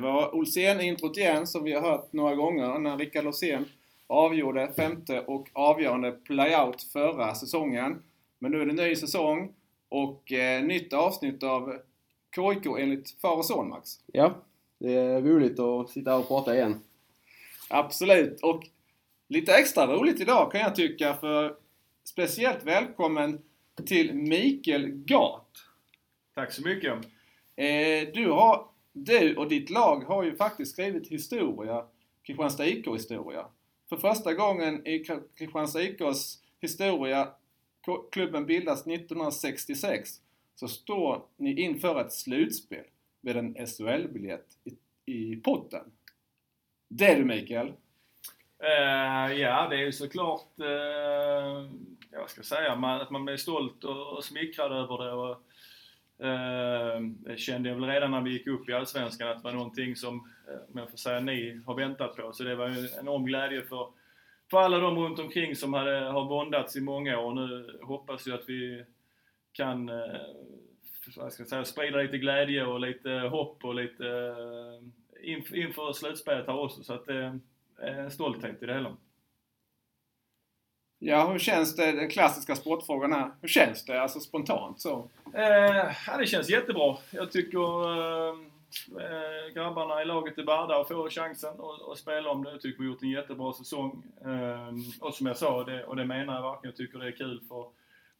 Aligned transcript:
Var 0.00 0.34
Olsén-introt 0.34 1.16
igen 1.16 1.46
som 1.46 1.64
vi 1.64 1.72
har 1.72 1.82
hört 1.82 2.12
några 2.12 2.34
gånger 2.34 2.78
när 2.78 2.96
Rickard 2.96 3.26
Olsén 3.26 3.64
avgjorde 4.06 4.72
femte 4.76 5.20
och 5.20 5.48
avgörande 5.52 6.12
playout 6.12 6.82
förra 6.82 7.34
säsongen. 7.34 8.02
Men 8.38 8.52
nu 8.52 8.62
är 8.62 8.66
det 8.66 8.72
ny 8.72 8.96
säsong 8.96 9.54
och 9.88 10.32
eh, 10.32 10.62
nytt 10.64 10.92
avsnitt 10.92 11.42
av 11.42 11.78
KIK 12.34 12.66
enligt 12.78 13.20
far 13.20 13.36
och 13.36 13.44
son, 13.44 13.68
Max. 13.68 13.90
Ja, 14.06 14.34
det 14.78 14.92
är 14.94 15.20
roligt 15.20 15.58
att 15.58 15.90
sitta 15.90 16.10
här 16.10 16.18
och 16.18 16.28
prata 16.28 16.54
igen. 16.54 16.80
Absolut! 17.70 18.40
Och 18.42 18.62
lite 19.28 19.52
extra 19.52 19.86
roligt 19.86 20.20
idag 20.20 20.52
kan 20.52 20.60
jag 20.60 20.74
tycka 20.74 21.14
för 21.14 21.56
speciellt 22.04 22.64
välkommen 22.64 23.38
till 23.86 24.14
Mikael 24.14 24.90
Gat. 24.90 25.48
Tack 26.34 26.52
så 26.52 26.62
mycket! 26.62 26.92
Eh, 27.56 28.08
du, 28.14 28.30
har, 28.30 28.64
du 28.92 29.36
och 29.36 29.48
ditt 29.48 29.70
lag 29.70 30.00
har 30.00 30.22
ju 30.22 30.36
faktiskt 30.36 30.72
skrivit 30.72 31.08
historia, 31.08 31.84
Kristianstad 32.22 32.66
IK-historia. 32.66 33.46
För 33.88 33.96
första 33.96 34.34
gången 34.34 34.86
i 34.86 35.04
Kristianstad 35.38 35.82
IKs 35.82 36.42
historia, 36.60 37.28
klubben 38.12 38.46
bildas 38.46 38.86
1966, 38.86 40.10
så 40.54 40.68
står 40.68 41.22
ni 41.36 41.60
inför 41.60 42.00
ett 42.00 42.12
slutspel 42.12 42.84
med 43.20 43.36
en 43.36 43.66
SHL-biljett 43.66 44.46
i, 44.64 44.76
i 45.12 45.36
potten. 45.36 45.92
Det 46.88 47.14
du 47.14 47.24
Mikael! 47.24 47.72
Uh, 48.62 49.32
ja, 49.40 49.68
det 49.68 49.76
är 49.76 49.84
ju 49.84 49.92
såklart, 49.92 50.48
uh, 50.60 51.70
jag 52.10 52.30
ska 52.30 52.42
säga, 52.42 52.76
man, 52.76 53.00
att 53.00 53.10
man 53.10 53.24
blir 53.24 53.36
stolt 53.36 53.84
och, 53.84 54.16
och 54.16 54.24
smickrad 54.24 54.72
över 54.72 55.04
det. 55.04 55.12
Och, 55.12 55.42
Ehm, 56.22 57.16
det 57.22 57.36
kände 57.36 57.68
jag 57.68 57.76
väl 57.76 57.90
redan 57.90 58.10
när 58.10 58.20
vi 58.20 58.30
gick 58.30 58.46
upp 58.46 58.68
i 58.68 58.72
Allsvenskan 58.72 59.28
att 59.28 59.38
det 59.38 59.44
var 59.44 59.52
någonting 59.52 59.96
som, 59.96 60.30
eh, 60.48 60.72
om 60.72 60.78
jag 60.78 60.90
får 60.90 60.96
säga 60.96 61.20
ni, 61.20 61.60
har 61.66 61.74
väntat 61.74 62.16
på. 62.16 62.32
Så 62.32 62.42
det 62.42 62.54
var 62.54 62.66
en 62.66 62.88
enorm 63.00 63.24
glädje 63.24 63.62
för, 63.62 63.88
för 64.50 64.58
alla 64.58 64.78
de 64.78 64.98
runt 64.98 65.18
omkring 65.18 65.56
som 65.56 65.74
hade, 65.74 66.00
har 66.00 66.24
bondats 66.24 66.76
i 66.76 66.80
många 66.80 67.18
år. 67.18 67.34
Nu 67.34 67.78
hoppas 67.82 68.26
jag 68.26 68.38
att 68.38 68.48
vi 68.48 68.84
kan 69.52 69.88
eh, 69.88 70.20
jag 71.16 71.32
ska 71.32 71.44
säga, 71.44 71.64
sprida 71.64 71.98
lite 71.98 72.18
glädje 72.18 72.64
och 72.64 72.80
lite 72.80 73.10
hopp 73.10 73.64
och 73.64 73.74
lite 73.74 74.08
eh, 74.08 75.60
inför 75.60 75.92
slutspelet 75.92 76.46
här 76.46 76.58
också. 76.58 76.82
Så 76.82 76.92
att 76.92 77.06
det 77.06 77.40
är 77.78 77.92
en 77.92 78.10
stolthet 78.10 78.62
i 78.62 78.66
det 78.66 78.74
hela. 78.74 78.96
Ja, 81.02 81.30
hur 81.32 81.38
känns 81.38 81.76
det? 81.76 81.92
Den 81.92 82.08
klassiska 82.08 82.56
sportfrågan 82.56 83.12
här. 83.12 83.30
Hur 83.40 83.48
känns 83.48 83.84
det? 83.84 84.02
Alltså 84.02 84.20
spontant 84.20 84.80
så? 84.80 85.08
Eh, 85.34 85.92
ja, 86.06 86.16
det 86.18 86.26
känns 86.26 86.50
jättebra. 86.50 86.96
Jag 87.10 87.32
tycker 87.32 87.84
eh, 87.88 88.34
eh 88.90 89.54
grabbarna 89.54 90.02
i 90.02 90.04
laget 90.04 90.38
är 90.38 90.42
värda 90.42 90.80
att 90.80 90.88
få 90.88 91.10
chansen 91.10 91.54
att 91.92 91.98
spela 91.98 92.30
om 92.30 92.44
det. 92.44 92.50
Jag 92.50 92.60
tycker 92.60 92.78
vi 92.78 92.84
har 92.84 92.92
gjort 92.92 93.02
en 93.02 93.10
jättebra 93.10 93.52
säsong. 93.52 94.02
Eh, 94.24 94.74
och 95.00 95.14
som 95.14 95.26
jag 95.26 95.36
sa, 95.36 95.64
det, 95.64 95.84
och 95.84 95.96
det 95.96 96.04
menar 96.04 96.34
jag 96.34 96.42
verkligen, 96.42 96.70
jag 96.70 96.76
tycker 96.76 96.98
det 96.98 97.06
är 97.06 97.12
kul 97.12 97.40
för, 97.48 97.64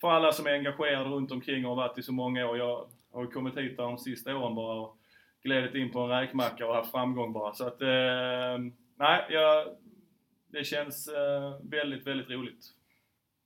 för 0.01 0.11
alla 0.11 0.33
som 0.33 0.47
är 0.47 0.53
engagerade 0.53 1.11
runt 1.11 1.33
omkring 1.33 1.65
och 1.65 1.77
har 1.77 1.89
varit 1.89 1.99
i 1.99 2.03
så 2.03 2.13
många 2.13 2.47
år. 2.47 2.59
Jag 2.59 2.87
har 3.13 3.27
kommit 3.27 3.59
hit 3.59 3.77
de 3.77 3.99
sista 3.99 4.37
åren 4.37 4.55
bara 4.55 4.81
och 4.81 4.97
glidit 5.43 5.75
in 5.75 5.91
på 5.91 6.01
en 6.01 6.09
räkmacka 6.09 6.67
och 6.67 6.75
haft 6.75 6.91
framgång 6.91 7.33
bara. 7.33 7.55
Så 7.55 7.67
att, 7.67 7.83
eh, 7.83 8.59
nej, 8.97 9.27
jag, 9.29 9.67
det 10.51 10.65
känns 10.65 11.09
eh, 11.09 11.55
väldigt, 11.63 12.07
väldigt 12.07 12.31
roligt. 12.31 12.65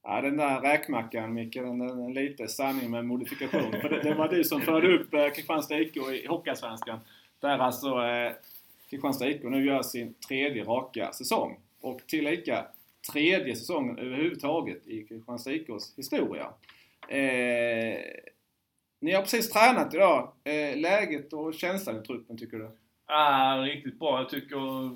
Ja, 0.03 0.21
den 0.21 0.37
där 0.37 0.61
räkmackan 0.61 1.35
Micke, 1.35 1.55
den 1.55 1.81
är 1.81 2.15
lite 2.15 2.49
sanning 2.49 2.91
med 2.91 3.05
modifikation. 3.05 3.73
För 3.81 3.89
det, 3.89 4.03
det, 4.03 4.15
var 4.15 4.29
du 4.29 4.45
som 4.45 4.61
förde 4.61 4.95
upp 4.95 5.15
eh, 5.15 5.29
Kristianstad 5.29 5.79
IK 5.79 5.97
i 5.97 6.27
Hockeyallsvenskan. 6.27 7.01
Där 7.41 7.59
alltså 7.59 8.05
eh, 8.05 8.33
Kristianstad 8.91 9.29
IK 9.29 9.43
nu 9.43 9.65
gör 9.65 9.83
sin 9.83 10.15
tredje 10.15 10.65
raka 10.65 11.13
säsong. 11.13 11.59
Och 11.81 12.07
tillika 12.07 12.67
tredje 13.13 13.57
säsongen 13.57 13.99
överhuvudtaget 13.99 14.87
i 14.87 15.03
Kristianstad 15.03 15.53
IKs 15.53 15.95
historia. 15.97 16.47
Eh, 17.09 17.99
ni 19.01 19.13
har 19.13 19.23
precis 19.23 19.51
tränat 19.51 19.95
idag. 19.95 20.33
Eh, 20.45 20.77
läget 20.77 21.33
och 21.33 21.55
känslan 21.55 22.03
i 22.03 22.07
truppen 22.07 22.39
tycker 22.39 22.57
du? 22.57 22.71
Ah, 23.07 23.57
riktigt 23.57 23.99
bra. 23.99 24.19
Jag 24.19 24.29
tycker 24.29 24.91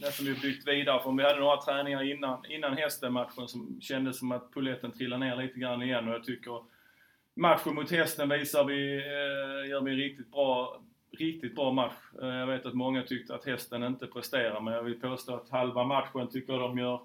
nästan 0.00 0.26
vi 0.26 0.34
byggt 0.34 0.68
vidare. 0.68 1.02
För 1.02 1.12
vi 1.12 1.22
hade 1.22 1.40
några 1.40 1.56
träningar 1.56 2.02
innan, 2.02 2.44
innan 2.50 2.76
Hästen-matchen 2.76 3.48
som 3.48 3.80
kändes 3.80 4.18
som 4.18 4.32
att 4.32 4.50
polletten 4.50 4.92
trillade 4.92 5.24
ner 5.24 5.36
lite 5.36 5.58
grann 5.58 5.82
igen. 5.82 6.08
Och 6.08 6.14
jag 6.14 6.24
tycker 6.24 6.62
matchen 7.34 7.74
mot 7.74 7.90
Hästen 7.90 8.28
visar 8.28 8.64
vi, 8.64 8.96
eh, 8.96 9.70
gör 9.70 9.80
vi 9.80 9.90
en 9.90 9.96
riktigt 9.96 10.30
bra, 10.30 10.82
riktigt 11.18 11.54
bra 11.54 11.72
match. 11.72 11.94
Eh, 12.22 12.28
jag 12.28 12.46
vet 12.46 12.66
att 12.66 12.74
många 12.74 13.02
tyckte 13.02 13.34
att 13.34 13.46
Hästen 13.46 13.82
inte 13.82 14.06
presterar, 14.06 14.60
men 14.60 14.74
jag 14.74 14.82
vill 14.82 15.00
påstå 15.00 15.34
att 15.34 15.50
halva 15.50 15.84
matchen 15.84 16.28
tycker 16.28 16.52
jag 16.52 16.62
de 16.62 16.78
gör 16.78 17.00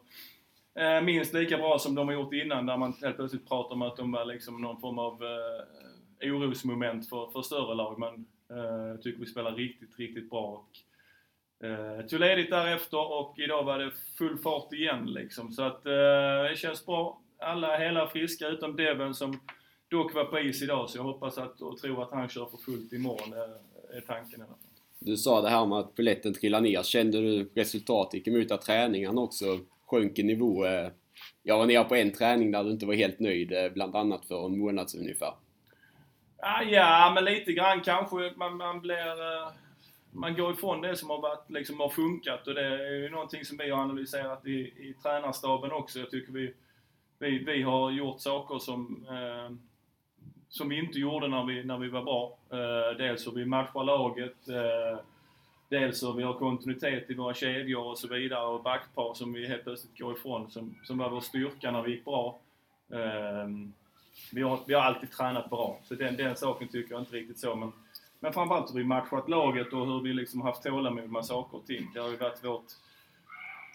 eh, 0.76 1.02
minst 1.02 1.34
lika 1.34 1.58
bra 1.58 1.80
som 1.80 1.96
de 1.96 2.08
har 2.08 2.16
gjort 2.16 2.34
innan, 2.34 2.66
där 2.66 2.78
man 2.78 2.94
helt 3.02 3.16
plötsligt 3.16 3.48
pratar 3.48 3.76
om 3.76 3.82
att 3.82 3.98
de 3.98 4.12
var 4.12 4.26
liksom 4.26 4.62
någon 4.62 4.82
form 4.82 5.00
av 5.00 5.24
eh, 5.24 6.34
orosmoment 6.34 7.10
för, 7.10 7.28
för 7.32 7.42
större 7.42 7.76
lag 7.76 8.00
men 8.00 8.26
eh, 8.58 8.88
jag 8.88 9.02
tycker 9.02 9.20
vi 9.20 9.26
spelar 9.26 9.52
riktigt, 9.52 10.00
riktigt 10.00 10.30
bra. 10.30 10.46
Och, 10.46 10.70
eh, 11.64 12.06
tog 12.06 12.20
ledigt 12.20 12.50
därefter 12.50 13.12
och 13.12 13.40
idag 13.40 13.64
var 13.64 13.80
det 13.80 13.92
full 14.18 14.38
fart 14.38 14.74
igen 14.74 15.06
liksom. 15.06 15.52
Så 15.52 15.64
att 15.64 15.86
eh, 15.86 16.50
det 16.50 16.58
känns 16.58 16.86
bra. 16.86 17.20
Alla 17.40 17.78
hela 17.78 18.08
friska 18.08 18.48
utom 18.48 18.76
Devon 18.76 19.14
som 19.14 19.40
dock 19.88 20.14
var 20.14 20.26
på 20.26 20.40
is 20.40 20.62
idag 20.62 20.90
så 20.90 20.98
jag 20.98 21.04
hoppas 21.04 21.38
att, 21.38 21.62
och 21.62 21.78
tror 21.78 22.04
att 22.04 22.12
han 22.12 22.30
kör 22.30 22.46
för 22.46 22.58
fullt 22.58 22.94
imorgon. 22.94 23.34
är 23.94 24.02
tanken 24.02 24.40
i 24.40 24.44
alla 24.44 24.46
fall. 24.46 24.58
Du 25.00 25.18
sa 25.18 25.42
det 25.42 25.50
här 25.50 25.66
med 25.66 25.78
att 25.78 25.96
polletten 25.96 26.34
trillar 26.34 26.62
ner. 26.62 26.84
Kände 26.84 27.18
du 27.18 27.52
resultat 27.56 28.14
gick 28.14 28.28
emot 28.28 28.52
att 28.52 28.62
träningarna 28.62 29.22
också 29.22 29.46
sjönk 29.86 30.20
i 30.20 30.24
nivå? 30.24 30.66
Eh, 30.66 30.88
jag 31.44 31.58
var 31.58 31.66
nere 31.66 31.84
på 31.84 31.96
en 31.96 32.12
träning 32.12 32.52
där 32.52 32.64
du 32.64 32.72
inte 32.72 32.86
var 32.86 32.94
helt 32.94 33.20
nöjd, 33.20 33.52
eh, 33.52 33.70
bland 33.74 33.96
annat 33.96 34.26
för 34.26 34.46
en 34.46 34.60
månad 34.60 34.90
sedan 34.90 35.02
ungefär. 35.02 35.34
Ah, 36.38 36.64
ja, 36.64 37.12
men 37.16 37.26
lite 37.26 37.52
grann 37.52 37.82
kanske 37.82 38.34
man, 38.36 38.58
man 38.58 38.82
blir... 38.82 39.63
Man 40.14 40.36
går 40.36 40.52
ifrån 40.52 40.82
det 40.82 40.96
som 40.96 41.10
har, 41.10 41.22
varit, 41.22 41.50
liksom, 41.50 41.80
har 41.80 41.90
funkat 41.90 42.48
och 42.48 42.54
det 42.54 42.66
är 42.66 42.92
ju 42.92 43.10
någonting 43.10 43.46
som 43.46 43.58
vi 43.58 43.70
har 43.70 43.82
analyserat 43.82 44.46
i, 44.46 44.60
i 44.60 44.96
tränarstaben 45.04 45.72
också. 45.72 46.00
Jag 46.00 46.12
tycker 46.12 46.34
vi, 46.34 46.54
vi, 47.20 47.38
vi 47.38 47.62
har 47.62 47.92
gjort 47.92 48.22
saker 48.22 48.60
som, 48.60 49.06
eh, 49.10 49.56
som 50.50 50.70
vi 50.70 50.80
inte 50.80 51.00
gjorde 51.00 51.28
när 51.28 51.44
vi, 51.44 51.64
när 51.64 51.78
vi 51.78 51.90
var 51.90 52.04
bra. 52.04 52.38
Eh, 52.50 52.98
dels 52.98 53.28
hur 53.28 53.32
vi 53.32 53.46
matchar 53.46 53.84
laget, 53.84 54.50
eh, 54.50 55.00
dels 55.70 56.04
hur 56.04 56.14
vi 56.14 56.24
har 56.24 56.34
kontinuitet 56.34 57.10
i 57.10 57.14
våra 57.14 57.34
kedjor 57.34 57.86
och 57.86 57.98
så 57.98 58.08
vidare 58.08 58.46
och 58.46 58.64
backpar 58.64 59.14
som 59.14 59.34
vi 59.34 59.48
helt 59.48 59.64
plötsligt 59.64 59.98
går 59.98 60.14
ifrån 60.14 60.52
som, 60.52 60.76
som 60.84 60.98
var 60.98 61.10
vår 61.10 61.22
styrka 61.22 61.72
när 61.72 61.82
vi 61.82 61.92
gick 61.92 62.06
bra 62.06 62.40
eh, 62.92 63.48
vi 64.32 64.42
har, 64.42 64.60
vi 64.68 64.74
har 64.74 64.82
alltid 64.82 65.12
tränat 65.12 65.50
bra. 65.50 65.80
Så 65.84 65.96
den, 65.96 66.18
den 66.18 66.36
saken 66.36 66.68
tycker 66.68 66.94
jag 66.94 67.02
inte 67.02 67.16
riktigt 67.16 67.40
så. 67.40 67.56
Men, 67.56 67.72
men 68.24 68.34
framförallt 68.34 68.74
hur 68.74 68.80
vi 68.80 68.84
matchat 68.84 69.30
laget 69.30 69.74
och 69.74 69.88
hur 69.88 70.02
vi 70.02 70.14
liksom 70.14 70.42
haft 70.42 70.64
tålamod 70.64 71.12
med 71.12 71.26
saker 71.26 71.58
och 71.58 71.66
ting. 71.66 71.92
Det 71.94 72.00
har 72.00 72.10
ju 72.10 72.18
varit 72.18 72.44
vårt 72.44 72.72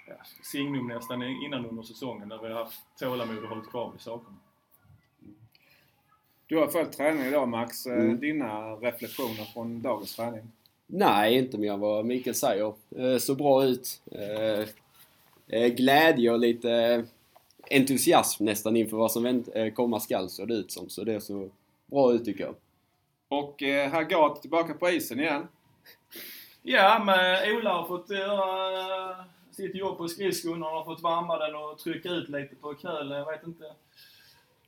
ja, 0.07 0.15
signum 0.43 0.87
nästan 0.87 1.23
innan 1.23 1.67
under 1.67 1.83
säsongen, 1.83 2.29
där 2.29 2.39
vi 2.43 2.49
har 2.49 2.65
haft 2.65 2.81
tålamod 2.99 3.43
och 3.43 3.49
hållit 3.49 3.71
kvar 3.71 3.93
vid 3.93 4.01
sakerna. 4.01 4.37
Du 6.47 6.57
har 6.57 6.67
följt 6.67 6.93
träningen 6.93 7.27
idag 7.27 7.49
Max. 7.49 7.87
Eh, 7.87 7.93
mm. 7.93 8.21
Dina 8.21 8.71
reflektioner 8.71 9.45
från 9.53 9.83
dagens 9.83 10.17
träning? 10.17 10.53
Nej, 10.87 11.39
inte 11.39 11.59
mer 11.59 11.73
än 11.73 11.81
vad 11.81 12.05
Mikael 12.05 12.35
säger. 12.35 12.73
Eh, 12.97 13.19
så 13.19 13.35
bra 13.35 13.65
ut. 13.65 14.03
Eh, 15.47 15.67
glädje 15.69 16.31
och 16.31 16.39
lite 16.39 17.05
entusiasm 17.71 18.45
nästan 18.45 18.77
inför 18.77 18.97
vad 18.97 19.13
som 19.13 19.45
komma 19.75 20.01
skall 20.01 20.29
såg 20.29 20.49
det 20.49 20.55
ut 20.55 20.73
som. 20.73 20.89
Så 20.89 21.05
det 21.05 21.21
såg 21.21 21.51
bra 21.87 22.13
ut 22.13 22.25
tycker 22.25 22.45
jag. 22.45 22.55
Och 23.29 23.63
eh, 23.63 23.91
Hagat 23.91 24.41
tillbaka 24.41 24.75
på 24.75 24.89
isen 24.89 25.21
igen. 25.21 25.49
Ja, 26.63 27.03
men 27.05 27.57
Ola 27.57 27.73
har 27.73 27.87
fått 27.87 28.11
göra 28.11 28.71
uh, 29.11 29.25
sitt 29.51 29.75
jobb 29.75 29.99
på 29.99 30.09
skridskon. 30.09 30.63
Han 30.63 30.73
har 30.73 30.85
fått 30.85 31.05
värma 31.05 31.39
den 31.39 31.55
och 31.55 31.79
trycka 31.79 32.09
ut 32.09 32.29
lite 32.29 32.57
på 32.57 32.75
knölen. 32.75 33.19
Jag 33.19 33.27
vet 33.33 33.47
inte. 33.47 33.65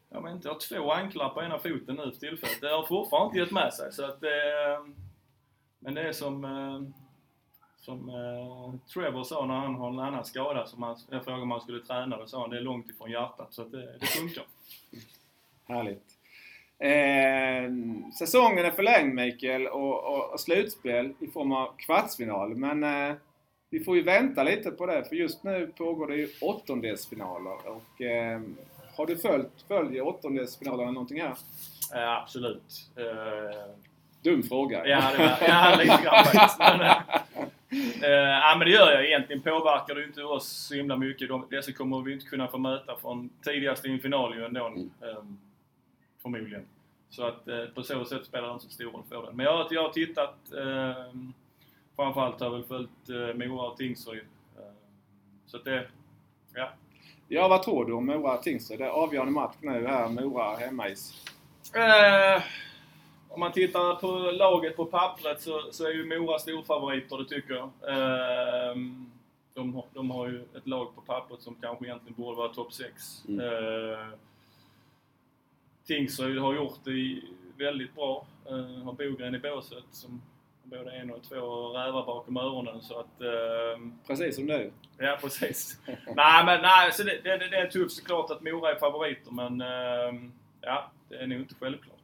Jag 0.09 0.23
vet 0.23 0.33
inte, 0.33 0.49
jag 0.49 0.55
har 0.55 0.61
två 0.61 0.93
anklar 0.93 1.29
på 1.29 1.43
ena 1.43 1.59
foten 1.59 1.97
nu 1.97 2.13
för 2.13 2.21
tillfället. 2.21 2.61
Det 2.61 2.69
har 2.69 2.87
fortfarande 2.87 3.27
inte 3.27 3.39
gett 3.39 3.51
med 3.51 3.75
sig. 3.75 3.93
Så 3.93 4.05
att, 4.05 4.23
uh, 4.23 4.89
men 5.79 5.95
det 5.95 6.03
är 6.03 6.13
som... 6.13 6.45
Uh, 6.45 6.83
som 7.81 8.09
eh, 8.09 8.93
Trevor 8.93 9.25
sa 9.25 9.47
när 9.47 9.55
han 9.55 9.75
har 9.75 9.89
en 9.89 9.99
annan 9.99 10.25
skada 10.25 10.67
som 10.67 10.83
han, 10.83 10.97
jag 11.11 11.25
frågade 11.25 11.43
om 11.43 11.51
han 11.51 11.61
skulle 11.61 11.83
träna, 11.83 12.17
då 12.17 12.27
sa 12.27 12.41
han 12.41 12.51
det 12.51 12.57
är 12.57 12.61
långt 12.61 12.91
ifrån 12.91 13.11
hjärtat 13.11 13.55
så 13.55 13.63
att 13.63 13.73
det, 13.73 13.99
det 14.01 14.07
funkar. 14.07 14.45
Härligt. 15.65 16.20
Eh, 16.81 17.71
säsongen 18.19 18.65
är 18.65 18.71
förlängd 18.71 19.15
Mikael 19.15 19.67
och, 19.67 20.05
och, 20.05 20.33
och, 20.33 20.41
slutspel 20.41 21.13
i 21.21 21.27
form 21.27 21.53
av 21.53 21.77
kvartsfinal 21.77 22.55
men 22.55 22.85
eh, 22.85 23.17
vi 23.71 23.81
får 23.81 23.97
ju 23.97 24.03
vänta 24.03 24.43
lite 24.43 24.71
på 24.71 24.87
det 24.87 25.05
för 25.05 25.17
just 25.17 25.45
nu 25.45 25.73
pågår 25.79 26.07
det 26.07 26.17
ju 26.17 26.29
åttondelsfinaler 26.41 27.57
och 27.69 28.03
eh, 28.03 28.41
har 28.97 29.07
du 29.07 29.17
följt, 29.17 29.65
följer 29.69 30.07
åttondelsfinalerna 30.07 30.91
någonting 30.91 31.21
här? 31.21 31.37
Eh, 31.95 32.17
absolut. 32.17 32.91
Eh, 32.97 33.75
Dum 34.23 34.43
fråga. 34.43 34.87
Ja, 34.87 35.11
det 35.13 35.19
var, 35.19 35.37
ja 35.49 35.77
lite 35.79 36.03
grann 36.03 36.25
faktiskt. 36.25 36.59
Men, 36.59 36.81
äh, 36.81 38.11
ja, 38.11 38.55
men 38.59 38.69
det 38.69 38.75
gör 38.75 38.93
jag. 38.93 39.07
Egentligen 39.07 39.43
påverkar 39.43 39.95
det 39.95 40.05
inte 40.05 40.23
oss 40.23 40.49
så 40.49 40.75
himla 40.75 40.97
mycket. 40.97 41.29
De, 41.29 41.47
dessa 41.51 41.73
kommer 41.73 42.03
vi 42.03 42.13
inte 42.13 42.27
kunna 42.27 42.49
få 42.49 42.59
möta 42.59 42.97
från 42.97 43.31
tidigast 43.45 43.87
i 43.87 43.91
en 43.91 43.99
final 43.99 44.35
ju 44.35 44.45
ändå. 44.45 44.67
Mm. 44.67 44.91
Um, 45.01 45.39
förmodligen. 46.23 46.67
Så 47.11 47.25
att 47.25 47.49
eh, 47.49 47.65
på 47.65 47.83
så 47.83 48.05
sätt 48.05 48.25
spelar 48.25 48.49
det 48.49 48.53
inte 48.55 48.65
så 48.65 48.71
stor 48.71 48.91
roll 48.91 49.03
för 49.09 49.27
den. 49.27 49.37
Men 49.37 49.47
jag, 49.47 49.67
jag 49.71 49.83
har 49.83 49.89
tittat, 49.89 50.53
eh, 50.53 51.15
framförallt 51.97 52.41
har 52.41 52.47
jag 52.47 52.53
väl 52.53 52.65
följt 52.65 53.09
eh, 53.09 53.49
Mora 53.49 53.71
och 53.71 53.77
Tingsryd. 53.77 54.25
Eh, 54.57 54.73
så 55.47 55.57
att 55.57 55.65
det, 55.65 55.89
ja. 56.55 56.69
Ja, 57.29 57.49
vad 57.49 57.63
tror 57.63 57.85
du 57.85 57.93
om 57.93 58.07
Mora 58.07 58.39
och 58.39 58.43
Tingsryd? 58.43 58.79
Det 58.79 58.85
är 58.85 58.89
avgörande 58.89 59.33
match 59.33 59.57
nu 59.61 59.87
här, 59.87 60.09
Mora 60.09 60.57
hemmais. 60.57 61.25
Eh, 61.75 62.43
om 63.29 63.41
man 63.41 63.53
tittar 63.53 63.95
på 63.95 64.31
laget 64.31 64.77
på 64.77 64.85
pappret 64.85 65.41
så, 65.43 65.63
så 65.73 65.85
är 65.85 65.91
ju 65.91 66.19
Mora 66.19 66.39
storfavoriter, 66.39 67.19
det 67.19 67.25
tycker 67.25 67.55
jag. 67.55 67.71
Eh, 67.89 68.77
de, 69.55 69.83
de 69.95 70.11
har 70.11 70.29
ju 70.29 70.43
ett 70.57 70.67
lag 70.67 70.95
på 70.95 71.01
pappret 71.01 71.43
som 71.43 71.57
kanske 71.61 71.85
egentligen 71.85 72.23
borde 72.23 72.37
vara 72.37 72.49
topp 72.49 72.73
6. 72.73 73.25
Mm. 73.29 73.41
Eh, 73.41 74.07
Tingsryd 75.87 76.39
har 76.39 76.55
gjort 76.55 76.85
det 76.85 77.21
väldigt 77.65 77.95
bra. 77.95 78.27
Uh, 78.51 78.85
har 78.85 78.93
Bogren 78.93 79.35
i 79.35 79.39
båset 79.39 79.85
som 79.91 80.23
både 80.65 80.91
en 80.91 81.11
och 81.11 81.23
två 81.23 81.69
rävar 81.69 82.07
bakom 82.07 82.37
öronen 82.37 82.81
så 82.81 82.99
att... 82.99 83.21
Uh, 83.21 83.89
precis 84.07 84.37
som 84.37 84.47
du. 84.47 84.71
Ja, 84.99 85.19
precis. 85.21 85.81
nej, 85.87 86.45
men 86.45 86.63
nej, 86.63 86.93
så 86.93 87.03
det, 87.03 87.21
det, 87.25 87.37
det 87.37 87.57
är 87.57 87.67
tufft 87.67 87.97
såklart 87.97 88.31
att 88.31 88.43
Mora 88.43 88.71
är 88.71 88.79
favoriter 88.79 89.31
men 89.31 89.61
uh, 89.61 90.31
ja, 90.61 90.91
det 91.09 91.17
är 91.17 91.27
nog 91.27 91.41
inte 91.41 91.55
självklart. 91.55 91.97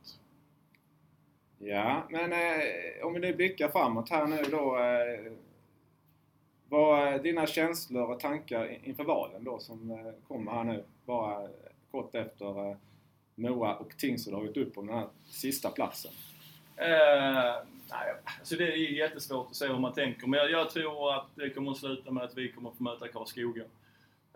Ja, 1.58 2.06
men 2.10 2.32
eh, 2.32 3.06
om 3.06 3.14
vi 3.14 3.20
nu 3.20 3.34
blickar 3.34 3.68
framåt 3.68 4.10
här 4.10 4.26
nu 4.26 4.42
då. 4.50 4.78
Eh, 4.78 5.32
vad 6.68 7.08
är 7.08 7.18
dina 7.18 7.46
känslor 7.46 8.10
och 8.10 8.20
tankar 8.20 8.78
inför 8.84 9.04
valen 9.04 9.44
då 9.44 9.58
som 9.58 9.90
eh, 9.90 10.12
kommer 10.28 10.52
här 10.52 10.64
nu 10.64 10.84
bara 11.04 11.48
kort 11.90 12.14
efter 12.14 12.70
eh, 12.70 12.76
Moa 13.36 13.74
och 13.74 13.96
Tingsryd 13.98 14.34
har 14.34 14.42
gått 14.42 14.56
upp 14.56 14.78
om 14.78 14.86
den 14.86 14.96
här 14.96 15.08
sista 15.24 15.70
platsen? 15.70 16.12
Uh, 16.80 17.66
nej, 17.90 18.14
alltså 18.38 18.56
det 18.56 18.72
är 18.72 18.76
jättesvårt 18.76 19.50
att 19.50 19.56
se 19.56 19.66
hur 19.66 19.78
man 19.78 19.92
tänker, 19.92 20.26
men 20.26 20.40
jag, 20.40 20.50
jag, 20.50 20.70
tror 20.70 21.14
att 21.14 21.26
det 21.34 21.50
kommer 21.50 21.70
att 21.70 21.76
sluta 21.76 22.10
med 22.10 22.24
att 22.24 22.36
vi 22.36 22.52
kommer 22.52 22.70
att 22.70 22.76
få 22.76 22.82
möta 22.82 23.08
Karlskoga. 23.08 23.64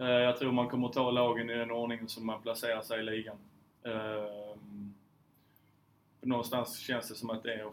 Uh, 0.00 0.06
jag 0.06 0.38
tror 0.38 0.52
man 0.52 0.68
kommer 0.68 0.88
att 0.88 0.92
ta 0.92 1.10
lagen 1.10 1.50
i 1.50 1.54
den 1.54 1.70
ordningen 1.70 2.08
som 2.08 2.26
man 2.26 2.42
placerar 2.42 2.82
sig 2.82 3.00
i 3.00 3.02
ligan. 3.02 3.36
Uh, 3.86 4.56
någonstans 6.20 6.78
känns 6.78 7.08
det 7.08 7.14
som 7.14 7.30
att 7.30 7.42
det 7.42 7.54
är, 7.54 7.64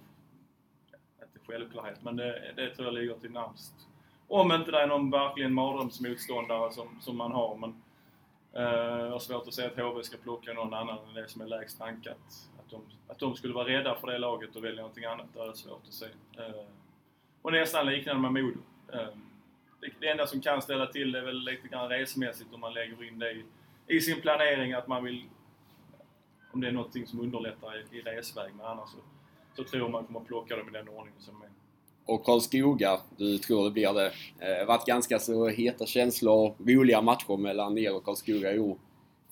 inte 1.22 1.40
självklarhet, 1.48 2.04
men 2.04 2.16
det, 2.16 2.54
det 2.56 2.76
tror 2.76 2.88
jag 2.88 2.94
ligger 2.94 3.16
till 3.16 3.32
närmst. 3.32 3.74
Om 4.28 4.52
inte 4.52 4.72
det 4.72 4.82
är 4.82 4.88
någon 4.88 5.12
verkligen 5.12 5.54
mardrömsmotståndare 5.54 6.72
som, 6.72 6.88
som 7.02 7.18
man 7.18 7.32
har, 7.32 7.58
men 7.58 7.70
Uh, 7.70 7.87
Eh, 8.54 8.64
jag 8.64 9.12
har 9.12 9.20
svårt 9.20 9.48
att 9.48 9.54
se 9.54 9.66
att 9.66 9.80
HV 9.80 10.04
ska 10.04 10.18
plocka 10.18 10.54
någon 10.54 10.74
annan 10.74 10.98
än 11.08 11.14
det 11.14 11.28
som 11.28 11.42
är 11.42 11.48
lägst 11.48 11.82
rankat. 11.82 12.50
Att 12.60 12.70
de, 12.70 12.82
att 13.08 13.20
de 13.20 13.36
skulle 13.36 13.54
vara 13.54 13.68
rädda 13.68 13.96
för 13.96 14.08
det 14.08 14.18
laget 14.18 14.56
och 14.56 14.64
välja 14.64 14.82
någonting 14.82 15.06
annat, 15.06 15.26
det 15.34 15.40
är 15.40 15.54
svårt 15.54 15.82
att 15.88 15.94
se. 15.94 16.06
Eh, 16.38 16.66
och 17.42 17.52
nästan 17.52 17.86
liknande 17.86 18.30
med 18.30 18.44
Modo. 18.44 18.60
Ehm, 18.94 19.22
det, 20.00 20.08
enda 20.08 20.28
som 20.28 20.42
kan 20.42 20.62
ställa 20.62 20.86
till 20.86 21.12
det 21.12 21.20
är 21.20 21.24
väl 21.24 21.40
lite 21.40 21.68
grann 21.68 21.90
resmässigt 21.90 22.54
om 22.54 22.60
man 22.60 22.74
lägger 22.74 23.04
in 23.04 23.20
det 23.20 23.32
i, 23.32 23.46
i 23.88 24.02
sin 24.02 24.22
planering 24.22 24.74
att 24.74 24.88
man 24.88 25.04
vill... 25.04 25.30
Om 26.52 26.62
det 26.62 26.68
är 26.68 26.72
någonting 26.72 27.08
som 27.08 27.20
underlättar 27.20 27.78
i, 27.78 27.98
i 27.98 28.02
resväg, 28.02 28.56
men 28.56 28.66
annars 28.66 28.90
så, 28.90 28.98
så 29.56 29.64
tror 29.64 29.82
jag 29.84 29.92
man 29.92 30.06
kommer 30.06 30.20
plocka 30.20 30.58
dem 30.58 30.70
i 30.70 30.72
den 30.72 30.90
ordningen 30.90 31.22
som 31.22 31.42
är 31.42 31.50
och 32.08 32.26
Karlskoga, 32.26 33.00
du 33.18 33.38
tror 33.38 33.66
det 33.66 33.72
blir 33.72 33.94
det. 33.94 34.12
Det 34.40 34.60
eh, 34.60 34.66
varit 34.66 34.86
ganska 34.86 35.20
så 35.20 35.48
heta 35.48 35.86
känslor 35.86 36.56
roliga 36.60 37.02
matcher 37.02 37.38
mellan 37.38 37.78
er 37.78 37.96
och 37.96 38.06
Karlskoga 38.06 38.54
i 38.54 38.60
år. 38.60 38.78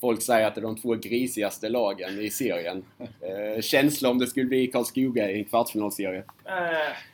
Folk 0.02 0.22
säger 0.22 0.48
att 0.48 0.56
det 0.56 0.62
är 0.62 0.64
de 0.64 0.78
två 0.78 0.96
grisigaste 0.96 1.70
lagen 1.70 2.20
i 2.20 2.30
serien. 2.30 2.86
Eh, 3.00 3.62
känsla 3.62 4.10
om 4.10 4.20
det 4.20 4.28
skulle 4.28 4.46
bli 4.46 4.68
Karlskoga 4.68 5.32
i 5.32 5.38
en 5.38 5.46
kvartsfinalserie? 5.46 6.20
Uh, 6.20 6.24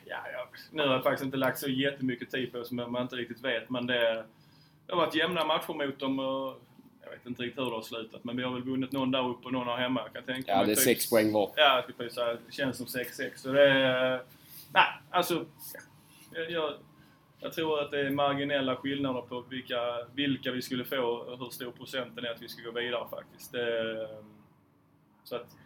ja, 0.04 0.18
ja, 0.32 0.48
nu 0.70 0.82
har 0.82 0.92
jag 0.92 1.02
faktiskt 1.02 1.24
inte 1.24 1.36
lagt 1.36 1.58
så 1.58 1.68
jättemycket 1.68 2.30
tid 2.30 2.52
på 2.52 2.58
det 2.58 2.64
som 2.64 2.76
man 2.76 3.02
inte 3.02 3.16
riktigt 3.16 3.44
vet, 3.44 3.70
men 3.70 3.86
det, 3.86 4.24
det 4.86 4.92
har 4.92 4.96
varit 4.96 5.14
jämna 5.14 5.44
matcher 5.44 5.86
mot 5.86 5.98
dem. 5.98 6.18
Och 6.18 6.54
jag 7.04 7.10
vet 7.10 7.26
inte 7.26 7.42
riktigt 7.42 7.60
hur 7.60 7.70
det 7.70 7.76
har 7.76 7.82
slutat, 7.82 8.24
men 8.24 8.36
vi 8.36 8.42
har 8.42 8.52
väl 8.52 8.62
vunnit 8.62 8.92
någon 8.92 9.10
där 9.10 9.28
uppe 9.28 9.46
och 9.46 9.52
någon 9.52 9.66
här 9.66 9.76
hemma. 9.76 10.00
Jag 10.04 10.12
kan 10.12 10.34
tänka 10.34 10.52
ja, 10.52 10.64
det 10.64 10.72
är 10.72 10.74
typ, 10.74 10.84
sex 10.84 11.10
poäng 11.10 11.32
var. 11.32 11.50
Ja, 11.56 11.84
det 11.98 12.52
känns 12.52 12.76
som 12.76 12.86
6-6. 12.86 13.30
Så 13.36 13.52
det 13.52 13.70
är, 13.70 14.22
Nej, 14.74 14.84
alltså... 15.10 15.46
Jag, 16.34 16.50
jag, 16.50 16.72
jag, 17.40 17.52
tror 17.52 17.80
att 17.80 17.90
det 17.90 18.00
är 18.00 18.10
marginella 18.10 18.76
skillnader 18.76 19.20
på 19.20 19.40
vilka, 19.40 19.76
vilka 20.14 20.52
vi 20.52 20.62
skulle 20.62 20.84
få 20.84 20.96
och 20.96 21.38
hur 21.38 21.50
stor 21.50 21.70
procenten 21.70 22.24
är 22.24 22.30
att 22.30 22.42
vi 22.42 22.48
ska 22.48 22.62
gå 22.62 22.80
vidare 22.80 23.08
faktiskt. 23.10 23.52
Det, 23.52 24.02
eh, 24.02 24.08
så 25.24 25.36
att 25.36 25.56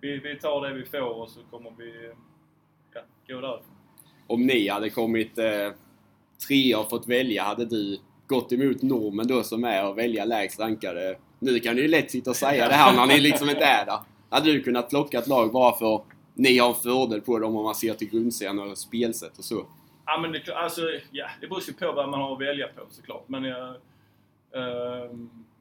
vi, 0.00 0.16
vi 0.16 0.38
tar 0.38 0.68
det 0.68 0.74
vi 0.74 0.84
får 0.84 1.22
och 1.22 1.30
så 1.30 1.40
kommer 1.50 1.70
vi 1.78 2.12
ja, 2.94 3.00
gå 3.28 3.40
därifrån. 3.40 3.76
Om 4.26 4.46
ni 4.46 4.68
hade 4.68 4.90
kommit 4.90 5.38
eh, 5.38 5.72
trea 6.48 6.78
och 6.78 6.90
fått 6.90 7.08
välja, 7.08 7.42
hade 7.42 7.64
du 7.64 7.98
gått 8.26 8.52
emot 8.52 8.82
normen 8.82 9.26
då 9.26 9.42
som 9.42 9.64
är 9.64 9.82
att 9.82 9.96
välja 9.96 10.24
lägst 10.24 10.60
rankade? 10.60 11.18
Nu 11.38 11.60
kan 11.60 11.76
ni 11.76 11.82
ju 11.82 11.88
lätt 11.88 12.10
sitta 12.10 12.30
och 12.30 12.36
säga 12.36 12.68
det 12.68 12.74
här 12.74 12.96
när 12.96 13.06
ni 13.06 13.20
liksom 13.20 13.50
inte 13.50 13.64
är 13.64 13.86
där. 13.86 13.98
Hade 14.30 14.52
du 14.52 14.62
kunnat 14.62 14.88
plocka 14.88 15.18
ett 15.18 15.26
lag 15.26 15.52
bara 15.52 15.76
för 15.76 16.04
ni 16.34 16.58
har 16.58 16.74
fördel 16.74 17.20
på 17.20 17.38
dem 17.38 17.56
om 17.56 17.64
man 17.64 17.74
ser 17.74 17.94
till 17.94 18.10
grundserien 18.10 18.58
och 18.58 18.78
spelsätt 18.78 19.38
och 19.38 19.44
så. 19.44 19.66
Ja, 20.06 20.18
men 20.18 20.32
det, 20.32 20.54
alltså, 20.54 20.80
ja, 21.10 21.26
det 21.40 21.46
beror 21.46 21.62
ju 21.66 21.72
på 21.72 21.92
vad 21.92 22.08
man 22.08 22.20
har 22.20 22.32
att 22.32 22.40
välja 22.40 22.68
på 22.68 22.82
såklart. 22.90 23.28
Men 23.28 23.44
jag... 23.44 23.74
Uh, 24.56 25.10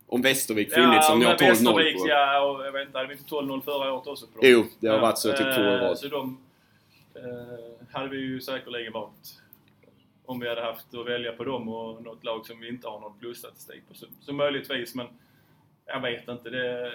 om 0.08 0.22
Västervik 0.22 0.74
funnits 0.74 0.96
ja, 0.96 1.02
som 1.02 1.20
ni 1.20 1.26
har 1.26 1.36
12-0 1.36 1.74
på? 1.74 2.08
Ja, 2.08 2.42
och 2.42 2.66
jag 2.66 2.72
vet 2.72 2.88
inte, 2.88 2.98
hade 2.98 3.08
vi 3.08 3.14
inte 3.14 3.36
12-0 3.36 3.62
förra 3.62 3.94
året 3.94 4.08
också? 4.08 4.28
På 4.28 4.42
dem? 4.42 4.50
Jo, 4.50 4.66
det 4.80 4.88
har 4.88 4.96
ja, 4.96 5.02
varit 5.02 5.18
så 5.18 5.30
typ 5.30 5.56
två 5.56 5.62
år 5.62 5.78
rad. 5.78 5.98
Så 5.98 6.08
de 6.08 6.38
uh, 7.16 7.24
hade 7.92 8.10
vi 8.10 8.18
ju 8.18 8.42
säkerligen 8.42 8.94
valt. 8.94 9.42
Om 10.26 10.40
vi 10.40 10.50
hade 10.50 10.62
haft 10.62 10.94
att 10.94 11.08
välja 11.08 11.32
på 11.32 11.44
dem 11.44 11.70
och 11.70 12.04
något 12.04 12.24
lag 12.24 12.46
som 12.46 12.60
vi 12.60 12.70
inte 12.70 12.88
har 12.88 13.00
någon 13.00 13.20
plusstatistik 13.20 13.82
på. 13.88 13.94
Så, 13.94 14.06
så 14.20 14.34
möjligtvis, 14.34 14.96
men 14.96 15.08
jag 15.86 16.02
vet 16.02 16.28
inte. 16.28 16.50
Det, 16.50 16.92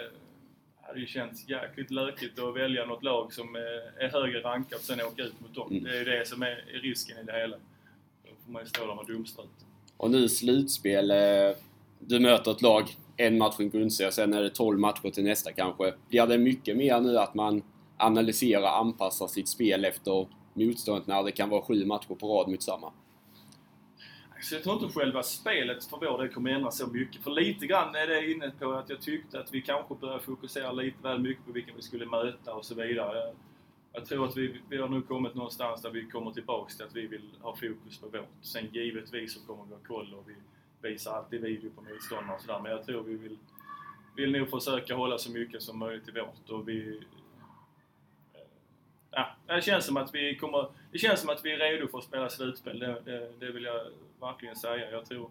hade 0.88 1.00
ju 1.00 1.06
känts 1.06 1.48
jäkligt 1.48 1.90
lökigt 1.90 2.38
att 2.38 2.56
välja 2.56 2.84
något 2.84 3.02
lag 3.02 3.32
som 3.32 3.56
är 4.00 4.08
högre 4.08 4.40
rankat 4.40 4.78
och 4.78 4.84
sen 4.84 5.00
åka 5.00 5.22
ut 5.22 5.40
mot 5.40 5.54
dem. 5.54 5.70
Mm. 5.70 5.84
Det 5.84 5.90
är 5.90 5.98
ju 5.98 6.04
det 6.04 6.28
som 6.28 6.42
är 6.42 6.80
risken 6.82 7.18
i 7.18 7.22
det 7.22 7.32
hela. 7.32 7.56
Då 8.24 8.30
får 8.44 8.52
man 8.52 8.62
ju 8.62 8.68
stå 8.68 8.86
där 8.86 8.94
med 8.94 9.06
dumstrut. 9.06 9.48
Och 9.96 10.10
nu 10.10 10.28
slutspel. 10.28 11.10
Eh, 11.10 11.56
du 11.98 12.20
möter 12.20 12.50
ett 12.50 12.62
lag, 12.62 12.84
en 13.16 13.38
match 13.38 13.60
i 13.60 13.62
en 13.62 13.70
grundserie, 13.70 14.12
sen 14.12 14.34
är 14.34 14.42
det 14.42 14.50
12 14.50 14.78
matcher 14.78 15.10
till 15.10 15.24
nästa 15.24 15.52
kanske. 15.52 15.94
Blir 16.08 16.26
det 16.26 16.38
mycket 16.38 16.76
mer 16.76 17.00
nu 17.00 17.18
att 17.18 17.34
man 17.34 17.62
analyserar, 17.96 18.80
anpassar 18.80 19.26
sitt 19.26 19.48
spel 19.48 19.84
efter 19.84 20.26
motståndet 20.54 21.06
när 21.06 21.22
det 21.22 21.32
kan 21.32 21.48
vara 21.48 21.62
sju 21.62 21.84
matcher 21.84 22.14
på 22.14 22.28
rad 22.28 22.48
mot 22.48 22.62
samma? 22.62 22.92
Så 24.40 24.54
jag 24.54 24.62
tror 24.62 24.82
inte 24.82 24.98
själva 24.98 25.22
spelet 25.22 25.84
för 25.84 25.96
vår 25.96 26.18
del 26.18 26.28
kommer 26.28 26.50
ändras 26.50 26.78
så 26.78 26.86
mycket. 26.86 27.22
För 27.22 27.30
lite 27.30 27.66
grann 27.66 27.94
är 27.94 28.06
det 28.06 28.30
inne 28.30 28.50
på 28.50 28.72
att 28.72 28.88
jag 28.88 29.00
tyckte 29.00 29.40
att 29.40 29.54
vi 29.54 29.62
kanske 29.62 29.94
började 29.94 30.22
fokusera 30.22 30.72
lite 30.72 31.02
väl 31.02 31.18
mycket 31.18 31.46
på 31.46 31.52
vilka 31.52 31.72
vi 31.76 31.82
skulle 31.82 32.06
möta 32.06 32.54
och 32.54 32.64
så 32.64 32.74
vidare. 32.74 33.18
Jag, 33.18 33.34
jag 33.92 34.06
tror 34.06 34.28
att 34.28 34.36
vi, 34.36 34.60
vi 34.68 34.76
har 34.76 34.88
nu 34.88 35.02
kommit 35.02 35.34
någonstans 35.34 35.82
där 35.82 35.90
vi 35.90 36.04
kommer 36.04 36.30
tillbaks 36.30 36.76
till 36.76 36.86
att 36.86 36.96
vi 36.96 37.06
vill 37.06 37.30
ha 37.40 37.56
fokus 37.56 37.98
på 38.00 38.06
vårt. 38.06 38.28
Sen 38.42 38.68
givetvis 38.72 39.34
så 39.34 39.46
kommer 39.46 39.64
vi 39.64 39.74
ha 39.74 39.80
koll 39.86 40.14
och 40.14 40.24
vi 40.28 40.34
visar 40.88 41.12
alltid 41.12 41.40
video 41.40 41.70
på 41.70 41.82
motståndare 41.82 42.36
och 42.36 42.42
sådär. 42.42 42.60
Men 42.62 42.72
jag 42.72 42.86
tror 42.86 43.02
vi 43.02 43.16
vill, 43.16 43.38
vill 44.16 44.32
nog 44.32 44.50
försöka 44.50 44.94
hålla 44.94 45.18
så 45.18 45.32
mycket 45.32 45.62
som 45.62 45.78
möjligt 45.78 46.08
i 46.08 46.10
vårt. 46.10 46.50
Och 46.50 46.68
vi, 46.68 47.00
ja, 49.10 49.28
det 49.46 49.62
känns 49.62 49.86
som 49.86 49.96
att 49.96 50.14
vi 50.14 50.36
kommer... 50.36 50.68
Det 50.92 50.98
känns 50.98 51.20
som 51.20 51.30
att 51.30 51.44
vi 51.44 51.52
är 51.52 51.58
redo 51.58 51.88
för 51.88 51.98
att 51.98 52.04
spela 52.04 52.30
slutspel. 52.30 52.78
Det, 52.78 53.00
det, 53.04 53.32
det 53.38 53.52
vill 53.52 53.64
jag 53.64 53.80
verkligen 54.20 54.56
säga. 54.56 54.90
Jag 54.90 55.06
tror... 55.06 55.30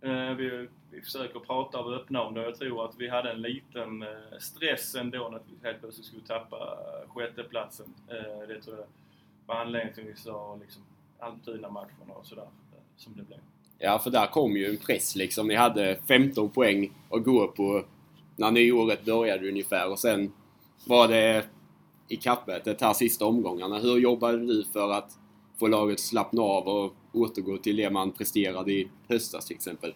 Eh, 0.00 0.34
vi, 0.34 0.68
vi 0.90 1.00
försöker 1.00 1.40
prata 1.40 1.80
och 1.80 1.94
öppna 1.94 2.22
om 2.22 2.34
det 2.34 2.42
jag 2.42 2.58
tror 2.58 2.84
att 2.84 2.94
vi 2.98 3.08
hade 3.08 3.30
en 3.30 3.42
liten 3.42 4.02
eh, 4.02 4.38
stress 4.38 4.94
ändå 4.94 5.28
när 5.28 5.38
vi 5.38 5.68
helt 5.68 5.80
plötsligt 5.80 6.06
skulle 6.06 6.22
tappa 6.22 6.56
eh, 6.56 7.10
sjätteplatsen. 7.14 7.94
Eh, 8.08 8.48
det 8.48 8.62
tror 8.62 8.76
jag 8.76 8.86
var 9.46 9.54
anledningen 9.54 9.94
till 9.94 10.02
att 10.02 10.10
vi 10.10 10.16
sa 10.16 10.58
liksom 10.60 10.82
antydna 11.18 11.70
matcherna 11.70 12.14
och 12.14 12.26
sådär 12.26 12.42
eh, 12.42 12.78
som 12.96 13.16
det 13.16 13.22
blev. 13.22 13.38
Ja, 13.78 13.98
för 13.98 14.10
där 14.10 14.26
kom 14.26 14.56
ju 14.56 14.66
en 14.66 14.76
press 14.76 15.16
liksom. 15.16 15.48
Ni 15.48 15.54
hade 15.54 15.98
15 16.08 16.50
poäng 16.50 16.92
att 17.10 17.24
gå 17.24 17.48
på 17.48 17.84
när 18.36 18.50
nyåret 18.50 19.04
började 19.04 19.48
ungefär 19.48 19.90
och 19.90 19.98
sen 19.98 20.32
var 20.84 21.08
det 21.08 21.46
i 22.08 22.16
kappet 22.16 22.80
här 22.80 22.92
sista 22.92 23.26
omgångarna. 23.26 23.78
Hur 23.78 23.98
jobbade 23.98 24.38
du 24.38 24.64
för 24.72 24.92
att 24.92 25.18
få 25.58 25.66
laget 25.66 25.94
att 25.94 26.00
slappna 26.00 26.42
av 26.42 26.68
och 26.68 26.94
återgå 27.12 27.58
till 27.58 27.76
det 27.76 27.90
man 27.90 28.12
presterade 28.12 28.72
i 28.72 28.88
höstas 29.08 29.46
till 29.46 29.56
exempel? 29.56 29.94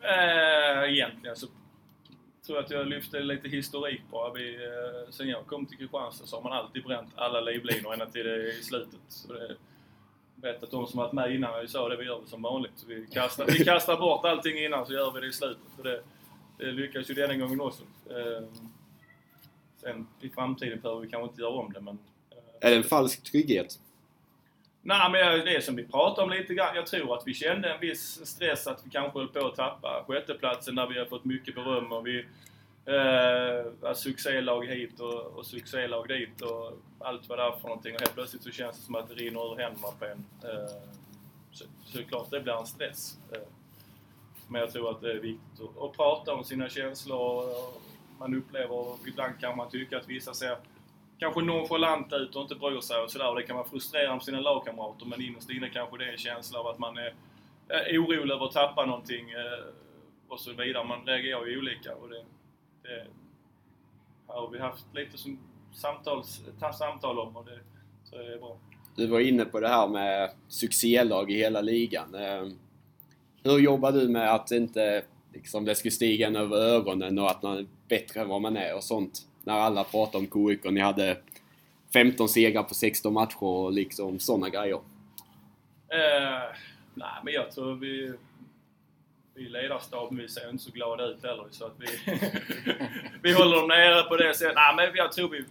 Äh, 0.00 0.92
egentligen 0.92 1.36
så 1.36 1.46
tror 2.46 2.58
att 2.58 2.70
jag 2.70 2.86
lyfte 2.86 3.20
lite 3.20 3.48
historik 3.48 4.00
bara. 4.10 4.32
Vi, 4.32 4.54
eh, 4.54 5.10
sen 5.10 5.28
jag 5.28 5.46
kom 5.46 5.66
till 5.66 5.78
Kristianstad 5.78 6.26
så 6.26 6.36
har 6.36 6.42
man 6.42 6.52
alltid 6.52 6.84
bränt 6.84 7.10
alla 7.14 7.40
livlinor 7.40 7.92
ända 7.92 8.06
till 8.06 8.24
det 8.24 8.58
i 8.58 8.62
slutet. 8.62 9.00
Så 9.08 9.32
det, 9.32 9.56
vet 10.44 10.62
att 10.62 10.70
de 10.70 10.86
som 10.86 10.98
varit 10.98 11.12
med 11.12 11.34
innan 11.34 11.60
vi 11.60 11.68
sa 11.68 11.88
det, 11.88 11.96
vi 11.96 12.04
gör 12.04 12.20
det 12.20 12.28
som 12.28 12.42
vanligt. 12.42 12.72
Så 12.76 12.86
vi, 12.86 13.06
kastar, 13.06 13.46
vi 13.46 13.64
kastar 13.64 13.96
bort 13.96 14.24
allting 14.24 14.58
innan 14.58 14.86
så 14.86 14.92
gör 14.92 15.12
vi 15.12 15.20
det 15.20 15.26
i 15.26 15.32
slutet. 15.32 15.64
Så 15.76 15.82
det, 15.82 16.02
det 16.58 16.72
lyckas 16.72 17.10
ju 17.10 17.14
denna 17.14 17.36
gången 17.36 17.60
också. 17.60 17.82
Eh, 18.10 18.48
sen 19.76 20.06
i 20.20 20.28
framtiden 20.28 20.80
behöver 20.80 21.00
vi 21.00 21.08
kanske 21.08 21.28
inte 21.28 21.42
göra 21.42 21.52
om 21.52 21.72
det 21.72 21.80
men... 21.80 21.98
Eh, 22.30 22.68
Är 22.68 22.70
det 22.70 22.76
en 22.76 22.84
falsk 22.84 23.22
trygghet? 23.22 23.80
Nej 24.86 25.10
men 25.10 25.44
det 25.44 25.56
är 25.56 25.60
som 25.60 25.76
vi 25.76 25.84
pratade 25.84 26.22
om 26.22 26.30
lite 26.30 26.54
grann. 26.54 26.76
Jag 26.76 26.86
tror 26.86 27.14
att 27.14 27.22
vi 27.26 27.34
kände 27.34 27.72
en 27.72 27.80
viss 27.80 28.26
stress 28.26 28.66
att 28.66 28.86
vi 28.86 28.90
kanske 28.90 29.18
höll 29.18 29.28
på 29.28 29.46
att 29.46 29.56
tappa 29.56 30.04
sjätteplatsen 30.06 30.74
när 30.74 30.86
vi 30.86 30.98
har 30.98 31.06
fått 31.06 31.24
mycket 31.24 31.54
beröm 31.54 31.92
och 31.92 32.06
vi 32.06 32.24
eh, 32.86 33.94
succélag 33.94 34.66
hit 34.66 35.00
och, 35.00 35.38
och 35.38 35.46
succélag 35.46 36.08
dit 36.08 36.40
och 36.40 36.72
allt 36.98 37.28
vad 37.28 37.38
det 37.38 37.42
är 37.42 37.50
för 37.50 37.68
någonting 37.68 37.94
och 37.94 38.00
helt 38.00 38.14
plötsligt 38.14 38.42
så 38.42 38.50
känns 38.50 38.76
det 38.76 38.82
som 38.82 38.94
att 38.94 39.08
det 39.08 39.14
rinner 39.14 39.52
ur 39.52 39.56
händerna 39.56 39.88
på 39.98 40.04
en. 40.04 40.24
Eh, 40.44 40.68
så, 41.52 41.64
så 41.84 41.98
det 41.98 42.04
är 42.04 42.08
klart 42.08 42.30
det 42.30 42.40
blir 42.40 42.60
en 42.60 42.66
stress. 42.66 43.18
Eh, 43.32 43.38
men 44.48 44.60
jag 44.60 44.72
tror 44.72 44.90
att 44.90 45.00
det 45.00 45.10
är 45.10 45.18
viktigt 45.18 45.60
att, 45.60 45.82
att 45.82 45.96
prata 45.96 46.34
om 46.34 46.44
sina 46.44 46.68
känslor. 46.68 47.18
och 47.18 47.82
Man 48.18 48.34
upplever, 48.34 49.08
ibland 49.08 49.40
kan 49.40 49.56
man 49.56 49.70
tycka 49.70 49.96
att 49.96 50.08
vissa 50.08 50.34
ser 50.34 50.56
kanske 51.18 51.42
nonchalanta 51.42 52.16
ut 52.16 52.36
och 52.36 52.42
inte 52.42 52.54
bryr 52.54 52.80
sig 52.80 53.00
och 53.00 53.10
sådär. 53.10 53.28
Och 53.28 53.36
det 53.36 53.42
kan 53.42 53.56
vara 53.56 53.68
frustrerande 53.68 54.20
för 54.20 54.24
sina 54.24 54.40
lagkamrater 54.40 55.06
men 55.06 55.22
innerst 55.22 55.50
inne 55.50 55.68
kanske 55.68 55.98
det 55.98 56.04
är 56.04 56.12
en 56.12 56.18
känsla 56.18 56.58
av 56.58 56.66
att 56.66 56.78
man 56.78 56.96
är, 56.96 57.14
orolig 57.98 58.34
över 58.34 58.46
att 58.46 58.52
tappa 58.52 58.86
någonting 58.86 59.30
eh, 59.30 59.64
och 60.28 60.40
så 60.40 60.52
vidare. 60.52 60.84
Man 60.84 61.06
reagerar 61.06 61.46
ju 61.46 61.58
olika 61.58 61.94
och 61.94 62.08
det, 62.08 62.24
det 62.82 63.06
här 64.28 64.34
har 64.34 64.50
vi 64.50 64.58
haft 64.58 64.86
lite 64.94 65.18
som 65.18 65.38
samtals, 65.72 66.42
ta 66.60 66.72
samtal 66.72 67.18
om 67.18 67.36
och 67.36 67.44
det 67.44 67.58
tror 68.10 68.22
jag 68.22 68.32
är 68.32 68.38
bra. 68.38 68.56
Du 68.96 69.06
var 69.06 69.20
inne 69.20 69.44
på 69.44 69.60
det 69.60 69.68
här 69.68 69.88
med 69.88 70.30
succélag 70.48 71.30
i 71.30 71.36
hela 71.36 71.60
ligan. 71.60 72.14
Ehm, 72.14 72.58
hur 73.42 73.58
jobbar 73.58 73.92
du 73.92 74.08
med 74.08 74.34
att 74.34 74.50
inte 74.50 75.04
liksom, 75.32 75.64
det 75.64 75.74
ska 75.74 75.90
stiga 75.90 76.26
en 76.26 76.36
över 76.36 76.56
ögonen 76.56 77.18
och 77.18 77.30
att 77.30 77.42
man 77.42 77.58
är 77.58 77.66
bättre 77.88 78.20
än 78.20 78.28
vad 78.28 78.40
man 78.40 78.56
är 78.56 78.76
och 78.76 78.84
sånt? 78.84 79.26
När 79.44 79.54
alla 79.54 79.84
pratar 79.84 80.18
om 80.18 80.26
KIK 80.26 80.64
och 80.64 80.74
ni 80.74 80.80
hade 80.80 81.16
15 81.92 82.28
segrar 82.28 82.62
på 82.62 82.74
16 82.74 83.12
matcher 83.12 83.42
och 83.42 83.72
liksom 83.72 84.18
sådana 84.18 84.48
grejer. 84.48 84.74
Uh, 84.74 86.54
nej, 86.94 87.20
men 87.24 87.34
jag 87.34 87.50
tror 87.50 87.74
vi... 87.74 88.14
Vi 89.36 89.42
i 89.42 89.48
ledarstaben, 89.48 90.18
vi 90.18 90.28
ser 90.28 90.50
inte 90.50 90.64
så 90.64 90.70
glada 90.70 91.04
ut 91.04 91.22
heller. 91.22 91.44
Så 91.50 91.66
att 91.66 91.74
vi, 91.78 91.86
vi 93.22 93.32
håller 93.32 93.56
dem 93.56 93.68
nere 93.68 94.02
på 94.02 94.16
det 94.16 94.34
sättet. 94.34 94.54
Nej, 94.54 94.74
men 94.76 94.96
jag 94.96 95.12
tror 95.12 95.28
vi, 95.28 95.44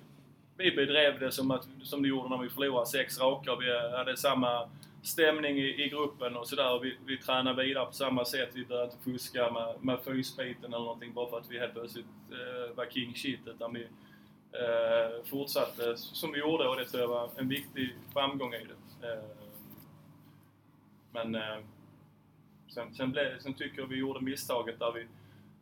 vi 0.57 0.71
bedrev 0.71 1.19
det 1.19 1.31
som, 1.31 1.51
att, 1.51 1.67
som 1.83 2.01
det 2.01 2.07
gjorde 2.07 2.29
när 2.29 2.38
vi 2.38 2.50
förlorade 2.50 2.89
sex 2.89 3.19
raka. 3.19 3.55
Vi 3.55 3.97
hade 3.97 4.17
samma 4.17 4.69
stämning 5.03 5.57
i, 5.57 5.83
i 5.83 5.89
gruppen 5.89 6.38
och 6.38 6.48
sådär. 6.48 6.79
Vi, 6.79 6.98
vi 7.05 7.17
tränade 7.17 7.63
vidare 7.63 7.86
på 7.86 7.93
samma 7.93 8.25
sätt. 8.25 8.50
Vi 8.53 8.65
började 8.65 8.91
inte 8.91 9.03
fuska 9.03 9.51
med, 9.51 9.75
med 9.81 10.00
fysbiten 10.05 10.65
eller 10.65 10.83
någonting 10.83 11.13
bara 11.13 11.29
för 11.29 11.38
att 11.38 11.51
vi 11.51 11.60
helt 11.60 11.74
plötsligt 11.74 12.05
eh, 12.31 12.75
var 12.75 12.86
king 12.86 13.15
shit. 13.15 13.39
Utan 13.45 13.74
vi 13.74 13.88
eh, 14.51 15.25
fortsatte 15.25 15.98
som 15.98 16.31
vi 16.31 16.39
gjorde 16.39 16.67
och 16.67 16.75
det 16.75 16.86
tror 16.86 17.01
jag 17.01 17.07
var 17.07 17.29
en 17.38 17.50
viktig 17.50 17.95
framgång 18.13 18.53
i 18.53 18.65
det. 18.65 19.07
Eh, 19.07 19.24
men 21.12 21.36
eh, 21.36 21.57
sen, 22.74 22.95
sen, 22.95 23.12
ble, 23.12 23.39
sen 23.39 23.53
tycker 23.53 23.81
jag 23.81 23.88
vi 23.88 23.95
gjorde 23.95 24.22
misstaget 24.22 24.79
där 24.79 24.91
vi, 24.91 25.07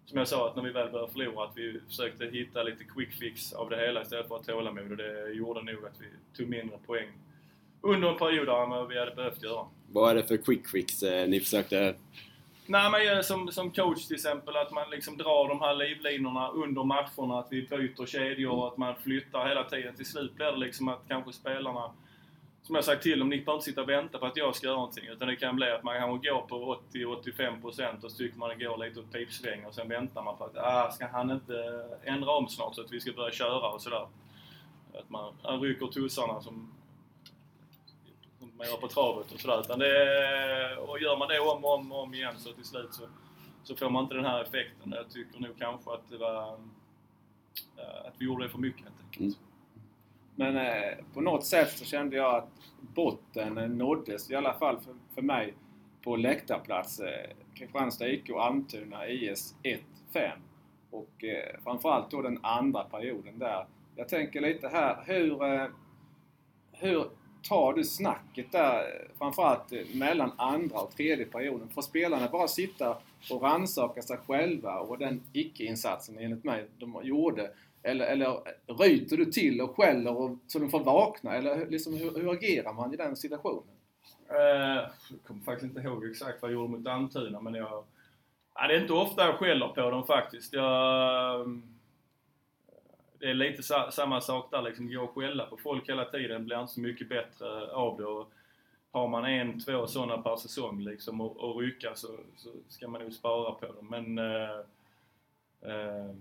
som 0.06 0.18
jag 0.18 0.28
sa, 0.28 0.50
att 0.50 0.56
när 0.56 0.64
vi 0.64 0.72
väl 0.72 0.92
började 0.92 1.12
förlora, 1.12 1.46
att 1.46 1.58
vi 1.58 1.80
försökte 1.88 2.26
hitta 2.26 2.64
lite 2.64 2.84
quick 2.84 3.14
fix 3.14 3.54
av 3.54 3.70
det 3.70 3.78
hela 3.78 4.02
istället 4.02 4.28
för 4.28 4.36
att 4.36 4.48
ha 4.48 4.54
tålamod 4.54 4.92
och 4.92 4.98
det 4.98 5.32
gjorde 5.32 5.62
nog 5.62 5.86
att 5.86 6.02
vi 6.02 6.08
tog 6.38 6.50
mindre 6.50 6.78
poäng 6.86 7.08
under 7.82 8.10
en 8.10 8.18
period 8.18 8.48
vad 8.48 8.88
vi 8.88 9.00
hade 9.00 9.16
behövt 9.16 9.44
göra. 9.44 9.66
Vad 9.92 10.12
är 10.12 10.16
det 10.16 10.24
för 10.24 10.38
quick 10.38 10.68
fix 10.68 11.04
eh, 11.04 11.28
ni 11.28 11.40
försökte... 11.40 11.96
Nej, 12.66 12.92
men 12.92 13.06
jag, 13.06 13.26
som, 13.26 13.52
som 13.52 13.72
coach 13.72 14.08
till 14.08 14.16
exempel, 14.16 14.56
att 14.56 14.72
man 14.72 14.90
liksom 14.90 15.18
drar 15.18 15.48
de 15.48 15.62
här 15.62 15.76
livlinorna 15.76 16.50
under 16.50 16.84
matcherna, 16.84 17.40
att 17.40 17.48
vi 17.52 17.62
byter 17.62 18.06
kedjor 18.06 18.52
och 18.52 18.68
att 18.68 18.78
man 18.78 18.96
flyttar 18.96 19.48
hela 19.48 19.64
tiden. 19.64 19.96
Till 19.96 20.06
slut 20.06 20.36
blir 20.36 20.52
det 20.52 20.58
liksom 20.58 20.88
att 20.88 21.00
kanske 21.08 21.34
spelarna, 21.34 21.92
som 22.64 22.76
jag 22.76 22.84
sagt 22.84 23.04
till 23.04 23.20
dem, 23.20 23.30
ni 23.30 23.38
behöver 23.38 23.54
inte 23.54 23.66
sitta 23.66 23.82
och 23.82 23.90
vänta 23.90 24.18
på 24.18 24.26
att 24.26 24.38
jag 24.38 24.56
ska 24.56 24.68
göra 24.68 24.76
någonting. 24.76 25.06
Utan 25.08 25.28
det 25.28 25.36
kan 25.36 25.56
bli 25.56 25.72
att 25.72 25.84
man 25.84 26.00
kanske 26.00 26.30
går 26.30 26.42
på 26.42 26.78
80-85% 26.94 28.04
och 28.04 28.12
så 28.12 28.18
tycker 28.18 28.38
man 28.38 28.50
det 28.50 28.66
går 28.66 28.78
lite 28.78 29.00
åt 29.00 29.12
pipsväng 29.12 29.66
och 29.66 29.74
sen 29.74 29.90
väntar 29.90 30.24
man 30.24 30.38
på 30.38 30.44
att 30.44 30.58
ah, 30.58 30.92
ska 30.92 31.08
han 31.08 31.32
inte 31.32 31.86
ändra 32.04 32.32
om 32.32 32.48
snart 32.48 32.76
så 32.76 32.82
att 32.82 32.92
vi 32.92 33.00
ska 33.00 33.12
börja 33.12 33.32
köra 33.32 33.70
och 33.70 33.82
sådär. 33.82 34.08
Att 34.94 35.10
man, 35.10 35.34
man 35.44 35.62
rycker 35.62 35.88
tussarna 35.88 36.42
som 36.42 36.72
man 38.62 38.70
gör 38.70 38.78
på 38.78 38.88
travet 38.88 39.32
och 39.32 39.40
sådär. 39.40 39.60
Utan 39.60 39.80
det 39.80 40.78
och 40.78 41.00
gör 41.00 41.18
man 41.18 41.28
det 41.28 41.40
om 41.40 41.66
och 41.66 41.74
om, 41.74 41.92
och 41.92 42.04
om 42.04 42.14
igen 42.14 42.34
så 42.38 42.54
till 42.54 42.64
slut 42.64 42.94
så, 42.94 43.04
så 43.64 43.76
får 43.76 43.90
man 43.90 44.04
inte 44.04 44.16
den 44.16 44.26
här 44.26 44.42
effekten. 44.42 44.92
Jag 44.92 45.10
tycker 45.10 45.40
nog 45.40 45.58
kanske 45.60 45.92
att 45.92 46.10
det 46.10 46.18
var 46.18 46.54
eh, 47.78 48.08
att 48.08 48.14
vi 48.18 48.26
gjorde 48.26 48.44
det 48.46 48.50
för 48.50 48.58
mycket 48.58 48.84
helt 48.84 49.02
enkelt. 49.02 49.20
Mm. 49.20 49.34
Men 50.36 50.58
eh, 50.58 50.98
på 51.14 51.22
något 51.22 51.46
sätt 51.46 51.78
så 51.78 51.86
kände 51.86 52.16
jag 52.16 52.36
att 52.36 52.50
botten 52.80 53.78
nåddes, 53.78 54.32
i 54.32 54.36
alla 54.36 54.54
fall 54.54 54.80
för, 54.80 54.94
för 55.16 55.22
mig, 55.22 55.54
på 56.04 56.16
läktarplats. 56.16 57.00
Eh, 57.00 57.30
Kristianstad 57.56 58.08
IK 58.08 58.30
och 58.30 58.46
Almtuna 58.46 59.08
IS 59.08 59.56
1-5. 59.64 60.32
Och 60.92 61.24
eh, 61.24 61.60
framförallt 61.64 62.12
då 62.12 62.22
den 62.22 62.40
andra 62.44 62.84
perioden 62.84 63.40
där. 63.40 63.66
Jag 63.96 64.10
tänker 64.10 64.42
lite 64.42 64.68
här, 64.68 65.04
hur, 65.06 65.44
eh, 65.44 65.68
hur 66.72 67.10
tar 67.44 67.74
du 67.74 67.84
snacket 67.84 68.52
där, 68.52 69.08
framförallt 69.18 69.72
eh, 69.72 69.80
mellan 69.94 70.32
andra 70.38 70.80
och 70.80 70.92
tredje 70.96 71.26
perioden? 71.26 71.70
Får 71.70 71.82
spelarna 71.82 72.28
bara 72.28 72.48
sitta 72.48 72.98
och 73.32 73.42
rannsaka 73.42 74.02
sig 74.02 74.18
själva 74.28 74.80
och 74.80 74.98
den 74.98 75.22
icke-insatsen 75.34 76.18
enligt 76.20 76.44
mig 76.44 76.68
de 76.78 77.00
gjorde? 77.04 77.52
Eller, 77.84 78.06
eller 78.06 78.40
ryter 78.66 79.18
du 79.18 79.26
till 79.26 79.62
och 79.62 79.76
skäller 79.76 80.18
och, 80.18 80.38
så 80.48 80.60
de 80.60 80.70
får 80.70 80.80
vakna? 80.84 81.34
Eller 81.36 81.56
hur- 81.56 81.68
liksom, 81.70 81.94
hur, 81.94 82.12
hur 82.20 82.32
agerar 82.32 82.74
man 82.74 82.94
i 82.94 82.98
den 82.98 83.16
situationen? 83.16 83.76
Eh, 84.30 84.38
jag 85.10 85.24
kommer 85.28 85.42
faktiskt 85.42 85.64
inte 85.76 85.82
ihåg 85.88 86.06
exakt 86.06 86.42
vad 86.42 86.52
jag 86.52 86.56
gjorde 86.56 86.78
mot 86.78 86.88
Almtuna 86.88 87.42
men 87.42 87.54
jag... 87.54 87.84
Ja, 88.56 88.68
det 88.68 88.76
är 88.76 88.82
inte 88.82 88.94
ofta 88.94 89.26
jag 89.26 89.36
skäller 89.36 89.68
på 89.68 89.90
dem 89.90 90.04
faktiskt. 90.06 90.54
Jag, 90.54 91.42
ehm, 91.42 91.64
det 93.22 93.30
är 93.30 93.34
lite 93.34 93.64
sa, 93.64 93.92
samma 93.92 94.22
sak 94.22 94.52
där 94.52 94.62
liksom. 94.62 94.94
Gå 94.94 95.02
och 95.04 95.16
skälla 95.16 95.46
på 95.46 95.58
folk 95.58 95.90
hela 95.90 96.06
tiden 96.06 96.46
blir 96.46 96.62
inte 96.62 96.74
så 96.74 96.80
mycket 96.80 97.10
bättre 97.10 97.72
av 97.72 97.98
det. 97.98 98.06
Och 98.06 98.32
har 98.92 99.08
man 99.08 99.26
en, 99.26 99.60
två 99.60 99.88
sådana 99.88 100.22
per 100.22 100.36
säsong 100.36 100.80
liksom 100.84 101.22
och, 101.22 101.38
och 101.38 101.62
rycka 101.62 101.96
så, 101.96 102.08
så 102.36 102.50
ska 102.68 102.88
man 102.88 103.02
nog 103.02 103.14
spara 103.14 103.52
på 103.52 103.66
dem. 103.66 103.88
Men... 103.90 104.18
Eh, 104.18 104.60
eh, 105.62 106.16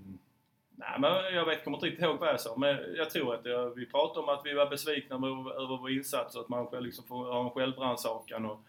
nej, 0.76 0.96
men 0.98 1.34
jag 1.34 1.44
vet, 1.44 1.64
kommer 1.64 1.76
inte 1.76 1.86
riktigt 1.86 2.04
ihåg 2.04 2.18
vad 2.18 2.28
jag 2.28 2.40
sa. 2.40 2.56
Men 2.56 2.78
jag 2.96 3.10
tror 3.10 3.34
att 3.34 3.44
jag, 3.44 3.74
vi 3.74 3.86
pratade 3.86 4.20
om 4.20 4.28
att 4.28 4.46
vi 4.46 4.54
var 4.54 4.66
besvikna 4.66 5.16
över, 5.16 5.62
över 5.62 5.76
vår 5.76 5.90
insats 5.90 6.34
och 6.36 6.42
att 6.42 6.48
man 6.48 6.66
själv 6.66 6.84
liksom 6.84 7.04
får 7.04 7.24
ha 7.32 7.44
en 7.44 7.50
självrannsakan. 7.50 8.44
Och, 8.46 8.60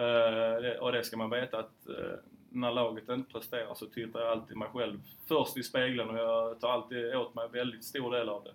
eh, 0.00 0.60
det- 0.62 0.78
och 0.78 0.92
det 0.92 1.04
ska 1.04 1.16
man 1.16 1.30
veta 1.30 1.58
att 1.58 1.88
eh, 1.88 2.18
när 2.48 2.72
laget 2.72 3.08
inte 3.08 3.32
presterar 3.32 3.74
så 3.74 3.86
tittar 3.86 4.20
jag 4.20 4.28
alltid 4.28 4.56
mig 4.56 4.68
själv 4.68 5.00
först 5.26 5.56
i 5.56 5.62
spegeln 5.62 6.10
och 6.10 6.18
jag 6.18 6.60
tar 6.60 6.70
alltid 6.70 7.16
åt 7.16 7.34
mig 7.34 7.48
väldigt 7.52 7.84
stor 7.84 8.12
del 8.12 8.28
av 8.28 8.44
det. 8.44 8.52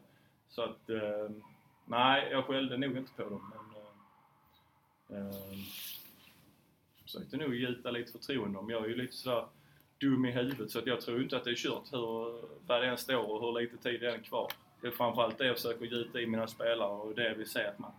Så 0.50 0.62
att, 0.62 0.90
eh, 0.90 1.30
nej, 1.86 2.28
jag 2.32 2.46
skällde 2.46 2.78
nog 2.78 2.98
inte 2.98 3.12
på 3.14 3.24
dem. 3.24 3.52
Men, 3.54 5.18
eh, 5.18 5.28
eh, 5.28 5.58
försökte 7.04 7.38
nog 7.38 7.56
gjuta 7.56 7.92
lite 7.92 8.12
förtroende 8.12 8.60
om. 8.60 8.70
Jag 8.70 8.84
är 8.84 8.88
ju 8.88 8.96
lite 8.96 9.16
sådär 9.16 9.46
dum 9.98 10.26
i 10.26 10.32
huvudet 10.32 10.72
så 10.72 10.80
att 10.80 10.88
jag 10.88 11.02
tror 11.02 11.24
inte 11.24 11.38
att 11.38 11.44
det 11.44 11.52
är 11.52 11.56
kört 11.56 11.94
hur, 11.94 12.42
vad 12.68 12.82
det 12.82 12.88
än 12.88 12.98
står 12.98 13.32
och 13.32 13.42
hur 13.42 13.62
lite 13.62 13.78
tid 13.78 14.02
det 14.02 14.12
är 14.12 14.18
kvar. 14.18 14.52
Det 14.82 14.88
är 14.88 14.92
framförallt 14.92 15.38
det 15.38 15.46
jag 15.46 15.56
försöker 15.56 15.86
gjuta 15.86 16.22
i 16.22 16.26
mina 16.26 16.48
spelare 16.48 16.90
och 16.90 17.16
det 17.16 17.34
vi 17.38 17.46
ser 17.46 17.68
att 17.68 17.80
man 17.80 17.92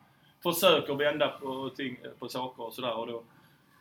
försöker 0.42 0.94
vända 0.94 1.28
på, 1.28 1.70
ting, 1.70 1.98
på 2.18 2.28
saker 2.28 2.62
och 2.62 2.74
sådär 2.74 2.94
och 2.94 3.06
då 3.06 3.22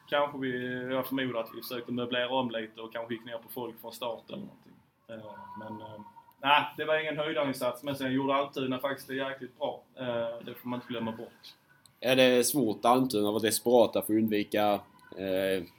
kanske 0.09 0.37
vi, 0.37 0.83
jag 0.93 1.07
förmodar 1.07 1.39
att 1.39 1.49
vi 1.55 1.61
försökte 1.61 1.91
möblera 1.91 2.29
om 2.29 2.51
lite 2.51 2.81
och 2.81 2.93
kanske 2.93 3.13
gick 3.13 3.25
ner 3.25 3.37
på 3.37 3.49
folk 3.49 3.81
från 3.81 3.93
start 3.93 4.23
eller 4.27 4.37
någonting. 4.37 4.73
Eh, 5.09 5.35
Men 5.59 5.81
eh, 5.81 6.01
nej, 6.41 6.63
det 6.77 6.85
var 6.85 6.99
ingen 7.01 7.17
höjdarinsats 7.17 7.83
men 7.83 7.95
sen 7.95 8.11
gjorde 8.13 8.35
Almtuna 8.35 8.79
faktiskt 8.79 9.07
det 9.07 9.15
jäkligt 9.15 9.57
bra. 9.59 9.83
Eh, 9.95 10.05
Det 10.45 10.53
får 10.55 10.69
man 10.69 10.77
inte 10.77 10.87
glömma 10.87 11.11
bort. 11.11 11.53
Är 11.99 12.15
det 12.15 12.43
svårt 12.43 12.85
Almtuna 12.85 13.27
att 13.27 13.33
vara 13.33 13.41
desperata 13.43 14.01
för 14.01 14.13
att 14.13 14.17
undvika 14.17 14.79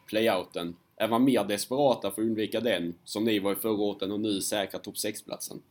playouten? 0.07 0.77
Är 0.97 1.09
man 1.09 1.25
mer 1.25 1.45
desperata 1.45 2.11
för 2.11 2.23
att 2.23 2.27
undvika 2.27 2.61
den, 2.61 2.95
som 3.05 3.25
ni 3.25 3.39
var 3.39 3.53
i 3.53 3.57
förra 3.57 3.73
året, 3.73 4.03
och 4.03 4.21
nu 4.21 4.41
säkra 4.41 4.81
topp 4.81 4.95
6-platsen? 4.95 5.63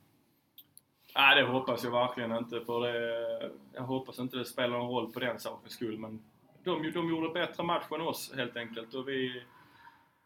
Nej, 1.16 1.36
det 1.44 1.48
hoppas 1.52 1.84
jag 1.84 1.92
verkligen 1.92 2.32
inte. 2.38 2.62
För 2.66 2.80
det, 2.82 3.52
jag 3.74 3.82
hoppas 3.84 4.20
inte 4.20 4.38
det 4.38 4.46
spelar 4.46 4.78
någon 4.78 4.90
roll 4.90 5.12
på 5.12 5.20
den 5.20 5.40
sakens 5.40 5.74
skull. 5.74 5.98
Men 5.98 6.24
de, 6.64 6.92
de 6.92 7.10
gjorde 7.10 7.34
bättre 7.34 7.64
match 7.64 7.86
än 7.92 8.02
oss 8.02 8.34
helt 8.36 8.58
enkelt. 8.58 8.94
Och 8.94 9.08
vi, 9.08 9.44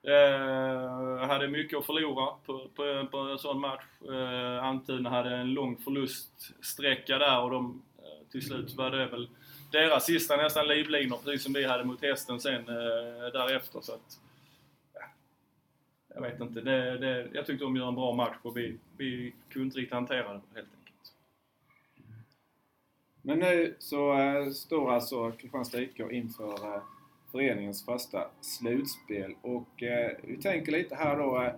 Eh, 0.07 1.27
hade 1.27 1.47
mycket 1.47 1.79
att 1.79 1.85
förlora 1.85 2.33
på, 2.45 2.69
på, 2.75 3.07
på 3.11 3.17
en 3.17 3.39
sån 3.39 3.59
match. 3.59 3.83
Eh, 4.09 4.63
Antuna 4.63 5.09
hade 5.09 5.35
en 5.35 5.53
lång 5.53 5.77
förluststräcka 5.77 7.17
där 7.17 7.41
och 7.41 7.49
de, 7.49 7.81
eh, 7.97 8.31
till 8.31 8.45
slut 8.45 8.75
var 8.75 8.91
det 8.91 9.05
väl 9.05 9.29
deras 9.71 10.05
sista 10.05 10.37
nästan 10.37 10.67
livlinor, 10.67 11.17
precis 11.17 11.43
som 11.43 11.53
vi 11.53 11.65
hade 11.65 11.83
mot 11.83 12.01
hästen 12.01 12.39
sen 12.39 12.59
eh, 12.59 13.31
därefter. 13.33 13.81
Så 13.81 13.93
att, 13.93 14.19
ja, 14.93 15.01
jag 16.15 16.21
vet 16.21 16.41
inte. 16.41 16.61
Det, 16.61 16.97
det, 16.97 17.29
jag 17.33 17.45
tyckte 17.45 17.65
de 17.65 17.75
gör 17.75 17.87
en 17.87 17.95
bra 17.95 18.13
match 18.13 18.37
och 18.41 18.57
vi, 18.57 18.77
vi 18.97 19.33
kunde 19.49 19.65
inte 19.65 19.79
riktigt 19.79 19.93
hantera 19.93 20.23
det 20.23 20.29
helt 20.33 20.55
enkelt. 20.55 20.76
Men 23.27 23.39
nu 23.39 23.75
så 23.79 24.19
eh, 24.19 24.49
står 24.49 24.91
alltså 24.91 25.31
Kristianstad 25.31 25.81
IK 25.81 25.99
inför 26.11 26.75
eh, 26.75 26.81
föreningens 27.31 27.85
första 27.85 28.27
slutspel. 28.41 29.35
Och 29.41 29.83
eh, 29.83 30.11
vi 30.23 30.37
tänker 30.37 30.71
lite 30.71 30.95
här 30.95 31.17
då. 31.17 31.51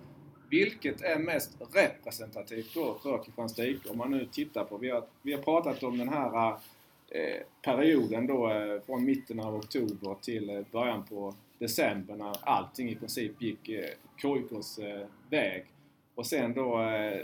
vilket 0.49 1.01
är 1.01 1.19
mest 1.19 1.57
representativt 1.73 2.73
då 2.73 2.97
för 3.03 3.23
Kristianstad 3.23 3.65
IK? 3.65 3.91
Om 3.91 3.97
man 3.97 4.11
nu 4.11 4.25
tittar 4.25 4.63
på, 4.63 4.77
vi 4.77 4.89
har, 4.89 5.03
vi 5.21 5.33
har 5.33 5.41
pratat 5.41 5.83
om 5.83 5.97
den 5.97 6.09
här 6.09 6.59
Eh, 7.11 7.41
perioden 7.61 8.27
då 8.27 8.51
eh, 8.51 8.81
från 8.81 9.05
mitten 9.05 9.39
av 9.39 9.55
oktober 9.55 10.15
till 10.21 10.49
eh, 10.49 10.61
början 10.71 11.03
på 11.03 11.33
december 11.59 12.15
när 12.15 12.35
allting 12.41 12.89
i 12.89 12.95
princip 12.95 13.41
gick 13.41 13.69
KIKs 14.21 14.79
väg. 15.29 15.65
Och 16.15 16.25
sen 16.25 16.53
då 16.53 16.77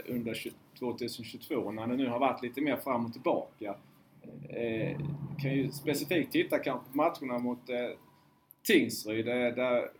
under 0.06 0.52
2022 0.78 1.70
när 1.70 1.86
det 1.86 1.96
nu 1.96 2.08
har 2.08 2.18
varit 2.18 2.42
lite 2.42 2.60
mer 2.60 2.76
fram 2.76 3.06
och 3.06 3.12
tillbaka. 3.12 3.74
Eh, 4.48 5.00
kan 5.42 5.54
ju 5.54 5.70
specifikt 5.70 6.32
titta 6.32 6.58
kanske 6.58 6.90
på 6.90 6.96
matcherna 6.96 7.38
mot 7.38 7.70
eh, 7.70 7.90
Tingsryd 8.62 9.26
där 9.26 9.90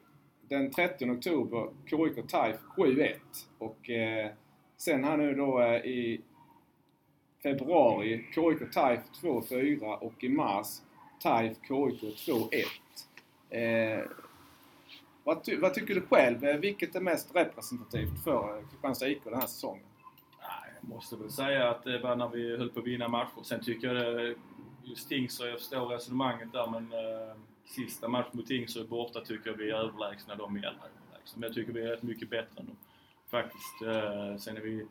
den 0.49 0.71
30 0.71 1.11
oktober 1.11 1.69
KIK 1.87 2.29
TAIF 2.29 2.57
7-1 2.77 3.15
och 3.59 3.91
eh, 3.91 4.31
sen 4.77 5.05
här 5.05 5.17
nu 5.17 5.35
då 5.35 5.63
i 5.85 6.21
februari 7.43 8.25
KIK 8.35 8.73
TAIF 8.73 9.01
2-4 9.23 9.95
och 9.95 10.25
i 10.25 10.29
mars 10.29 10.67
TAIF 11.23 11.57
KIK 11.69 12.03
2-1. 12.29 12.65
Eh, 13.51 14.05
vad, 15.25 15.45
ty 15.45 15.57
vad, 15.57 15.75
tycker 15.75 15.95
du 15.95 16.01
själv? 16.01 16.61
Vilket 16.61 16.95
är 16.95 17.01
mest 17.01 17.35
representativt 17.35 18.25
för 18.25 18.63
Kristianstad 18.71 19.09
IK 19.09 19.25
den 19.25 19.35
här 19.35 19.47
säsongen? 19.47 19.85
Måste 20.89 21.17
väl 21.17 21.31
säga 21.31 21.71
att 21.71 21.85
det 21.85 21.99
var 21.99 22.17
när 22.17 22.29
vi 22.29 22.57
höll 22.57 22.71
på 22.71 22.81
att 22.81 22.87
vinna 22.87 23.09
matcher. 23.09 23.43
Sen 23.43 23.61
tycker 23.61 23.95
jag 23.95 23.97
det, 23.97 24.35
just 24.85 25.09
Tingsryd, 25.09 25.51
jag 25.51 25.59
förstår 25.59 25.87
resonemanget 25.87 26.53
där 26.53 26.67
men 26.67 26.93
eh, 26.93 27.37
sista 27.65 28.09
matchen 28.09 28.31
mot 28.33 28.47
Tingsryd 28.47 28.89
borta 28.89 29.21
tycker 29.21 29.51
jag 29.51 29.57
vi 29.57 29.71
är 29.71 29.75
överlägsna 29.75 30.35
dem 30.35 30.57
i 30.57 30.61
överlägsna. 30.61 31.35
Men 31.35 31.43
jag 31.43 31.55
tycker 31.55 31.73
vi 31.73 31.83
är 31.83 31.89
rätt 31.89 32.03
mycket 32.03 32.31
bättre 32.31 32.61
än 32.61 32.67
dem. 32.67 32.77
Faktiskt. 33.31 33.83
Eh, 33.83 34.37
sen 34.37 34.57
är 34.57 34.61
vi 34.61 34.87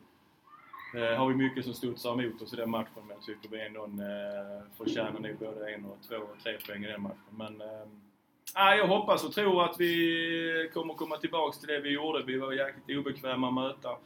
Eh, 0.94 1.16
har 1.16 1.28
vi 1.28 1.34
mycket 1.34 1.64
som 1.64 1.74
studsar 1.74 2.12
emot 2.12 2.42
oss 2.42 2.52
i 2.52 2.56
den 2.56 2.70
matchen 2.70 3.02
men 3.06 3.08
jag 3.08 3.22
tycker 3.22 3.48
vi 3.48 3.66
ändå 3.66 3.84
eh, 3.84 4.62
förtjänar 4.76 5.20
nog 5.20 5.36
både 5.38 5.74
en 5.74 5.84
och 5.84 5.98
två 6.08 6.16
och 6.16 6.42
tre 6.42 6.58
poäng 6.66 6.84
i 6.84 6.86
den 6.86 7.02
matchen. 7.02 7.16
Men 7.30 7.60
eh, 7.60 7.86
ah, 8.54 8.74
jag 8.74 8.86
hoppas 8.86 9.24
och 9.24 9.32
tror 9.32 9.64
att 9.64 9.80
vi 9.80 10.70
kommer 10.74 10.94
komma 10.94 11.16
tillbaks 11.16 11.58
till 11.58 11.68
det 11.68 11.80
vi 11.80 11.90
gjorde. 11.90 12.22
Vi 12.22 12.38
var 12.38 12.52
jäkligt 12.52 12.98
obekväma 12.98 13.48
att 13.48 13.54
möta. 13.54 13.96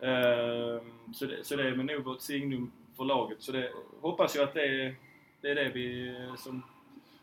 Ehm, 0.00 1.14
så, 1.14 1.26
det, 1.26 1.44
så 1.44 1.56
det 1.56 1.68
är 1.68 1.76
nog 1.76 2.04
vårt 2.04 2.20
signum 2.20 2.72
för 2.96 3.04
laget. 3.04 3.36
Så 3.40 3.52
det 3.52 3.72
hoppas 4.00 4.36
jag 4.36 4.44
att 4.44 4.54
det 4.54 4.64
är 4.64 4.94
det, 5.40 5.48
är 5.48 5.54
det 5.54 5.70
vi, 5.74 6.14
som, 6.38 6.62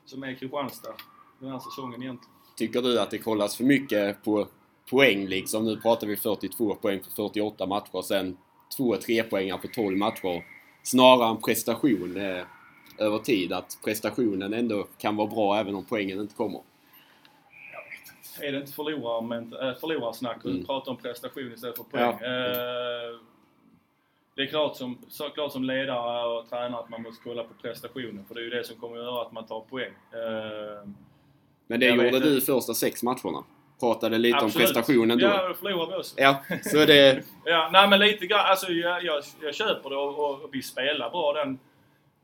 som 0.05 0.23
är 0.23 0.33
Kristianstad 0.33 0.93
den 1.39 1.51
här 1.51 1.59
säsongen 1.59 2.01
egentligen. 2.01 2.35
Tycker 2.55 2.81
du 2.81 2.99
att 2.99 3.11
det 3.11 3.17
kollas 3.17 3.57
för 3.57 3.63
mycket 3.63 4.23
på 4.23 4.47
poäng 4.89 5.27
liksom? 5.27 5.65
Nu 5.65 5.77
pratar 5.77 6.07
vi 6.07 6.17
42 6.17 6.75
poäng 6.75 7.03
för 7.03 7.11
48 7.11 7.65
matcher 7.65 8.01
sen 8.01 8.37
två 8.77 8.95
trepoängar 8.97 9.57
på 9.57 9.67
12 9.67 9.97
matcher. 9.97 10.43
Snarare 10.83 11.29
en 11.29 11.41
prestation 11.41 12.17
eh, 12.17 12.45
över 12.97 13.19
tid. 13.19 13.53
Att 13.53 13.77
prestationen 13.83 14.53
ändå 14.53 14.87
kan 14.97 15.15
vara 15.15 15.27
bra 15.27 15.59
även 15.59 15.75
om 15.75 15.85
poängen 15.85 16.19
inte 16.19 16.35
kommer. 16.35 16.61
Är 18.41 18.51
det 18.51 18.57
inte 18.57 18.71
förlorar, 18.71 19.21
men, 19.21 19.53
äh, 19.53 19.75
förlorarsnack 19.75 20.45
och 20.45 20.51
mm. 20.51 20.65
pratar 20.65 20.91
om 20.91 20.97
prestation 20.97 21.53
istället 21.53 21.77
för 21.77 21.83
poäng? 21.83 22.17
Ja. 22.21 22.25
Eh, 22.25 23.19
det 24.35 24.41
är 24.41 24.47
klart 24.47 24.75
som, 24.75 24.97
klart 25.33 25.51
som 25.51 25.63
ledare 25.63 26.27
och 26.27 26.49
tränare 26.49 26.81
att 26.81 26.89
man 26.89 27.01
måste 27.01 27.23
kolla 27.23 27.43
på 27.43 27.53
prestationen 27.61 28.25
för 28.25 28.35
det 28.35 28.41
är 28.41 28.43
ju 28.43 28.49
det 28.49 28.63
som 28.63 28.75
kommer 28.75 28.97
att 28.97 29.03
göra 29.03 29.21
att 29.21 29.31
man 29.31 29.45
tar 29.45 29.61
poäng. 29.61 29.93
Eh, 30.13 30.89
men 31.67 31.79
det 31.79 31.89
gjorde 31.89 32.19
du 32.19 32.41
första 32.41 32.73
sex 32.73 33.03
matcherna? 33.03 33.43
pratade 33.79 34.17
lite 34.17 34.37
Absolut. 34.37 34.55
om 34.55 34.61
prestationen 34.61 35.17
då. 35.17 35.25
Ja, 35.25 35.47
då 35.47 35.53
förlorade 35.53 35.91
vi 35.91 35.97
också. 35.97 36.15
Ja, 36.17 36.43
så 36.63 36.85
det... 36.85 37.23
ja, 37.45 37.69
nej 37.73 37.89
men 37.89 37.99
lite 37.99 38.25
grann. 38.25 38.45
Alltså 38.45 38.71
jag, 38.71 39.03
jag, 39.03 39.23
jag 39.41 39.55
köper 39.55 39.89
det 39.89 39.95
och, 39.95 40.31
och, 40.31 40.49
vi 40.51 40.61
spelar 40.61 41.09
bra 41.09 41.33
den 41.33 41.59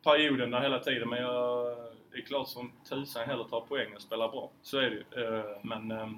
perioden 0.03 0.51
där 0.51 0.61
hela 0.61 0.79
tiden. 0.79 1.09
Men 1.09 1.21
jag, 1.21 1.75
det 2.11 2.17
är 2.17 2.21
klart 2.21 2.47
som 2.47 2.71
tusan 2.89 3.27
hellre 3.27 3.49
tar 3.49 3.61
poäng 3.61 3.93
och 3.95 4.01
spelar 4.01 4.27
bra. 4.27 4.51
Så 4.61 4.77
är 4.77 4.89
det 4.89 4.95
ju. 4.95 5.23
Eh, 5.23 5.45
men 5.61 5.91
ehm, 5.91 6.17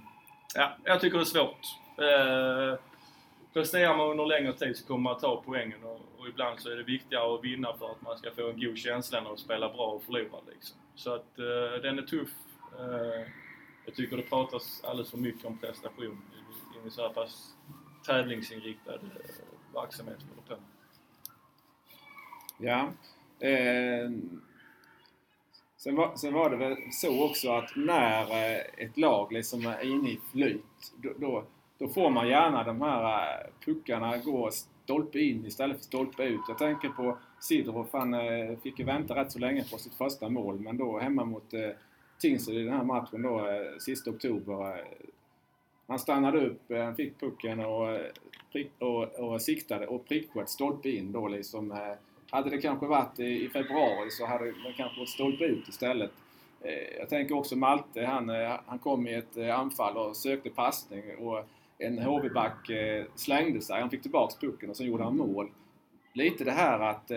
ja, 0.55 0.77
jag 0.83 1.01
tycker 1.01 1.17
det 1.17 1.23
är 1.23 1.25
svårt. 1.25 1.65
Eh, 1.97 2.79
presterar 3.53 3.97
man 3.97 4.09
under 4.09 4.25
längre 4.25 4.53
tid 4.53 4.77
så 4.77 4.87
kommer 4.87 5.09
man 5.09 5.19
ta 5.19 5.43
poängen 5.45 5.83
och, 5.83 6.01
och, 6.17 6.27
ibland 6.27 6.59
så 6.59 6.69
är 6.69 6.75
det 6.75 6.83
viktigare 6.83 7.35
att 7.35 7.43
vinna 7.43 7.73
för 7.73 7.91
att 7.91 8.01
man 8.01 8.17
ska 8.17 8.31
få 8.31 8.49
en 8.49 8.59
god 8.59 8.77
känsla 8.77 9.17
än 9.17 9.27
att 9.27 9.39
spela 9.39 9.69
bra 9.69 9.87
och 9.87 10.03
förlora 10.03 10.39
liksom. 10.53 10.77
Så 10.95 11.13
att 11.13 11.39
eh, 11.39 11.81
den 11.81 11.99
är 11.99 12.03
tuff. 12.03 12.29
Jag 13.85 13.95
tycker 13.95 14.17
det 14.17 14.23
pratas 14.23 14.83
alldeles 14.83 15.11
för 15.11 15.17
mycket 15.17 15.45
om 15.45 15.57
prestation 15.57 16.21
i 16.75 16.85
en 16.85 16.91
så 16.91 17.01
här 17.01 17.09
pass 17.09 17.55
tävlingsinriktad 18.05 18.99
verksamhet 19.73 20.17
på. 20.47 20.55
Ja. 22.57 22.89
Eh, 23.39 24.09
sen, 25.83 25.95
var, 25.95 26.15
sen 26.15 26.33
var 26.33 26.49
det 26.49 26.55
väl 26.55 26.77
så 26.91 27.25
också 27.25 27.51
att 27.51 27.75
när 27.75 28.21
eh, 28.21 28.61
ett 28.77 28.97
lag 28.97 29.31
liksom 29.31 29.65
är 29.65 29.85
inne 29.85 30.09
i 30.09 30.19
flyt 30.31 30.93
då, 30.95 31.09
då, 31.17 31.43
då 31.77 31.87
får 31.87 32.09
man 32.09 32.27
gärna 32.27 32.63
de 32.63 32.81
här 32.81 33.03
eh, 33.03 33.49
puckarna 33.65 34.17
gå 34.17 34.49
stolpe 34.51 35.19
in 35.19 35.45
istället 35.45 35.77
för 35.77 35.83
stolpe 35.83 36.23
ut. 36.23 36.41
Jag 36.47 36.57
tänker 36.57 36.89
på 36.89 37.17
Sidorov, 37.39 37.87
han 37.91 38.13
eh, 38.13 38.57
fick 38.63 38.79
ju 38.79 38.85
vänta 38.85 39.15
rätt 39.15 39.31
så 39.31 39.39
länge 39.39 39.63
på 39.71 39.77
sitt 39.77 39.93
första 39.93 40.29
mål 40.29 40.59
men 40.59 40.77
då 40.77 40.99
hemma 40.99 41.25
mot 41.25 41.53
Tingsryd 42.23 42.61
i 42.61 42.63
den 42.63 42.73
här 42.73 42.83
matchen 42.83 43.21
då, 43.21 43.39
eh, 43.39 43.77
sista 43.79 44.11
oktober. 44.11 44.77
Eh, 44.77 44.85
han 45.87 45.99
stannade 45.99 46.45
upp, 46.45 46.71
eh, 46.71 46.83
han 46.83 46.95
fick 46.95 47.19
pucken 47.19 47.59
och, 47.59 47.99
prick, 48.51 48.71
och, 48.79 49.03
och 49.03 49.41
siktade 49.41 49.87
och 49.87 50.05
prickade 50.05 50.47
stolpe 50.47 50.89
in 50.89 51.11
då 51.11 51.27
liksom. 51.27 51.77
Hade 52.33 52.49
det 52.49 52.61
kanske 52.61 52.85
varit 52.85 53.19
i, 53.19 53.49
februari 53.49 54.09
så 54.09 54.25
hade 54.25 54.45
det 54.45 54.73
kanske 54.77 54.99
varit 54.99 55.09
stolpe 55.09 55.43
ut 55.43 55.67
istället. 55.67 56.11
Eh, 56.61 56.97
jag 56.99 57.09
tänker 57.09 57.37
också 57.37 57.55
Malte, 57.55 58.05
han, 58.05 58.29
eh, 58.29 58.59
han 58.65 58.79
kom 58.79 59.07
i 59.07 59.13
ett 59.13 59.37
eh, 59.37 59.59
anfall 59.59 59.97
och 59.97 60.17
sökte 60.17 60.49
passning 60.49 61.17
och 61.17 61.45
en 61.77 61.99
HV-back 61.99 62.69
slängde 63.15 63.61
sig. 63.61 63.81
Han 63.81 63.89
fick 63.89 64.01
tillbaks 64.01 64.35
pucken 64.35 64.69
och 64.69 64.77
sen 64.77 64.87
gjorde 64.87 65.03
han 65.03 65.17
mål. 65.17 65.49
Lite 66.13 66.43
det 66.43 66.51
här 66.51 66.79
att 66.79 67.11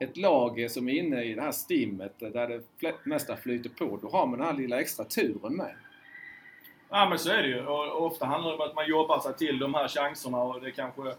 ett 0.00 0.16
lag 0.16 0.70
som 0.70 0.88
är 0.88 0.92
inne 0.92 1.22
i 1.22 1.34
det 1.34 1.42
här 1.42 1.52
stimmet 1.52 2.18
där 2.18 2.48
det 2.80 2.94
mesta 3.04 3.36
flyter 3.36 3.70
på, 3.70 3.98
då 4.02 4.08
har 4.08 4.26
man 4.26 4.38
den 4.38 4.48
här 4.48 4.54
lilla 4.54 4.80
extra 4.80 5.04
turen 5.04 5.56
med. 5.56 5.74
Ja 6.90 7.08
men 7.08 7.18
så 7.18 7.30
är 7.30 7.42
det 7.42 7.48
ju. 7.48 7.66
Och 7.66 8.06
ofta 8.06 8.26
handlar 8.26 8.50
det 8.50 8.56
om 8.56 8.68
att 8.68 8.74
man 8.74 8.88
jobbar 8.88 9.20
sig 9.20 9.34
till 9.34 9.58
de 9.58 9.74
här 9.74 9.88
chanserna 9.88 10.42
och 10.42 10.60
det 10.60 10.70
kanske 10.70 11.14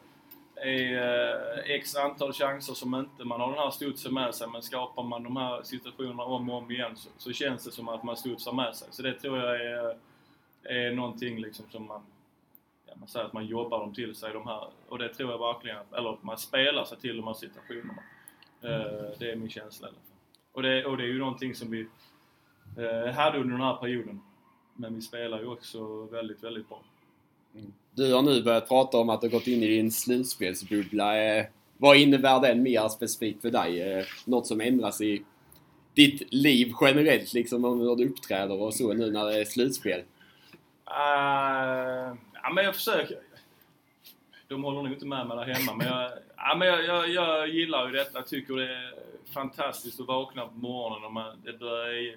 är 0.55 1.57
eh, 1.57 1.75
x 1.75 1.95
antal 1.95 2.33
chanser 2.33 2.73
som 2.73 2.95
inte 2.95 3.25
man 3.25 3.41
har 3.41 3.49
den 3.49 3.59
här 3.59 3.71
studsen 3.71 4.13
med 4.13 4.35
sig. 4.35 4.47
Men 4.47 4.61
skapar 4.61 5.03
man 5.03 5.23
de 5.23 5.37
här 5.37 5.63
situationerna 5.63 6.23
om 6.23 6.49
och 6.49 6.57
om 6.57 6.71
igen 6.71 6.95
så, 6.95 7.09
så 7.17 7.31
känns 7.31 7.63
det 7.63 7.71
som 7.71 7.89
att 7.89 8.03
man 8.03 8.17
studsar 8.17 8.53
med 8.53 8.75
sig. 8.75 8.87
Så 8.91 9.01
det 9.01 9.13
tror 9.13 9.37
jag 9.39 9.61
är, 9.61 9.97
är 10.63 10.91
någonting 10.91 11.39
liksom 11.39 11.65
som 11.71 11.85
man 11.85 12.01
ja, 12.85 12.93
man 12.95 13.07
säger 13.07 13.25
att 13.25 13.33
man 13.33 13.45
jobbar 13.45 13.79
dem 13.79 13.93
till 13.93 14.15
sig 14.15 14.33
de 14.33 14.47
här 14.47 14.67
och 14.89 14.97
det 14.97 15.13
tror 15.13 15.31
jag 15.31 15.39
verkligen, 15.39 15.83
eller 15.91 16.13
att 16.13 16.23
man 16.23 16.37
spelar 16.37 16.85
sig 16.85 16.97
till 16.97 17.17
de 17.17 17.27
här 17.27 17.33
situationerna. 17.33 18.03
Eh, 18.61 19.17
det 19.19 19.31
är 19.31 19.35
min 19.35 19.49
känsla 19.49 19.87
i 19.87 19.89
alla 19.89 19.97
fall. 19.97 20.17
Och 20.51 20.61
det, 20.61 20.85
och 20.85 20.97
det 20.97 21.03
är 21.03 21.07
ju 21.07 21.19
någonting 21.19 21.55
som 21.55 21.71
vi 21.71 21.87
eh, 22.77 23.13
hade 23.13 23.37
under 23.39 23.51
den 23.51 23.61
här 23.61 23.75
perioden. 23.75 24.21
Men 24.73 24.95
vi 24.95 25.01
spelar 25.01 25.39
ju 25.39 25.47
också 25.47 26.05
väldigt, 26.05 26.43
väldigt 26.43 26.69
bra. 26.69 26.83
Mm. 27.53 27.73
Du 27.95 28.13
har 28.13 28.21
nu 28.21 28.43
börjat 28.43 28.67
prata 28.67 28.97
om 28.97 29.09
att 29.09 29.21
du 29.21 29.27
har 29.27 29.31
gått 29.31 29.47
in 29.47 29.63
i 29.63 29.67
din 29.67 29.91
slutspelsbubbla. 29.91 31.23
Eh, 31.23 31.45
vad 31.77 31.97
innebär 31.97 32.39
den 32.39 32.63
mer 32.63 32.87
specifikt 32.87 33.41
för 33.41 33.51
dig? 33.51 33.81
Eh, 33.81 34.05
något 34.25 34.47
som 34.47 34.61
ändras 34.61 35.01
i 35.01 35.23
ditt 35.93 36.33
liv 36.33 36.73
generellt, 36.81 37.33
liksom 37.33 37.65
om 37.65 37.79
hur 37.79 37.95
du 37.95 38.09
uppträder 38.09 38.61
och 38.61 38.73
så 38.73 38.93
nu 38.93 39.11
när 39.11 39.25
det 39.25 39.41
är 39.41 39.45
slutspel? 39.45 39.99
Uh, 39.99 40.05
ja, 42.33 42.49
men 42.53 42.65
jag 42.65 42.75
försöker 42.75 43.17
de 44.47 44.63
håller 44.63 44.81
nog 44.81 44.91
inte 44.91 45.05
med 45.05 45.27
mig 45.27 45.37
där 45.37 45.53
hemma. 45.53 45.73
Men 45.73 45.87
jag, 45.87 46.11
ja, 46.35 46.55
men 46.55 46.67
jag, 46.67 46.85
jag, 46.85 47.09
jag 47.09 47.49
gillar 47.49 47.87
ju 47.87 47.91
detta. 47.91 48.17
Jag 48.17 48.27
tycker 48.27 48.55
det 48.55 48.75
är 48.75 48.93
fantastiskt 49.33 49.99
att 49.99 50.07
vakna 50.07 50.47
på 50.47 50.53
morgonen 50.53 51.05
och 51.05 51.13
man, 51.13 51.37
det 51.43 51.59
börjar 51.59 52.15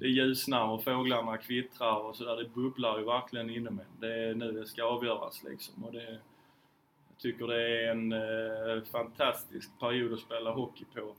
det 0.00 0.08
ljusnar 0.08 0.68
och 0.68 0.84
fåglarna 0.84 1.36
kvittrar 1.36 1.96
och 1.96 2.16
sådär. 2.16 2.36
Det 2.36 2.48
bubblar 2.48 2.98
ju 2.98 3.04
verkligen 3.04 3.50
inom 3.50 3.78
en. 3.78 4.00
Det 4.00 4.14
är 4.14 4.34
nu 4.34 4.52
det 4.52 4.66
ska 4.66 4.84
avgöras 4.84 5.42
liksom. 5.42 5.84
Och 5.84 5.92
det, 5.92 6.10
jag 7.08 7.18
tycker 7.18 7.46
det 7.46 7.84
är 7.84 7.90
en 7.90 8.12
eh, 8.12 8.84
fantastisk 8.84 9.70
period 9.80 10.12
att 10.12 10.20
spela 10.20 10.52
hockey 10.52 10.84
på. 10.94 11.14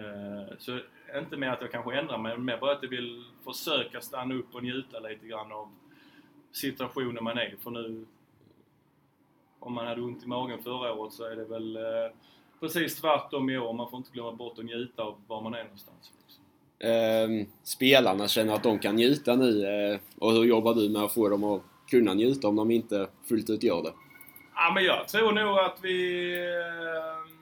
Eh, 0.00 0.56
så 0.58 0.80
inte 1.18 1.36
med 1.36 1.52
att 1.52 1.60
jag 1.60 1.72
kanske 1.72 1.98
ändrar 1.98 2.18
mig, 2.18 2.36
men 2.36 2.44
mer 2.44 2.58
bara 2.58 2.72
att 2.72 2.82
jag 2.82 2.90
vill 2.90 3.24
försöka 3.44 4.00
stanna 4.00 4.34
upp 4.34 4.54
och 4.54 4.62
njuta 4.62 5.00
lite 5.00 5.26
grann 5.26 5.52
av 5.52 5.68
situationen 6.52 7.24
man 7.24 7.38
är 7.38 7.54
i. 7.54 7.56
För 7.56 7.70
nu, 7.70 8.06
om 9.58 9.72
man 9.72 9.86
hade 9.86 10.02
ont 10.02 10.24
i 10.24 10.26
magen 10.26 10.62
förra 10.62 10.92
året 10.92 11.12
så 11.12 11.24
är 11.24 11.36
det 11.36 11.44
väl 11.44 11.76
eh, 11.76 12.10
precis 12.60 13.00
tvärtom 13.00 13.50
i 13.50 13.58
år. 13.58 13.72
Man 13.72 13.90
får 13.90 13.96
inte 13.96 14.12
glömma 14.12 14.32
bort 14.32 14.58
att 14.58 14.64
njuta 14.64 15.02
av 15.02 15.20
var 15.26 15.40
man 15.42 15.54
är 15.54 15.64
någonstans. 15.64 16.12
Liksom. 16.22 16.44
Eh, 16.80 17.46
spelarna 17.62 18.28
känner 18.28 18.54
att 18.54 18.62
de 18.62 18.78
kan 18.78 18.96
njuta 18.96 19.36
nu 19.36 19.66
eh, 19.66 20.00
och 20.18 20.32
hur 20.32 20.44
jobbar 20.44 20.74
du 20.74 20.88
med 20.88 21.02
att 21.02 21.14
få 21.14 21.28
dem 21.28 21.44
att 21.44 21.62
kunna 21.90 22.14
njuta 22.14 22.48
om 22.48 22.56
de 22.56 22.70
inte 22.70 23.08
fullt 23.28 23.50
ut 23.50 23.62
gör 23.62 23.82
det? 23.82 23.92
Ja, 24.54 24.72
men 24.74 24.84
jag 24.84 25.08
tror 25.08 25.32
nog 25.32 25.58
att 25.58 25.78
vi... 25.82 26.32
Eh, 26.34 27.32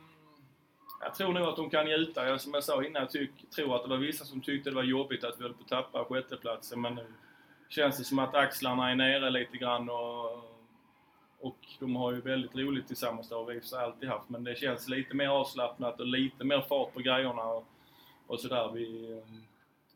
jag 1.00 1.14
tror 1.14 1.32
nog 1.32 1.48
att 1.48 1.56
de 1.56 1.70
kan 1.70 1.86
njuta. 1.86 2.38
Som 2.38 2.54
jag 2.54 2.64
sa 2.64 2.84
innan, 2.84 3.02
jag 3.02 3.10
tyck, 3.10 3.30
tror 3.56 3.76
att 3.76 3.82
det 3.82 3.88
var 3.88 3.96
vissa 3.96 4.24
som 4.24 4.40
tyckte 4.40 4.70
det 4.70 4.76
var 4.76 4.82
jobbigt 4.82 5.24
att 5.24 5.38
vi 5.38 5.42
höll 5.42 5.54
på 5.54 5.62
att 5.62 5.68
tappa 5.68 6.04
sjätteplatsen. 6.04 6.80
Men 6.80 6.94
nu 6.94 7.06
känns 7.68 7.98
det 7.98 8.04
som 8.04 8.18
att 8.18 8.34
axlarna 8.34 8.90
är 8.90 8.94
nere 8.94 9.30
lite 9.30 9.56
grann 9.56 9.90
och, 9.90 10.30
och 11.40 11.58
de 11.80 11.96
har 11.96 12.12
ju 12.12 12.20
väldigt 12.20 12.56
roligt 12.56 12.86
tillsammans. 12.86 13.28
Det 13.28 13.34
har 13.34 13.44
vi 13.44 13.60
för 13.60 13.76
alltid 13.76 14.08
haft. 14.08 14.28
Men 14.28 14.44
det 14.44 14.58
känns 14.58 14.88
lite 14.88 15.16
mer 15.16 15.28
avslappnat 15.28 16.00
och 16.00 16.06
lite 16.06 16.44
mer 16.44 16.60
fart 16.60 16.94
på 16.94 17.00
grejerna 17.00 17.42
och, 17.42 17.64
och 18.28 18.40
sådär. 18.40 18.70
Vi, 18.74 19.12
ehm, 19.12 19.42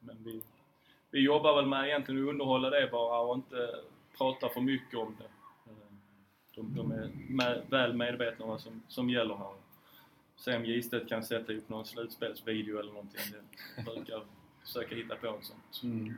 men 0.00 0.16
vi, 0.24 0.42
vi 1.10 1.20
jobbar 1.20 1.56
väl 1.56 1.66
med 1.66 1.86
egentligen 1.86 2.24
att 2.24 2.30
underhålla 2.30 2.70
det 2.70 2.88
bara 2.92 3.20
och 3.20 3.34
inte 3.34 3.74
prata 4.18 4.48
för 4.48 4.60
mycket 4.60 4.98
om 4.98 5.16
det. 5.18 5.24
Ehm, 5.70 5.98
de, 6.54 6.74
de 6.74 6.92
är 6.92 7.10
med, 7.28 7.62
väl 7.70 7.94
medvetna 7.94 8.44
om 8.44 8.50
vad 8.50 8.60
som, 8.60 8.82
som 8.88 9.10
gäller 9.10 9.34
här. 9.34 9.54
Se 10.36 10.56
om 10.56 10.64
Gistet 10.64 11.08
kan 11.08 11.24
sätta 11.24 11.52
upp 11.52 11.68
någon 11.68 11.84
slutspelsvideo 11.84 12.78
eller 12.78 12.92
någonting. 12.92 13.20
Det 13.76 13.82
brukar 13.82 14.22
försöka 14.62 14.94
hitta 14.94 15.16
på 15.16 15.26
något 15.26 15.44
sånt. 15.44 15.80
Mm. 15.82 16.14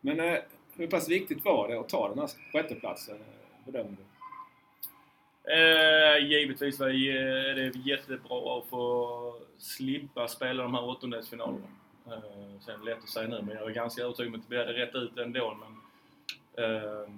Men 0.00 0.20
eh, 0.20 0.38
hur 0.72 0.86
pass 0.86 1.08
viktigt 1.08 1.44
var 1.44 1.68
det 1.68 1.80
att 1.80 1.88
ta 1.88 2.08
den 2.08 2.18
här 2.18 2.30
sjätteplatsen, 2.52 3.16
eh, 3.16 3.64
bedömer 3.64 3.90
du? 3.90 4.15
Eh, 5.46 6.26
givetvis 6.28 6.80
var 6.80 6.88
det, 6.88 7.54
det 7.54 7.78
jättebra 7.78 8.58
att 8.58 8.66
få 8.68 9.34
slippa 9.58 10.28
spela 10.28 10.62
de 10.62 10.74
här 10.74 10.84
åttondelsfinalerna. 10.84 11.66
Eh, 12.06 12.60
sen 12.60 12.84
lätt 12.84 12.98
att 12.98 13.08
säga 13.08 13.28
nu, 13.28 13.42
men 13.42 13.56
jag 13.56 13.70
är 13.70 13.74
ganska 13.74 14.02
övertygad 14.02 14.34
om 14.34 14.40
att 14.40 14.50
vi 14.50 14.58
hade 14.58 14.72
rätt 14.72 14.94
ut 14.94 15.18
ändå. 15.18 15.56
Men, 15.60 15.72
eh, 16.64 17.08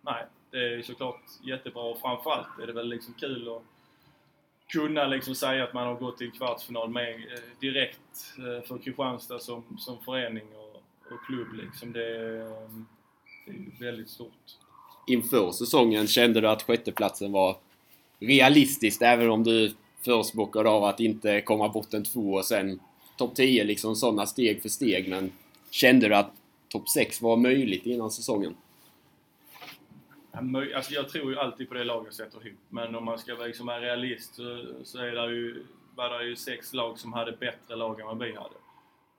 nej, 0.00 0.24
det 0.50 0.74
är 0.74 0.82
såklart 0.82 1.22
jättebra 1.42 1.82
och 1.82 2.00
framförallt 2.00 2.58
är 2.62 2.66
det 2.66 2.72
väl 2.72 2.88
liksom 2.88 3.14
kul 3.14 3.48
att 3.48 3.62
kunna 4.68 5.06
liksom 5.06 5.34
säga 5.34 5.64
att 5.64 5.74
man 5.74 5.86
har 5.86 5.94
gått 5.94 6.18
till 6.18 6.26
en 6.26 6.32
kvartsfinal 6.32 6.90
med, 6.90 7.14
eh, 7.14 7.40
direkt 7.60 8.34
eh, 8.38 8.68
för 8.68 8.78
Kristianstad 8.78 9.38
som, 9.38 9.78
som 9.78 9.98
förening 10.04 10.56
och, 10.56 10.82
och 11.12 11.26
klubb. 11.26 11.52
Liksom. 11.52 11.92
Det, 11.92 12.36
eh, 12.36 12.70
det 13.46 13.50
är 13.50 13.80
väldigt 13.80 14.10
stort. 14.10 14.65
Inför 15.06 15.52
säsongen 15.52 16.06
kände 16.06 16.40
du 16.40 16.48
att 16.48 16.62
sjätteplatsen 16.62 17.32
var 17.32 17.56
realistiskt 18.20 19.02
även 19.02 19.30
om 19.30 19.44
du 19.44 19.74
förespråkade 20.04 20.68
av 20.68 20.84
att 20.84 21.00
inte 21.00 21.40
komma 21.40 21.68
botten 21.68 22.04
två 22.04 22.32
och 22.32 22.44
sen 22.44 22.80
topp 23.16 23.34
10 23.34 23.64
liksom 23.64 23.96
sådana 23.96 24.26
steg 24.26 24.62
för 24.62 24.68
steg 24.68 25.08
men 25.08 25.32
kände 25.70 26.08
du 26.08 26.14
att 26.14 26.32
topp 26.68 26.88
6 26.88 27.22
var 27.22 27.36
möjligt 27.36 27.86
innan 27.86 28.10
säsongen? 28.10 28.54
Alltså 30.74 30.94
jag 30.94 31.08
tror 31.08 31.30
ju 31.30 31.38
alltid 31.38 31.68
på 31.68 31.74
det 31.74 31.84
laget 31.84 32.06
jag 32.06 32.14
sätter 32.14 32.46
ihop. 32.46 32.58
Men 32.68 32.94
om 32.94 33.04
man 33.04 33.18
ska 33.18 33.34
vara 33.34 33.46
liksom 33.46 33.68
en 33.68 33.80
realist 33.80 34.34
så, 34.34 34.66
så 34.84 34.98
är 34.98 35.12
det 35.12 35.34
ju, 35.34 35.66
var 35.94 36.18
det 36.18 36.24
ju 36.24 36.36
sex 36.36 36.72
lag 36.72 36.98
som 36.98 37.12
hade 37.12 37.32
bättre 37.32 37.76
lag 37.76 38.00
än 38.00 38.06
vad 38.06 38.18
vi 38.18 38.34
hade. 38.34 38.54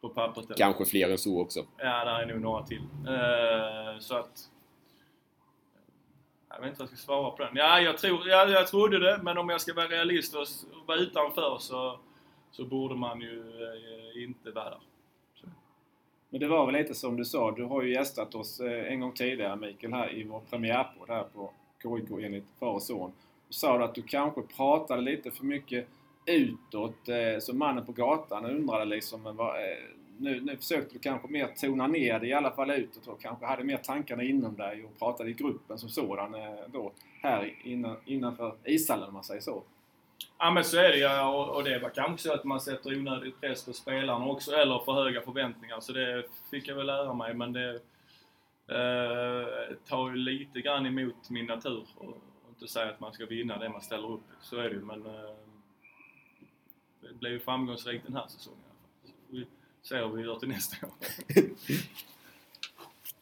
På 0.02 0.10
pappret. 0.10 0.58
Kanske 0.58 0.86
fler 0.86 1.10
än 1.10 1.18
så 1.18 1.42
också. 1.42 1.66
Ja, 1.78 2.06
det 2.06 2.12
är 2.12 2.26
nog 2.26 2.42
några 2.42 2.66
till. 2.66 2.82
Uh, 3.08 4.00
så 4.00 4.16
att... 4.16 4.50
Jag 6.50 6.60
vet 6.60 6.70
inte 6.70 6.80
vad 6.80 6.90
jag 6.92 6.98
ska 6.98 7.06
svara 7.06 7.32
på 7.32 7.44
den. 7.44 7.56
Ja, 7.56 7.82
jag, 7.82 7.98
tror, 7.98 8.28
ja, 8.28 8.50
jag 8.50 8.68
trodde 8.68 9.00
det, 9.00 9.20
men 9.24 9.38
om 9.38 9.50
jag 9.50 9.62
ska 9.62 9.74
vara 9.74 9.88
realist 9.88 10.36
och 10.36 10.48
vara 10.86 10.98
utanför 10.98 11.58
så, 11.60 12.00
så 12.52 12.66
borde 12.66 12.96
man 12.96 13.22
ju 13.22 13.64
eh, 13.64 14.24
inte 14.24 14.52
vara 14.52 14.70
där. 14.70 14.80
Men 16.30 16.40
det 16.40 16.48
var 16.48 16.66
väl 16.66 16.76
lite 16.76 16.96
som 16.96 17.18
du 17.18 17.26
sa, 17.26 17.52
du 17.52 17.64
har 17.64 17.82
ju 17.84 17.94
gästat 17.94 18.36
oss 18.36 18.60
eh, 18.60 18.92
en 18.92 19.00
gång 19.00 19.12
tidigare 19.12 19.56
Mikael 19.56 19.94
här 19.94 20.14
i 20.14 20.24
vår 20.24 20.40
premiärpodd 20.50 21.10
här 21.10 21.24
på 21.24 21.52
KIK 21.84 22.24
enligt 22.24 22.46
far 22.60 22.72
och 22.72 22.82
son. 22.82 23.12
Du 23.48 23.54
sa 23.54 23.84
att 23.84 23.96
du 23.96 24.02
kanske 24.02 24.42
pratade 24.42 25.02
lite 25.02 25.32
för 25.32 25.46
mycket 25.46 25.88
utåt, 26.26 27.10
eh, 27.10 27.40
så 27.40 27.56
mannen 27.56 27.86
på 27.86 27.92
gatan 27.92 28.46
undrade 28.46 28.86
liksom 28.86 29.24
vad, 29.24 29.56
eh, 29.56 29.78
nu, 30.20 30.42
nu 30.42 30.58
försökte 30.58 30.94
du 30.94 31.00
kanske 31.00 31.28
mer 31.28 31.48
tona 31.48 31.88
ner 31.88 32.20
det 32.20 32.28
i 32.28 32.34
alla 32.34 32.52
fall 32.52 32.72
utåt 32.72 33.08
och 33.08 33.22
kanske 33.22 33.46
hade 33.46 33.64
mer 33.64 33.78
tankarna 33.78 34.24
inom 34.24 34.56
dig 34.56 34.86
och 34.86 35.00
pratade 35.00 35.30
i 35.30 35.34
gruppen 35.34 35.78
som 35.78 35.90
sådan 35.90 36.36
eh, 36.36 36.56
då 36.68 36.92
här 37.22 37.54
innan, 37.64 37.98
innanför 38.06 38.56
ishallen 38.64 39.08
om 39.08 39.14
man 39.14 39.24
säger 39.24 39.42
så. 39.42 39.64
Ja 40.38 40.52
men 40.52 40.64
så 40.64 40.78
är 40.78 40.90
det 40.90 40.98
ju 40.98 41.22
och, 41.22 41.56
och 41.56 41.64
det 41.64 41.80
var 41.80 41.90
kanske 41.90 42.28
så 42.28 42.34
att 42.34 42.44
man 42.44 42.62
sätter 42.62 42.98
onödig 42.98 43.40
press 43.42 43.66
på 43.66 43.74
spelarna 43.74 44.26
också, 44.26 44.52
eller 44.52 44.80
för 44.80 44.94
höga 44.94 45.22
förväntningar. 45.22 45.80
Så 45.80 45.94
det 45.94 46.24
fick 46.52 46.68
jag 46.68 46.76
väl 46.76 46.86
lära 46.86 47.14
mig, 47.14 47.34
men 47.34 47.54
det 47.54 47.74
eh, 48.68 49.76
tar 49.88 50.10
ju 50.10 50.16
lite 50.16 50.62
grann 50.62 50.86
emot 50.86 51.30
min 51.30 51.46
natur. 51.46 51.88
Och, 51.96 52.08
och 52.08 52.50
inte 52.50 52.68
säga 52.68 52.90
att 52.90 53.00
man 53.00 53.14
ska 53.14 53.26
vinna 53.26 53.58
det 53.58 53.70
man 53.70 53.82
ställer 53.82 54.12
upp 54.12 54.22
Så 54.42 54.58
är 54.58 54.64
det 54.64 54.76
ju, 54.76 54.82
men 54.82 55.06
eh, 55.06 55.36
det 57.02 57.14
blev 57.14 57.32
ju 57.32 57.40
framgångsrikt 57.40 58.06
den 58.06 58.16
här 58.16 58.28
säsongen 58.28 58.60
i 58.60 59.36
alla 59.36 59.46
fall. 59.46 59.57
Så 59.88 59.96
vi 59.96 60.02
hur 60.02 60.16
vi 60.16 60.24
gör 60.24 60.40
till 60.40 60.50
nästa 60.50 60.88
år. 60.88 60.94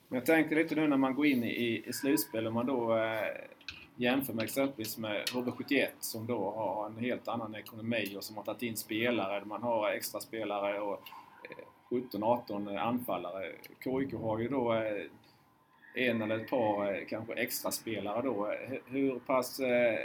Men 0.08 0.18
jag 0.20 0.26
tänker 0.26 0.56
lite 0.56 0.76
nu 0.76 0.88
när 0.88 0.98
man 0.98 1.16
går 1.16 1.26
in 1.26 1.44
i, 1.44 1.84
i 1.88 1.94
slutspel, 1.94 2.48
om 2.48 2.54
man 2.54 2.66
då 2.66 2.98
eh, 2.98 3.28
jämför 3.96 4.34
med 4.34 4.44
exempelvis 4.44 4.98
med 4.98 5.26
HV71 5.30 5.88
som 6.00 6.28
då 6.28 6.52
har 6.52 6.86
en 6.86 6.98
helt 6.98 7.28
annan 7.28 7.56
ekonomi 7.56 8.16
och 8.18 8.24
som 8.24 8.38
har 8.38 8.44
tagit 8.44 8.62
in 8.62 8.78
spelare. 8.78 9.46
Man 9.46 9.64
har 9.64 9.90
extra 9.90 10.20
spelare 10.20 10.80
och 10.80 11.02
eh, 11.50 11.66
17-18 11.90 12.80
anfallare. 12.80 13.52
KIK 13.84 14.14
har 14.14 14.40
ju 14.40 14.48
då 14.48 14.74
eh, 14.74 15.06
en 15.94 16.22
eller 16.22 16.40
ett 16.40 16.50
par 16.50 16.94
eh, 16.94 17.06
kanske 17.10 17.34
extra 17.34 17.72
spelare 17.72 18.22
då. 18.22 18.54
Hur 18.86 19.20
pass 19.20 19.60
eh, 19.60 20.00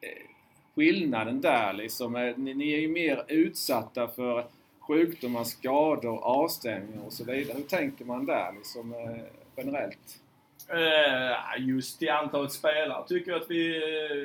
eh, 0.00 0.26
skillnaden 0.74 1.40
där 1.40 1.72
liksom? 1.72 2.34
Ni 2.36 2.72
är 2.72 2.80
ju 2.80 2.88
mer 2.88 3.24
utsatta 3.28 4.08
för 4.08 4.46
sjukdomar, 4.92 5.44
skador, 5.44 6.18
avstängningar 6.18 7.06
och 7.06 7.12
så 7.12 7.24
vidare. 7.24 7.56
Hur 7.56 7.64
tänker 7.64 8.04
man 8.04 8.26
där 8.26 8.52
liksom 8.52 8.92
eh, 8.92 9.24
generellt? 9.56 10.18
Eh, 10.68 11.66
just 11.66 12.02
i 12.02 12.08
antalet 12.08 12.52
spelare 12.52 13.08
tycker 13.08 13.30
jag 13.30 13.42
att 13.42 13.50
vi 13.50 13.76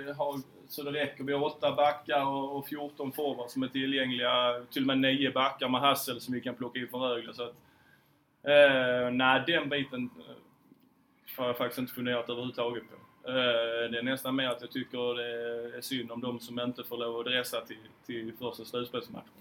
eh, 0.08 0.16
har 0.16 0.42
så 0.70 0.84
det 0.84 0.92
räcker. 0.92 1.24
Vi 1.24 1.34
har 1.34 1.44
åtta 1.44 1.76
backar 1.76 2.26
och 2.26 2.68
14 2.68 3.12
forwards 3.12 3.54
som 3.54 3.64
är 3.64 3.68
tillgängliga. 3.68 4.66
Till 4.72 4.84
och 4.84 4.88
med 4.88 5.00
nio 5.00 5.32
backar 5.32 5.70
med 5.70 5.82
Hassel 5.82 6.22
som 6.22 6.34
vi 6.34 6.42
kan 6.42 6.56
plocka 6.56 6.80
in 6.80 6.88
från 6.88 7.02
Rögle. 7.02 7.34
Så 7.34 7.44
att, 7.44 7.56
eh, 8.44 9.12
nej, 9.12 9.44
den 9.48 9.70
biten 9.70 10.10
har 11.38 11.48
jag 11.48 11.58
faktiskt 11.58 11.80
inte 11.80 11.94
funderat 11.94 12.30
överhuvudtaget 12.30 12.84
på. 12.90 13.30
Eh, 13.30 13.92
det 13.92 13.98
är 13.98 14.04
nästan 14.04 14.36
mer 14.36 14.48
att 14.48 14.62
jag 14.62 14.72
tycker 14.72 15.16
det 15.16 15.78
är 15.78 15.82
synd 15.82 16.12
om 16.12 16.22
de 16.22 16.40
som 16.40 16.60
inte 16.60 16.84
får 16.84 16.98
lov 16.98 17.20
att 17.20 17.26
dressa 17.26 17.62
till, 17.62 17.78
till 18.06 18.34
första 18.40 18.66
slutspelsmatchen. 18.66 19.32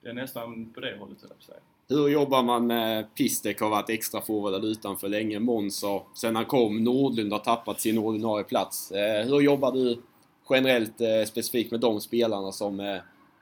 Det, 0.00 0.08
är 0.08 0.12
nästan 0.12 0.72
på 0.74 0.80
det 0.80 0.96
hållet, 0.98 1.18
jag 1.20 1.42
säga. 1.46 1.58
Hur 1.88 2.08
jobbar 2.08 2.42
man 2.42 2.66
med 2.66 3.14
Pistek 3.14 3.60
har 3.60 3.70
varit 3.70 3.90
extra 3.90 4.20
forward 4.20 4.64
utanför 4.64 5.08
länge. 5.08 5.38
Har, 5.38 6.16
sen 6.16 6.36
han 6.36 6.44
kom, 6.44 6.84
Nordlund 6.84 7.32
har 7.32 7.38
tappat 7.38 7.80
sin 7.80 7.98
ordinarie 7.98 8.44
plats. 8.44 8.92
Eh, 8.92 9.26
hur 9.26 9.40
jobbar 9.40 9.72
du 9.72 10.02
generellt 10.50 11.00
eh, 11.00 11.24
specifikt 11.26 11.70
med 11.70 11.80
de 11.80 12.00
spelarna 12.00 12.52
som 12.52 12.80
eh, 12.80 12.96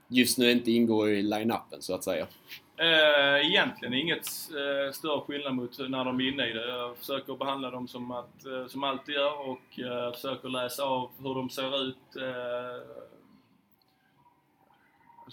just 0.09 0.39
nu 0.39 0.51
inte 0.51 0.73
ingår 0.73 1.11
i 1.11 1.23
line-upen 1.23 1.81
så 1.81 1.95
att 1.95 2.05
säga? 2.05 2.27
Egentligen 3.43 3.95
inget 3.95 4.27
större 4.93 5.21
skillnad 5.21 5.55
mot 5.55 5.79
när 5.79 6.05
de 6.05 6.21
är 6.21 6.33
inne 6.33 6.51
i 6.51 6.53
det. 6.53 6.69
Jag 6.69 6.97
försöker 6.97 7.35
behandla 7.35 7.71
dem 7.71 7.89
som, 7.89 8.11
att, 8.11 8.35
som 8.69 8.85
alltid 8.85 9.15
gör 9.15 9.49
och 9.51 9.61
försöker 10.15 10.49
läsa 10.49 10.85
av 10.85 11.11
hur 11.19 11.35
de 11.35 11.51
ser 11.51 11.83
ut. 11.89 11.97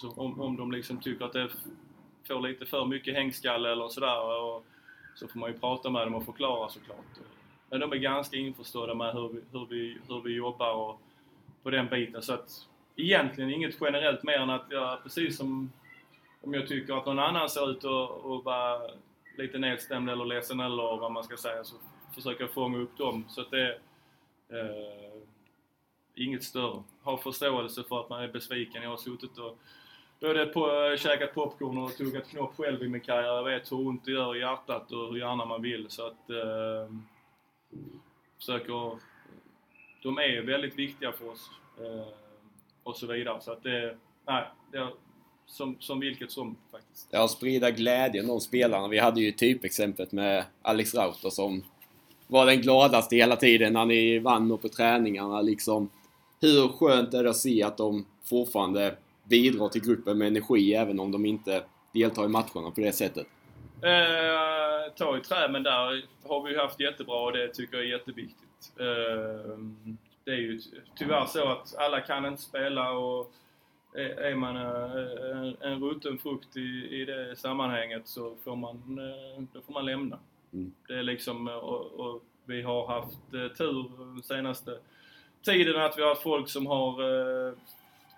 Alltså 0.03 0.21
om, 0.21 0.41
om 0.41 0.57
de 0.57 0.71
liksom 0.71 0.99
tycker 0.99 1.25
att 1.25 1.33
det 1.33 1.49
får 2.27 2.41
lite 2.41 2.65
för 2.65 2.85
mycket 2.85 3.13
hängskalle 3.15 3.71
eller 3.71 3.89
sådär. 3.89 4.41
Och 4.41 4.65
så 5.15 5.27
får 5.27 5.39
man 5.39 5.51
ju 5.51 5.59
prata 5.59 5.89
med 5.89 6.07
dem 6.07 6.15
och 6.15 6.25
förklara 6.25 6.69
såklart. 6.69 7.05
Men 7.69 7.79
de 7.79 7.91
är 7.91 7.95
ganska 7.95 8.37
införstådda 8.37 8.93
med 8.93 9.13
hur 9.13 9.29
vi, 9.29 9.41
hur 9.51 9.65
vi, 9.65 9.97
hur 10.07 10.21
vi 10.21 10.35
jobbar 10.35 10.73
och 10.73 11.01
på 11.63 11.69
den 11.69 11.87
biten. 11.87 12.21
Så 12.21 12.33
att 12.33 12.67
egentligen 12.95 13.49
inget 13.49 13.77
generellt 13.81 14.23
mer 14.23 14.37
än 14.37 14.49
att 14.49 14.65
jag, 14.69 15.03
precis 15.03 15.37
som 15.37 15.71
om 16.41 16.53
jag 16.53 16.67
tycker 16.67 16.97
att 16.97 17.05
någon 17.05 17.19
annan 17.19 17.49
ser 17.49 17.71
ut 17.71 17.85
att, 17.85 18.25
att 18.25 18.45
vara 18.45 18.81
lite 19.37 19.57
nedstämd 19.57 20.09
eller 20.09 20.25
ledsen 20.25 20.59
eller 20.59 20.97
vad 20.97 21.11
man 21.11 21.23
ska 21.23 21.37
säga 21.37 21.63
så 21.63 21.75
försöker 22.15 22.43
jag 22.43 22.53
fånga 22.53 22.77
upp 22.77 22.97
dem. 22.97 23.25
Så 23.27 23.41
att 23.41 23.51
det 23.51 23.61
är 23.61 23.79
eh, 24.49 25.21
inget 26.15 26.43
större. 26.43 26.83
Ha 27.03 27.17
förståelse 27.17 27.83
för 27.83 27.99
att 27.99 28.09
man 28.09 28.23
är 28.23 28.27
besviken. 28.27 28.83
Jag 28.83 28.89
har 28.89 28.97
suttit 28.97 29.37
och 29.37 29.57
både 30.21 30.45
på, 30.45 30.71
eh, 30.71 30.97
käkat 30.97 31.34
popcorn 31.34 31.77
och 31.77 31.95
tuggat 31.95 32.29
knopp 32.29 32.57
själv 32.57 32.84
i 32.84 32.88
min 32.88 33.01
karriär. 33.01 33.36
Jag 33.36 33.43
vet 33.43 33.71
hur 33.71 33.88
ont 33.88 34.05
det 34.05 34.12
gör 34.12 34.36
i 34.36 34.39
hjärtat 34.39 34.91
och 34.91 35.13
hur 35.13 35.19
gärna 35.19 35.45
man 35.45 35.62
vill. 35.62 35.86
Så 35.89 36.07
att 36.07 36.29
eh, 36.29 36.95
försöker... 38.38 38.97
De 40.03 40.17
är 40.17 40.41
väldigt 40.41 40.79
viktiga 40.79 41.12
för 41.12 41.29
oss. 41.29 41.49
Eh, 41.79 42.13
och 42.84 42.97
så 42.97 43.07
vidare. 43.07 43.41
Så 43.41 43.51
att 43.51 43.63
det... 43.63 43.97
Nej, 44.27 44.43
det, 44.71 44.88
som, 45.45 45.75
som 45.79 45.99
vilket 45.99 46.31
som 46.31 46.55
faktiskt. 46.71 47.07
Ja, 47.12 47.27
sprida 47.27 47.71
glädjen 47.71 48.27
de 48.27 48.39
spelarna. 48.39 48.88
Vi 48.88 48.99
hade 48.99 49.21
ju 49.21 49.31
typexemplet 49.31 50.12
med 50.12 50.45
Alex 50.62 50.95
Rauter 50.95 51.29
som 51.29 51.63
var 52.27 52.45
den 52.45 52.62
gladaste 52.62 53.15
hela 53.15 53.36
tiden 53.36 53.73
när 53.73 53.86
ni 53.86 54.19
vann 54.19 54.51
och 54.51 54.62
på 54.62 54.69
träningarna 54.69 55.41
liksom. 55.41 55.89
Hur 56.41 56.67
skönt 56.67 57.13
är 57.13 57.23
det 57.23 57.29
att 57.29 57.38
se 57.38 57.63
att 57.63 57.77
de 57.77 58.05
fortfarande 58.23 58.95
bidrar 59.23 59.69
till 59.69 59.86
gruppen 59.86 60.17
med 60.17 60.27
energi 60.27 60.73
även 60.73 60.99
om 60.99 61.12
de 61.12 61.25
inte 61.25 61.63
deltar 61.93 62.25
i 62.25 62.27
matcherna 62.27 62.71
på 62.75 62.81
det 62.81 62.91
sättet? 62.91 63.27
Eh, 63.81 64.93
ta 64.95 65.17
i 65.17 65.21
trä, 65.21 65.47
men 65.51 65.63
där 65.63 66.05
har 66.23 66.43
vi 66.43 66.57
haft 66.57 66.79
jättebra 66.79 67.15
och 67.15 67.31
det 67.31 67.47
tycker 67.53 67.77
jag 67.77 67.86
är 67.86 67.89
jätteviktigt. 67.89 68.71
Eh, 68.79 69.57
det 70.23 70.31
är 70.31 70.38
ju 70.38 70.62
tyvärr 70.95 71.25
så 71.25 71.47
att 71.47 71.75
alla 71.77 72.01
kan 72.01 72.25
inte 72.25 72.41
spela 72.41 72.91
och 72.91 73.34
är 73.93 74.36
man 74.36 74.55
eh, 74.55 75.71
en 75.71 75.84
rutten 75.84 76.17
frukt 76.17 76.57
i, 76.57 76.88
i 77.01 77.05
det 77.05 77.36
sammanhanget 77.36 78.07
så 78.07 78.36
får 78.43 78.55
man, 78.55 78.75
eh, 78.99 79.43
då 79.53 79.62
får 79.62 79.73
man 79.73 79.86
lämna. 79.86 80.19
Mm. 80.53 80.71
Det 80.88 80.93
är 80.93 81.03
liksom, 81.03 81.47
och, 81.47 81.91
och, 81.91 82.23
vi 82.45 82.62
har 82.62 82.88
haft 82.88 83.34
eh, 83.34 83.57
tur 83.57 83.91
den 83.97 84.23
senaste 84.23 84.77
tiden 85.41 85.81
att 85.81 85.97
vi 85.97 86.01
har 86.01 86.10
haft 86.10 86.23
folk 86.23 86.49
som 86.49 86.65
har 86.65 87.01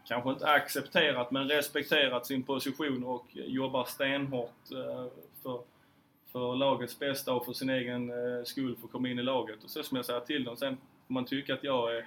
kanske 0.07 0.29
inte 0.29 0.47
accepterat 0.47 1.31
men 1.31 1.49
respekterat 1.49 2.25
sin 2.25 2.43
position 2.43 3.03
och 3.03 3.25
jobbar 3.33 3.85
stenhårt 3.85 4.71
eh, 4.71 5.05
för, 5.43 5.59
för 6.31 6.55
lagets 6.55 6.99
bästa 6.99 7.33
och 7.33 7.45
för 7.45 7.53
sin 7.53 7.69
egen 7.69 8.09
eh, 8.09 8.43
skull 8.43 8.75
för 8.75 8.85
att 8.85 8.91
komma 8.91 9.09
in 9.09 9.19
i 9.19 9.23
laget. 9.23 9.63
Och 9.63 9.69
så 9.69 9.83
som 9.83 9.95
jag 9.95 10.05
säger 10.05 10.19
till 10.19 10.43
dem, 10.43 10.57
sen 10.57 10.77
får 11.07 11.13
man 11.13 11.25
tycka 11.25 11.53
att 11.53 11.63
jag 11.63 11.97
är 11.97 12.05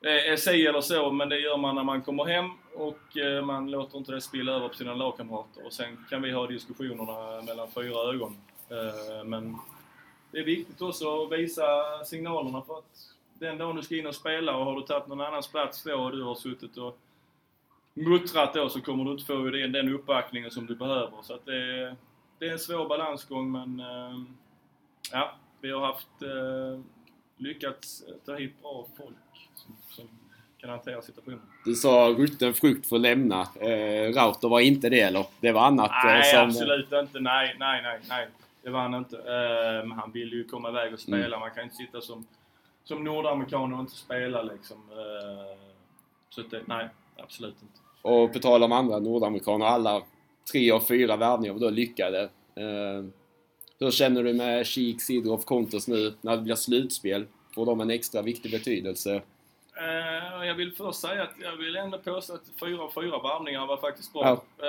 är 0.00 0.36
si 0.36 0.66
eller 0.66 0.80
så, 0.80 1.10
men 1.10 1.28
det 1.28 1.38
gör 1.38 1.56
man 1.56 1.74
när 1.74 1.84
man 1.84 2.02
kommer 2.02 2.24
hem 2.24 2.50
och 2.74 3.16
eh, 3.16 3.44
man 3.44 3.70
låter 3.70 3.98
inte 3.98 4.12
det 4.12 4.20
spilla 4.20 4.52
över 4.52 4.68
på 4.68 4.74
sina 4.74 4.94
lagkamrater. 4.94 5.66
Och 5.66 5.72
sen 5.72 6.04
kan 6.10 6.22
vi 6.22 6.30
ha 6.30 6.46
diskussionerna 6.46 7.42
mellan 7.42 7.70
fyra 7.70 8.14
ögon. 8.14 8.36
Men 9.24 9.58
det 10.30 10.38
är 10.38 10.44
viktigt 10.44 10.82
också 10.82 11.22
att 11.22 11.32
visa 11.32 11.64
signalerna 12.04 12.62
för 12.62 12.78
att 12.78 13.15
den 13.38 13.58
dagen 13.58 13.76
du 13.76 13.82
ska 13.82 13.96
in 13.96 14.06
och 14.06 14.14
spela 14.14 14.56
och 14.56 14.64
har 14.64 14.76
du 14.76 14.82
tagit 14.82 15.06
någon 15.06 15.20
annans 15.20 15.48
plats 15.48 15.82
då 15.82 15.94
och 15.94 16.12
du 16.12 16.22
har 16.22 16.34
suttit 16.34 16.76
och 16.76 16.98
muttrat 17.94 18.54
då 18.54 18.68
så 18.68 18.80
kommer 18.80 19.04
du 19.04 19.10
inte 19.10 19.24
få 19.24 19.50
den, 19.50 19.72
den 19.72 19.94
uppbackningen 19.94 20.50
som 20.50 20.66
du 20.66 20.74
behöver. 20.76 21.22
Så 21.22 21.34
att 21.34 21.46
det, 21.46 21.96
det 22.38 22.46
är 22.46 22.52
en 22.52 22.58
svår 22.58 22.88
balansgång 22.88 23.52
men 23.52 23.80
eh, 23.80 24.18
ja, 25.12 25.34
vi 25.60 25.70
har 25.70 25.86
haft 25.86 26.08
lyckats 27.36 28.04
ta 28.26 28.34
hit 28.34 28.62
bra 28.62 28.86
folk 28.96 29.50
som, 29.54 29.76
som 29.88 30.08
kan 30.58 30.70
hantera 30.70 31.02
situationen. 31.02 31.40
Du 31.64 31.74
sa 31.74 32.14
rutten 32.18 32.54
frukt 32.54 32.88
får 32.88 32.98
lämna. 32.98 33.40
Eh, 33.40 34.12
Rauter 34.12 34.48
var 34.48 34.60
inte 34.60 34.88
det 34.88 35.00
eller? 35.00 35.26
Det 35.40 35.52
var 35.52 35.66
annat 35.66 35.90
eh, 35.90 36.04
Nej, 36.04 36.24
som... 36.24 36.48
absolut 36.48 36.92
inte. 36.92 37.20
Nej, 37.20 37.56
nej, 37.58 37.82
nej, 37.82 38.00
nej. 38.08 38.28
Det 38.62 38.70
var 38.70 38.80
han 38.80 38.94
inte. 38.94 39.16
Eh, 39.16 39.96
han 39.96 40.12
ville 40.12 40.36
ju 40.36 40.44
komma 40.44 40.68
iväg 40.68 40.92
och 40.92 41.00
spela. 41.00 41.26
Mm. 41.26 41.40
Man 41.40 41.50
kan 41.50 41.64
inte 41.64 41.76
sitta 41.76 42.00
som, 42.00 42.26
som 42.88 43.04
nordamerikan 43.04 43.74
och 43.74 43.80
inte 43.80 43.96
spela 43.96 44.42
liksom. 44.42 44.76
Eh, 44.90 45.58
så 46.28 46.42
det, 46.42 46.62
nej, 46.66 46.88
absolut 47.16 47.56
inte. 47.62 47.78
Och 48.02 48.32
på 48.32 48.38
tal 48.38 48.62
om 48.62 48.72
andra 48.72 48.98
nordamerikaner, 48.98 49.66
alla 49.66 50.02
tre 50.52 50.70
av 50.70 50.80
fyra 50.80 51.16
värvningar 51.16 51.52
var 51.52 51.60
då 51.60 51.70
lyckade. 51.70 52.22
Eh, 52.54 53.04
hur 53.78 53.90
känner 53.90 54.22
du 54.22 54.32
med 54.32 54.66
Kik, 54.66 55.02
Sidorov, 55.02 55.38
Kontos 55.38 55.88
nu 55.88 56.14
när 56.20 56.36
det 56.36 56.42
blir 56.42 56.54
slutspel? 56.54 57.26
Får 57.54 57.66
de 57.66 57.80
en 57.80 57.90
extra 57.90 58.22
viktig 58.22 58.50
betydelse? 58.50 59.22
Uh, 59.80 60.46
jag 60.46 60.54
vill 60.54 60.72
först 60.72 61.00
säga 61.00 61.22
att 61.22 61.34
jag 61.42 61.56
vill 61.56 61.76
ändå 61.76 61.98
påstå 61.98 62.34
att 62.34 62.50
fyra 62.60 62.82
av 62.82 62.90
fyra 62.90 63.18
varvningar 63.18 63.66
var 63.66 63.76
faktiskt 63.76 64.12
bra. 64.12 64.42
Ja. 64.58 64.66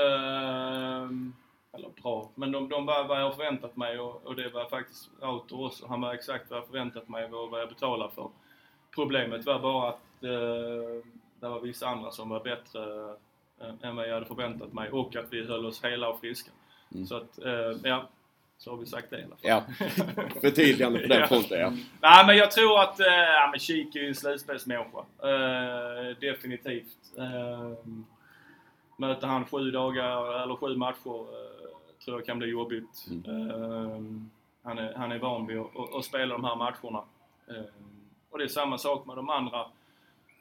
Eller 1.78 1.90
bra, 2.02 2.30
men 2.36 2.52
de, 2.52 2.70
de 2.70 2.86
var 2.86 3.04
vad 3.04 3.22
jag 3.22 3.36
förväntat 3.36 3.76
mig 3.76 4.00
och, 4.00 4.26
och 4.26 4.36
det 4.36 4.50
var 4.50 4.70
faktiskt 4.70 5.10
Rauter 5.22 5.66
också. 5.66 5.88
Han 5.88 6.02
var 6.02 6.14
exakt 6.14 6.50
vad 6.50 6.60
jag 6.60 6.66
förväntat 6.66 7.10
mig 7.10 7.26
och 7.26 7.50
vad 7.52 7.62
jag 7.62 7.70
betalade 7.70 8.14
för. 8.14 8.30
Problemet 8.96 9.46
var 9.46 9.60
bara 9.60 9.90
att 9.90 10.24
uh, 10.24 11.04
det 11.40 11.48
var 11.48 11.60
vissa 11.60 11.88
andra 11.88 12.12
som 12.12 12.30
var 12.30 12.44
bättre 12.44 12.82
än 13.82 13.96
vad 13.96 14.08
jag 14.08 14.14
hade 14.14 14.26
förväntat 14.26 14.74
mig 14.74 14.90
och 14.90 15.16
att 15.16 15.34
vi 15.34 15.48
höll 15.48 15.66
oss 15.66 15.84
hela 15.84 16.10
och 16.10 16.20
friska. 16.20 16.52
Mm. 16.92 17.06
Så 17.06 17.16
att, 17.16 17.40
ja, 17.84 18.08
så 18.58 18.72
har 18.72 18.78
vi 18.78 18.86
sagt 18.86 19.10
det 19.10 19.20
i 19.20 19.24
alla 19.24 19.36
fall. 19.36 19.40
Ja, 19.42 19.64
förtydligande 20.42 21.00
på 21.00 21.08
den 21.08 21.20
ja. 21.20 21.28
fronten 21.28 21.60
ja. 21.60 21.70
Nej 22.02 22.26
men 22.26 22.38
jag 22.38 22.52
tror 22.52 22.80
att, 22.80 23.00
äh, 23.00 23.06
ja 23.08 23.48
men 23.52 23.60
Kik 23.60 23.96
är 23.96 24.00
ju 24.00 24.08
en 24.08 24.16
slutspelsmänniska. 24.16 24.98
Äh, 25.24 26.18
definitivt. 26.20 27.18
Äh, 27.18 27.72
möter 28.98 29.28
han 29.28 29.46
sju 29.46 29.72
dagar, 29.72 30.44
eller 30.44 30.56
sju 30.56 30.78
matcher, 30.78 31.26
tror 32.06 32.18
jag 32.18 32.26
kan 32.26 32.40
bli 32.40 32.48
jobbigt. 32.48 33.08
Mm. 33.10 34.30
han, 34.64 34.78
är, 34.78 34.94
han 34.94 35.12
är 35.12 35.20
van 35.20 35.48
vid 35.48 35.58
att, 35.58 35.96
att, 35.98 36.06
spela 36.06 36.34
de 36.34 36.44
här 36.44 36.56
matcherna. 36.56 37.04
och 38.30 38.38
det 38.38 38.44
är 38.44 38.48
samma 38.48 38.78
sak 38.78 39.06
med 39.06 39.16
de 39.16 39.30
andra 39.30 39.66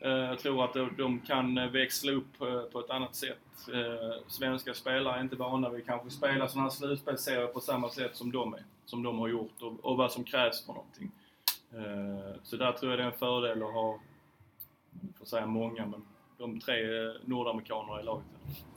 Eh, 0.01 0.11
jag 0.11 0.39
tror 0.39 0.65
att 0.65 0.97
de 0.97 1.21
kan 1.21 1.73
växla 1.73 2.13
upp 2.13 2.41
eh, 2.41 2.63
på 2.73 2.81
ett 2.81 2.91
annat 2.91 3.15
sätt. 3.15 3.69
Eh, 3.73 4.23
svenska 4.29 4.75
spelare 4.75 5.19
är 5.19 5.21
inte 5.21 5.37
vana 5.37 5.69
vid 5.69 5.87
kanske 5.87 6.11
spela 6.11 6.49
sådana 6.49 6.69
här 6.69 6.77
slutspelsserier 6.77 7.47
på 7.47 7.61
samma 7.61 7.89
sätt 7.89 8.17
som 8.17 8.33
de 8.33 8.55
är. 8.55 8.65
Som 8.85 9.03
de 9.03 9.19
har 9.19 9.29
gjort 9.29 9.63
och, 9.63 9.73
och 9.83 9.97
vad 9.97 10.13
som 10.13 10.25
krävs 10.25 10.67
för 10.67 10.73
någonting. 10.73 11.11
Så 12.43 12.57
där 12.57 12.73
tror 12.73 12.93
jag 12.93 12.99
det 12.99 13.03
är 13.03 13.07
en 13.07 13.19
fördel 13.19 13.63
att 13.63 13.73
ha, 13.73 13.99
jag 15.01 15.19
får 15.19 15.27
säga 15.27 15.47
många, 15.47 15.87
men 15.87 16.03
de 16.39 16.61
tre 16.61 16.77
nordamerikanerna 17.25 18.01
i 18.01 18.05
laget. 18.05 18.27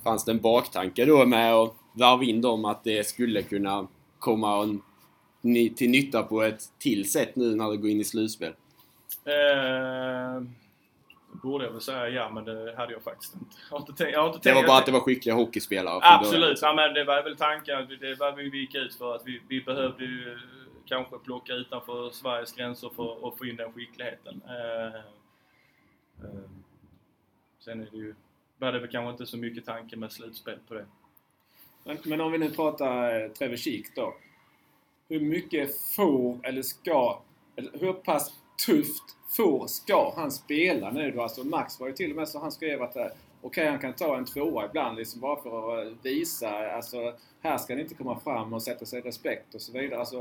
Fanns 0.04 0.26
det 0.26 0.32
en 0.32 0.42
baktanke 0.42 1.06
då 1.06 1.26
med 1.26 1.54
att 1.54 1.76
varva 2.00 2.24
in 2.24 2.42
dem 2.42 2.66
att 2.66 2.84
det 2.84 3.08
skulle 3.08 3.42
kunna 3.42 3.88
komma 4.20 4.80
till 5.76 5.90
nytta 5.90 6.24
på 6.24 6.44
ett 6.44 6.62
till 6.80 7.12
sätt 7.12 7.36
nu 7.36 7.56
när 7.56 7.72
det 7.72 7.78
går 7.78 7.90
in 7.90 8.00
i 8.00 8.04
slutspel? 8.04 8.54
Eh 9.26 10.42
borde 11.32 11.66
jag 11.66 11.72
väl 11.72 11.82
säga 11.82 12.10
ja, 12.10 12.30
men 12.30 12.46
det 12.46 12.76
hade 12.78 12.94
jag 12.94 13.04
faktiskt 13.04 13.36
inte. 13.36 13.56
Jag 13.70 13.78
har 13.78 13.80
inte, 13.80 13.94
tänkt, 13.94 14.14
jag 14.14 14.22
har 14.22 14.34
inte 14.34 14.50
det 14.50 14.56
var 14.56 14.68
bara 14.68 14.78
att 14.78 14.86
det 14.86 14.92
var 14.92 15.00
skickliga 15.00 15.36
hockeyspelare? 15.36 16.00
Absolut, 16.02 16.60
ja, 16.62 16.74
men 16.74 16.94
det 16.94 17.04
var 17.04 17.24
väl 17.24 17.38
tanken. 17.38 17.88
Det 18.00 18.16
var 18.16 18.32
vi 18.32 18.60
gick 18.60 18.76
ut 18.76 18.96
för 18.96 19.16
att 19.16 19.22
vi, 19.26 19.42
vi 19.48 19.62
behövde 19.62 20.04
ju 20.04 20.38
kanske 20.86 21.18
plocka 21.18 21.54
utanför 21.54 22.10
Sveriges 22.10 22.54
gränser 22.54 22.90
för 22.96 23.28
att 23.28 23.38
få 23.38 23.46
in 23.46 23.56
den 23.56 23.74
skickligheten. 23.74 24.42
Eh, 24.48 24.96
eh, 26.26 26.50
sen 27.60 27.82
är 27.82 27.88
det 27.92 27.98
ju, 27.98 28.16
var 28.58 28.72
det 28.72 28.80
väl 28.80 28.90
kanske 28.90 29.12
inte 29.12 29.26
så 29.26 29.38
mycket 29.38 29.66
tanke 29.66 29.96
med 29.96 30.12
slutspel 30.12 30.60
på 30.68 30.74
det. 30.74 30.86
Men, 31.84 31.98
men 32.06 32.22
om 32.22 32.32
vi 32.32 32.38
nu 32.38 32.50
pratar 32.50 33.22
eh, 33.24 33.32
Trevor 33.32 33.56
Kik 33.56 33.96
då. 33.96 34.14
Hur 35.10 35.20
mycket 35.20 35.76
får 35.96 36.40
eller 36.44 36.62
ska, 36.62 37.22
eller 37.56 37.80
hur 37.80 37.94
pass 37.94 38.34
tufft 38.66 39.04
får, 39.30 39.68
ska 39.68 40.14
han 40.16 40.32
spela 40.32 40.92
nu 40.92 41.12
då? 41.12 41.22
Alltså 41.22 41.44
Max 41.44 41.80
var 41.80 41.88
ju 41.88 41.94
till 41.94 42.10
och 42.10 42.16
med 42.16 42.30
så 42.30 42.40
han 42.40 42.52
skrev 42.52 42.82
att 42.82 42.96
eh, 42.96 43.06
okej 43.06 43.16
okay, 43.42 43.68
han 43.68 43.80
kan 43.80 43.94
ta 43.94 44.18
en 44.18 44.26
tvåa 44.26 44.66
ibland 44.66 44.98
liksom 44.98 45.22
bara 45.22 45.42
för 45.42 45.80
att 45.80 45.86
eh, 45.88 45.94
visa 46.04 46.72
alltså 46.72 47.14
här 47.42 47.58
ska 47.58 47.74
han 47.74 47.82
inte 47.82 47.96
komma 47.96 48.20
fram 48.20 48.54
och 48.54 48.64
sätta 48.64 48.86
sig 48.86 49.00
i 49.00 49.02
respekt 49.02 49.56
och 49.56 49.62
så 49.62 49.72
vidare. 49.72 50.00
Alltså, 50.00 50.18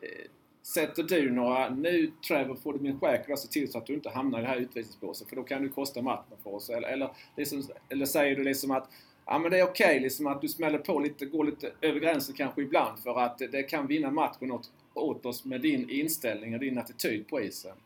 eh, 0.00 0.30
sätter 0.62 1.02
du 1.02 1.30
några, 1.30 1.68
nu 1.68 2.12
Trevor 2.28 2.54
får 2.54 2.72
du 2.72 2.78
min 2.78 3.00
skäk 3.00 3.38
se 3.38 3.48
till 3.48 3.72
så 3.72 3.78
att 3.78 3.86
du 3.86 3.94
inte 3.94 4.10
hamnar 4.10 4.38
i 4.38 4.42
det 4.42 4.48
här 4.48 4.56
utvisningsbåset 4.56 5.28
för 5.28 5.36
då 5.36 5.42
kan 5.42 5.62
du 5.62 5.68
kosta 5.68 6.02
matchen 6.02 6.36
för 6.42 6.54
oss. 6.54 6.70
Eller, 6.70 6.88
eller, 6.88 7.10
liksom, 7.36 7.62
eller 7.88 8.06
säger 8.06 8.36
du 8.36 8.44
liksom 8.44 8.70
att 8.70 8.90
ja 9.26 9.38
men 9.38 9.50
det 9.50 9.58
är 9.58 9.64
okej 9.64 9.86
okay, 9.86 10.00
liksom 10.00 10.26
att 10.26 10.40
du 10.40 10.48
smäller 10.48 10.78
på 10.78 10.98
lite, 10.98 11.26
går 11.26 11.44
lite 11.44 11.72
över 11.80 12.00
gränsen 12.00 12.34
kanske 12.34 12.62
ibland 12.62 12.98
för 12.98 13.20
att 13.20 13.38
det 13.38 13.62
kan 13.62 13.86
vinna 13.86 14.10
matchen 14.10 14.52
åt, 14.52 14.70
åt 14.94 15.26
oss 15.26 15.44
med 15.44 15.60
din 15.60 15.90
inställning 15.90 16.54
och 16.54 16.60
din 16.60 16.78
attityd 16.78 17.28
på 17.28 17.40
isen. 17.40 17.76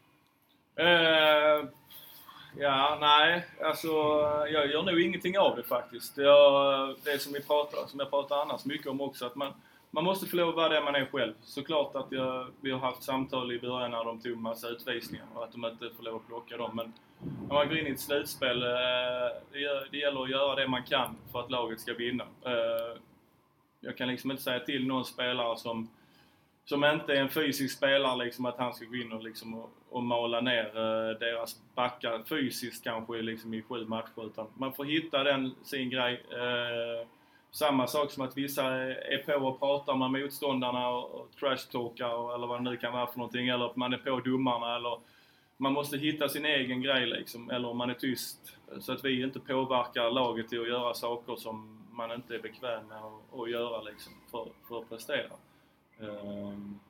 Uh, 0.80 1.68
ja, 2.58 2.98
nej. 3.00 3.46
Alltså, 3.60 3.88
jag 4.52 4.70
gör 4.70 4.82
nog 4.82 5.00
ingenting 5.00 5.38
av 5.38 5.56
det 5.56 5.62
faktiskt. 5.62 6.16
Jag, 6.16 6.96
det 7.04 7.18
som, 7.18 7.32
vi 7.32 7.40
pratar, 7.40 7.86
som 7.86 8.00
jag 8.00 8.10
pratar 8.10 8.42
annars 8.42 8.64
mycket 8.64 8.86
om 8.86 9.00
också, 9.00 9.26
att 9.26 9.36
man, 9.36 9.52
man 9.90 10.04
måste 10.04 10.26
få 10.26 10.36
lov 10.36 10.48
att 10.48 10.54
vara 10.54 10.68
det 10.68 10.80
man 10.84 10.94
är 10.94 11.06
själv. 11.06 11.32
Såklart 11.42 11.96
att 11.96 12.12
jag, 12.12 12.46
vi 12.60 12.70
har 12.70 12.78
haft 12.78 13.02
samtal 13.02 13.52
i 13.52 13.60
början 13.60 13.90
när 13.90 14.04
de 14.04 14.20
tog 14.20 14.36
massa 14.36 14.68
utvisningar 14.68 15.26
och 15.34 15.44
att 15.44 15.52
de 15.52 15.64
inte 15.64 15.90
får 15.96 16.02
lov 16.02 16.16
att 16.16 16.26
plocka 16.26 16.56
dem. 16.56 16.76
Men 16.76 16.92
när 17.48 17.54
man 17.54 17.68
går 17.68 17.78
in 17.78 17.86
i 17.86 17.90
ett 17.90 18.00
slutspel, 18.00 18.62
eh, 18.62 18.68
det, 19.90 19.98
gäller 19.98 20.22
att 20.22 20.30
göra 20.30 20.54
det 20.54 20.68
man 20.68 20.82
kan 20.82 21.16
för 21.32 21.40
att 21.40 21.50
laget 21.50 21.80
ska 21.80 21.94
vinna. 21.94 22.24
Eh, 22.44 22.98
jag 23.80 23.96
kan 23.96 24.08
liksom 24.08 24.30
inte 24.30 24.42
säga 24.42 24.60
till 24.60 24.86
någon 24.86 25.04
spelare 25.04 25.56
som, 25.56 25.90
som 26.64 26.84
inte 26.84 27.12
är 27.12 27.20
en 27.20 27.28
fysisk 27.28 27.76
spelare 27.76 28.24
liksom 28.24 28.46
att 28.46 28.58
han 28.58 28.74
ska 28.74 28.84
gå 28.84 28.96
in 28.96 29.12
och, 29.12 29.22
liksom 29.22 29.54
och, 29.54 29.70
och 29.90 30.02
mala 30.02 30.40
ner 30.40 30.66
eh, 30.66 31.18
deras 31.18 31.56
backar 31.74 32.22
fysiskt 32.28 32.84
kanske 32.84 33.22
liksom 33.22 33.54
i 33.54 33.62
sju 33.62 33.84
matcher. 33.84 34.26
Utan 34.26 34.46
man 34.54 34.72
får 34.72 34.84
hitta 34.84 35.24
den, 35.24 35.54
sin 35.62 35.90
grej. 35.90 36.24
Samma 37.52 37.86
sak 37.86 38.10
som 38.10 38.24
att 38.24 38.36
vissa 38.36 38.64
är 38.64 39.22
på 39.26 39.46
och 39.46 39.58
pratar 39.58 39.94
med 39.94 40.10
motståndarna 40.10 40.88
och, 40.88 41.30
trashtalkar 41.40 42.34
eller 42.34 42.46
vad 42.46 42.58
det 42.58 42.70
nu 42.70 42.76
kan 42.76 42.92
vara 42.92 43.06
för 43.06 43.18
någonting. 43.18 43.48
Eller 43.48 43.66
att 43.66 43.76
man 43.76 43.92
är 43.92 43.98
på 43.98 44.20
domarna 44.20 44.76
eller 44.76 44.98
man 45.56 45.72
måste 45.72 45.98
hitta 45.98 46.28
sin 46.28 46.44
egen 46.44 46.82
grej 46.82 47.06
liksom. 47.06 47.50
Eller 47.50 47.68
om 47.68 47.76
man 47.76 47.90
är 47.90 47.94
tyst. 47.94 48.56
Så 48.80 48.92
att 48.92 49.04
vi 49.04 49.22
inte 49.22 49.40
påverkar 49.40 50.10
laget 50.10 50.48
till 50.48 50.60
att 50.60 50.68
göra 50.68 50.94
saker 50.94 51.36
som 51.36 51.86
man 51.90 52.12
inte 52.12 52.34
är 52.34 52.42
bekväm 52.42 52.86
med 52.86 52.98
att, 52.98 53.40
att 53.40 53.50
göra 53.50 53.82
liksom 53.82 54.12
för, 54.30 54.48
för 54.68 54.78
att 54.78 54.88
prestera. 54.88 55.32
Um, 55.98 56.80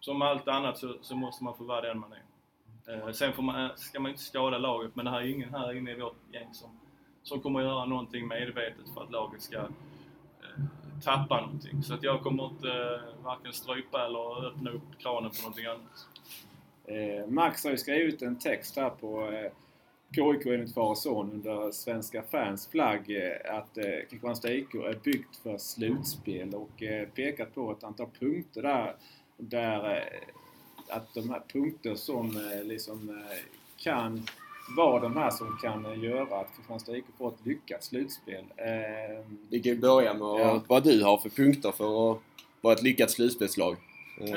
som 0.00 0.22
allt 0.22 0.48
annat 0.48 0.78
så, 0.78 0.96
så, 1.00 1.16
måste 1.16 1.44
man 1.44 1.56
få 1.56 1.64
vara 1.64 1.80
den 1.80 1.98
man 1.98 2.12
är. 2.12 2.96
Uh, 2.96 3.12
sen 3.12 3.32
får 3.32 3.42
man, 3.42 3.70
ska 3.76 4.00
man 4.00 4.10
inte 4.10 4.22
skada 4.22 4.58
laget 4.58 4.96
men 4.96 5.04
det 5.04 5.10
här 5.10 5.20
är 5.20 5.26
ingen 5.26 5.54
här 5.54 5.76
inne 5.76 5.90
i 5.90 6.00
vårt 6.00 6.16
gäng 6.32 6.54
som 6.54 6.80
som 7.26 7.40
kommer 7.40 7.60
att 7.60 7.66
göra 7.66 7.84
någonting 7.84 8.28
medvetet 8.28 8.88
för 8.94 9.02
att 9.02 9.10
laget 9.10 9.42
ska 9.42 9.56
eh, 9.56 10.64
tappa 11.04 11.40
någonting. 11.40 11.82
Så 11.82 11.94
att 11.94 12.02
jag 12.02 12.22
kommer 12.22 12.46
inte 12.46 12.68
eh, 12.68 13.24
varken 13.24 13.52
strypa 13.52 14.06
eller 14.06 14.46
öppna 14.46 14.70
upp 14.70 14.98
kranen 14.98 15.30
för 15.30 15.42
någonting 15.42 15.66
annat. 15.66 16.06
Eh, 16.84 17.26
Max 17.26 17.64
har 17.64 17.70
ju 17.70 17.78
skrivit 17.78 18.22
en 18.22 18.38
text 18.38 18.76
här 18.76 18.90
på 18.90 19.30
eh, 19.30 19.52
KIK 20.14 20.46
enligt 20.46 20.74
far 20.74 20.90
och 20.90 20.98
son 20.98 21.30
under 21.32 21.72
Svenska 21.72 22.22
fans 22.22 22.68
flagg 22.68 23.10
eh, 23.10 23.56
att 23.56 23.78
eh, 23.78 24.08
Kristianstad 24.10 24.52
IK 24.52 24.74
är 24.74 24.98
byggt 25.04 25.36
för 25.36 25.58
slutspel 25.58 26.54
och 26.54 26.82
eh, 26.82 27.08
pekat 27.08 27.54
på 27.54 27.72
ett 27.72 27.84
antal 27.84 28.08
punkter 28.18 28.62
där, 28.62 28.96
där 29.36 29.96
eh, 29.96 30.96
att 30.96 31.14
de 31.14 31.30
här 31.30 31.42
punkter 31.52 31.94
som 31.94 32.36
eh, 32.36 32.64
liksom 32.64 33.08
eh, 33.08 33.36
kan 33.76 34.26
vara 34.68 35.00
de 35.00 35.16
här 35.16 35.30
som 35.30 35.58
kan 35.62 36.00
göra 36.00 36.40
att 36.40 36.56
Kristianstad 36.56 36.96
IK 36.96 37.04
får 37.18 37.28
ett 37.28 37.46
lyckat 37.46 37.84
slutspel. 37.84 38.44
Eh, 38.56 39.24
Vi 39.50 39.60
kan 39.62 39.72
ju 39.72 39.80
börja 39.80 40.14
med 40.14 40.40
ja. 40.40 40.62
vad 40.66 40.84
du 40.84 41.04
har 41.04 41.18
för 41.18 41.28
punkter 41.28 41.72
för 41.72 42.12
att 42.12 42.18
vara 42.60 42.74
ett 42.74 42.82
lyckat 42.82 43.10
slutspelslag. 43.10 43.76
Eh, 44.20 44.36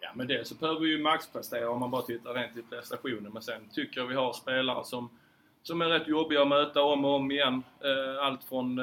ja 0.00 0.08
men 0.14 0.26
det 0.26 0.46
så 0.48 0.54
behöver 0.54 0.80
vi 0.80 0.88
ju 0.88 1.02
maxprestera 1.02 1.70
om 1.70 1.80
man 1.80 1.90
bara 1.90 2.02
tittar 2.02 2.34
rent 2.34 2.54
till 2.54 2.62
prestationen. 2.62 3.32
Men 3.32 3.42
sen 3.42 3.68
tycker 3.74 4.00
jag 4.00 4.06
vi 4.06 4.14
har 4.14 4.32
spelare 4.32 4.84
som, 4.84 5.10
som 5.62 5.80
är 5.80 5.86
rätt 5.86 6.08
jobbiga 6.08 6.42
att 6.42 6.48
möta 6.48 6.82
om 6.82 7.04
och 7.04 7.14
om 7.14 7.30
igen. 7.30 7.62
Eh, 7.84 8.24
allt 8.24 8.44
från 8.44 8.80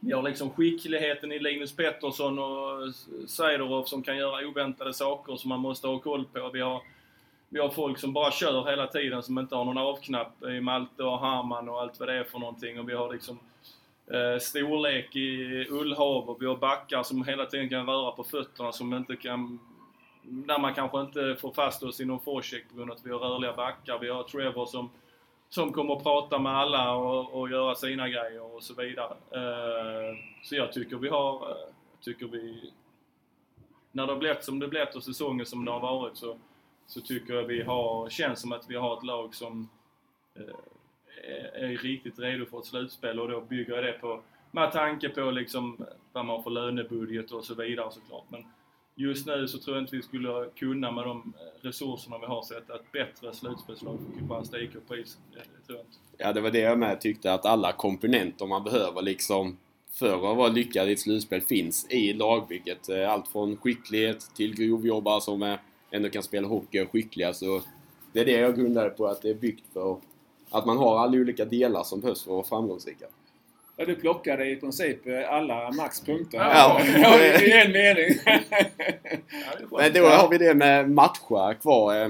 vi 0.00 0.12
har 0.12 0.22
liksom 0.22 0.50
skickligheten 0.50 1.32
i 1.32 1.38
Linus 1.38 1.76
Pettersson 1.76 2.38
och 2.38 2.94
Seiderov 3.28 3.84
som 3.84 4.02
kan 4.02 4.16
göra 4.16 4.48
oväntade 4.48 4.94
saker 4.94 5.36
som 5.36 5.48
man 5.48 5.60
måste 5.60 5.86
ha 5.86 5.98
koll 5.98 6.24
på. 6.24 6.50
Vi 6.52 6.60
har 6.60 6.82
vi 7.56 7.62
har 7.62 7.70
folk 7.70 7.98
som 7.98 8.12
bara 8.12 8.30
kör 8.30 8.70
hela 8.70 8.86
tiden 8.86 9.22
som 9.22 9.38
inte 9.38 9.54
har 9.54 9.64
någon 9.64 9.78
avknapp 9.78 10.42
i 10.42 10.60
Malte 10.60 11.02
och 11.02 11.18
Harman 11.18 11.68
och 11.68 11.80
allt 11.80 12.00
vad 12.00 12.08
det 12.08 12.14
är 12.14 12.24
för 12.24 12.38
någonting. 12.38 12.80
Och 12.80 12.88
vi 12.88 12.94
har 12.94 13.12
liksom 13.12 13.38
eh, 14.06 14.38
storlek 14.40 15.16
i 15.16 15.66
Ullhav 15.70 16.30
och 16.30 16.42
vi 16.42 16.46
har 16.46 16.56
backar 16.56 17.02
som 17.02 17.24
hela 17.24 17.46
tiden 17.46 17.68
kan 17.68 17.86
röra 17.86 18.12
på 18.12 18.24
fötterna 18.24 18.72
som 18.72 18.94
inte 18.94 19.16
kan... 19.16 19.58
Där 20.22 20.58
man 20.58 20.74
kanske 20.74 21.00
inte 21.00 21.36
får 21.40 21.52
fast 21.52 21.82
oss 21.82 22.00
i 22.00 22.04
någon 22.04 22.20
forecheck 22.20 22.68
på 22.68 22.76
grund 22.76 22.90
av 22.90 22.96
att 22.96 23.06
vi 23.06 23.10
har 23.10 23.18
rörliga 23.18 23.52
backar. 23.52 23.98
Vi 23.98 24.08
har 24.08 24.22
Trevor 24.22 24.66
som, 24.66 24.90
som 25.48 25.72
kommer 25.72 25.96
att 25.96 26.02
prata 26.02 26.38
med 26.38 26.56
alla 26.56 26.94
och, 26.94 27.40
och 27.40 27.50
göra 27.50 27.74
sina 27.74 28.08
grejer 28.08 28.54
och 28.54 28.62
så 28.62 28.74
vidare. 28.74 29.14
Eh, 29.30 30.16
så 30.42 30.56
jag 30.56 30.72
tycker 30.72 30.96
vi 30.96 31.08
har... 31.08 31.50
Eh, 31.50 31.56
tycker 32.00 32.26
vi... 32.26 32.72
När 33.92 34.06
det 34.06 34.12
har 34.12 34.18
blivit 34.18 34.44
som 34.44 34.58
det 34.58 34.68
blivit 34.68 34.94
och 34.94 35.02
säsongen 35.02 35.46
som 35.46 35.64
det 35.64 35.70
har 35.70 35.80
varit 35.80 36.16
så 36.16 36.36
så 36.86 37.00
tycker 37.00 37.34
jag 37.34 37.44
vi 37.44 37.62
har, 37.62 38.08
känns 38.08 38.40
som 38.40 38.52
att 38.52 38.64
vi 38.68 38.76
har 38.76 38.96
ett 38.98 39.04
lag 39.04 39.34
som 39.34 39.68
eh, 40.34 41.62
är 41.62 41.78
riktigt 41.78 42.18
redo 42.18 42.46
för 42.46 42.58
ett 42.58 42.64
slutspel 42.64 43.20
och 43.20 43.28
då 43.28 43.40
bygger 43.40 43.74
jag 43.74 43.84
det 43.84 43.92
på, 43.92 44.22
med 44.50 44.72
tanke 44.72 45.08
på 45.08 45.30
liksom 45.30 45.86
vad 46.12 46.24
man 46.24 46.36
har 46.36 46.42
för 46.42 46.50
lönebudget 46.50 47.30
och 47.30 47.44
så 47.44 47.54
vidare 47.54 47.92
såklart. 47.92 48.24
Men 48.28 48.44
just 48.94 49.26
nu 49.26 49.48
så 49.48 49.58
tror 49.58 49.76
jag 49.76 49.82
inte 49.82 49.96
vi 49.96 50.02
skulle 50.02 50.48
kunna 50.54 50.90
med 50.90 51.04
de 51.04 51.32
resurserna 51.60 52.18
vi 52.18 52.26
har 52.26 52.42
sätta 52.42 52.74
ett 52.74 52.92
bättre 52.92 53.32
slutspelslag 53.32 53.98
för 53.98 54.18
Kristianstad 54.18 54.60
IK 54.60 54.70
på 54.88 54.96
isen. 54.96 55.22
Det, 55.32 55.66
tror 55.66 55.78
jag 55.78 55.86
inte. 55.86 55.98
Ja, 56.18 56.32
det 56.32 56.40
var 56.40 56.50
det 56.50 56.58
jag 56.58 56.78
med 56.78 57.00
tyckte 57.00 57.32
att 57.32 57.46
alla 57.46 57.72
komponenter 57.72 58.46
man 58.46 58.64
behöver 58.64 59.02
liksom 59.02 59.56
för 59.90 60.14
att 60.14 60.36
vara 60.36 60.48
lyckad 60.48 60.88
i 60.88 60.92
ett 60.92 61.00
slutspel 61.00 61.40
finns 61.40 61.90
i 61.90 62.12
lagbygget. 62.12 62.88
Eh, 62.88 63.12
allt 63.12 63.28
från 63.28 63.56
skicklighet 63.56 64.20
till 64.34 64.54
grovjobbare 64.54 65.20
som 65.20 65.42
är 65.42 65.58
ändå 65.96 66.08
kan 66.08 66.22
spela 66.22 66.48
hockey 66.48 66.80
och 66.80 66.84
är 66.84 66.88
skickliga. 66.88 67.34
Så 67.34 67.62
det 68.12 68.20
är 68.20 68.24
det 68.24 68.32
jag 68.32 68.56
grundar 68.56 68.88
på 68.88 69.06
att 69.06 69.22
det 69.22 69.30
är 69.30 69.34
byggt 69.34 69.64
för. 69.72 69.96
Att 70.50 70.66
man 70.66 70.76
har 70.76 70.98
alla 70.98 71.16
olika 71.16 71.44
delar 71.44 71.82
som 71.82 72.00
behövs 72.00 72.24
för 72.24 72.30
att 72.30 72.34
vara 72.34 72.44
framgångsrika. 72.44 73.06
Ja, 73.76 73.84
du 73.84 73.94
plockade 73.94 74.50
i 74.50 74.56
princip 74.56 75.00
alla 75.28 75.72
maxpunkter 75.72 76.38
ja, 76.38 76.80
i 77.42 77.52
en 77.52 77.72
mening. 77.72 78.18
Men 79.70 79.92
då 79.92 80.06
har 80.06 80.28
vi 80.28 80.38
det 80.38 80.54
med 80.54 80.90
matcha 80.90 81.54
kvar. 81.54 82.02
Eh, 82.02 82.08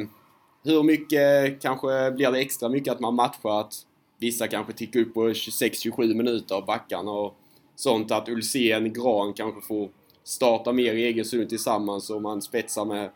hur 0.64 0.83
mycket 0.83 1.62
kanske 1.62 2.11
blir 2.11 2.31
det 2.31 2.38
extra 2.38 2.68
mycket 2.68 2.92
att 2.92 3.01
man 3.01 3.14
matchar 3.14 3.61
att 3.61 3.75
vissa 4.18 4.49
kanske 4.49 4.72
tickar 4.72 5.01
upp 5.01 5.14
på 5.14 5.29
26-27 5.29 6.14
minuter 6.14 6.55
av 6.55 6.66
backarna 6.66 7.11
och 7.11 7.37
sånt 7.77 8.11
att 8.11 8.29
Ulsén, 8.29 8.92
Gran 8.92 9.33
kanske 9.33 9.61
får 9.61 9.88
starta 10.25 10.72
mer 10.72 10.94
i 10.94 11.05
egen 11.05 11.25
zon 11.25 11.49
tillsammans 11.49 12.11
och 12.11 12.22
man 12.22 12.42
spetsar 12.42 12.85
med 12.85 13.11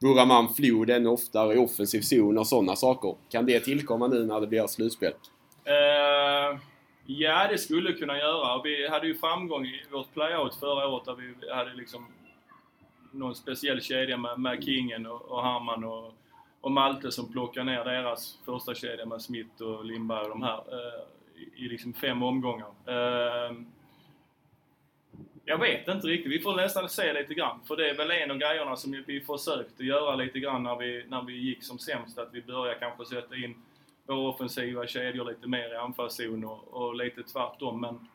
Buraman 0.00 0.54
Flod 0.54 0.90
ännu 0.90 1.08
oftare 1.08 1.54
i 1.54 1.58
offensiv 1.58 2.00
zon 2.00 2.38
och 2.38 2.46
sådana 2.46 2.76
saker. 2.76 3.14
Kan 3.30 3.46
det 3.46 3.60
tillkomma 3.60 4.06
nu 4.06 4.26
när 4.26 4.40
det 4.40 4.46
blir 4.46 4.66
slutspel? 4.66 5.12
Uh, 5.12 6.60
ja, 7.06 7.48
det 7.50 7.58
skulle 7.58 7.92
kunna 7.92 8.18
göra. 8.18 8.62
Vi 8.62 8.88
hade 8.88 9.06
ju 9.06 9.14
framgång 9.14 9.66
i 9.66 9.82
vårt 9.92 10.14
playout 10.14 10.54
förra 10.54 10.88
året 10.88 11.04
där 11.04 11.14
vi 11.14 11.50
hade 11.52 11.74
liksom 11.74 12.06
någon 13.12 13.34
speciell 13.34 13.82
kedja 13.82 14.16
med, 14.16 14.40
med 14.40 14.64
Kingen 14.64 15.06
och, 15.06 15.22
och 15.22 15.42
Harman 15.42 15.84
och, 15.84 16.14
och 16.60 16.72
Malte 16.72 17.10
som 17.12 17.32
plockade 17.32 17.66
ner 17.66 17.84
deras 17.84 18.38
första 18.44 18.74
kedja 18.74 19.06
med 19.06 19.22
Smith 19.22 19.62
och 19.62 19.84
Lindberg 19.84 20.22
och 20.22 20.28
de 20.28 20.42
här 20.42 20.58
uh, 20.58 21.02
i, 21.36 21.64
i 21.64 21.68
liksom 21.68 21.92
fem 21.92 22.22
omgångar. 22.22 22.68
Uh, 22.88 23.56
jag 25.50 25.58
vet 25.58 25.88
inte 25.88 26.06
riktigt. 26.06 26.32
Vi 26.32 26.40
får 26.40 26.56
nästan 26.56 26.88
se 26.88 27.12
lite 27.12 27.34
grann. 27.34 27.60
För 27.68 27.76
det 27.76 27.90
är 27.90 27.94
väl 27.94 28.10
en 28.10 28.30
av 28.30 28.38
grejerna 28.38 28.76
som 28.76 29.04
vi 29.06 29.20
försökte 29.20 29.84
göra 29.84 30.16
lite 30.16 30.40
grann 30.40 30.62
när 30.62 30.76
vi, 30.76 31.04
när 31.08 31.22
vi 31.22 31.32
gick 31.32 31.64
som 31.64 31.78
sämst. 31.78 32.18
Att 32.18 32.28
vi 32.32 32.42
började 32.42 32.80
kanske 32.80 33.04
sätta 33.04 33.36
in 33.36 33.54
våra 34.06 34.28
offensiva 34.28 34.86
kedjor 34.86 35.24
lite 35.24 35.48
mer 35.48 35.74
i 35.74 35.76
anfallszon 35.76 36.44
och, 36.44 36.68
och 36.68 36.94
lite 36.94 37.22
tvärtom. 37.22 37.80
Men 37.80 38.08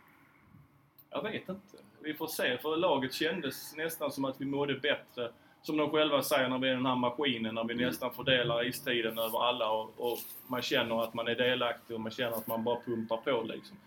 jag 1.10 1.24
vet 1.24 1.50
inte. 1.50 1.78
Vi 2.00 2.13
får 2.13 2.28
se. 2.28 2.58
För 2.58 2.78
laget 2.78 3.13
kändes 3.13 3.76
nästan 3.76 4.12
som 4.12 4.26
att 4.26 4.41
vi 4.41 4.45
mådde 4.45 4.74
bättre. 4.74 5.32
Som 5.62 5.78
de 5.78 5.89
själva 5.89 6.24
säger 6.24 6.50
när 6.50 6.60
vi 6.60 6.69
är 6.69 6.74
den 6.74 6.86
här 6.86 6.95
maskinen, 6.95 7.56
när 7.56 7.63
vi 7.63 7.74
mm. 7.74 7.86
nästan 7.86 8.13
fördelar 8.13 8.67
istiden 8.67 9.19
över 9.19 9.43
alla 9.43 9.71
och, 9.71 9.93
och 9.98 10.17
man 10.48 10.62
känner 10.62 11.04
att 11.04 11.13
man 11.13 11.28
är 11.28 11.36
delaktig 11.36 11.95
och 11.95 12.02
man 12.02 12.12
känner 12.12 12.38
att 12.38 12.48
man 12.48 12.63
bara 12.63 12.82
pumpar 12.82 13.17
på 13.17 13.43
liksom. 13.43 13.78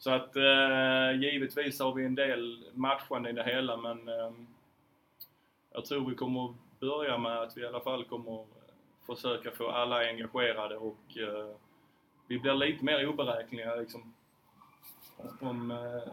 Så 0.00 0.10
att 0.10 0.36
eh, 0.36 1.20
givetvis 1.20 1.80
har 1.80 1.94
vi 1.94 2.04
en 2.04 2.14
del 2.14 2.64
matchande 2.74 3.30
i 3.30 3.32
det 3.32 3.44
hela 3.44 3.76
men 3.76 4.08
eh, 4.08 4.32
jag 5.72 5.84
tror 5.84 6.10
vi 6.10 6.14
kommer 6.14 6.44
att 6.44 6.80
börja 6.80 7.18
med 7.18 7.38
att 7.38 7.56
vi 7.56 7.62
i 7.62 7.66
alla 7.66 7.80
fall 7.80 8.04
kommer 8.04 8.40
att 8.40 8.48
försöka 9.06 9.50
få 9.50 9.70
alla 9.70 10.08
engagerade 10.08 10.76
och 10.76 11.16
eh, 11.16 11.56
vi 12.26 12.38
blir 12.38 12.54
lite 12.54 12.84
mer 12.84 13.08
oberäkneliga 13.08 13.74
liksom. 13.74 14.14
Om 15.40 15.70
eh, 15.70 16.12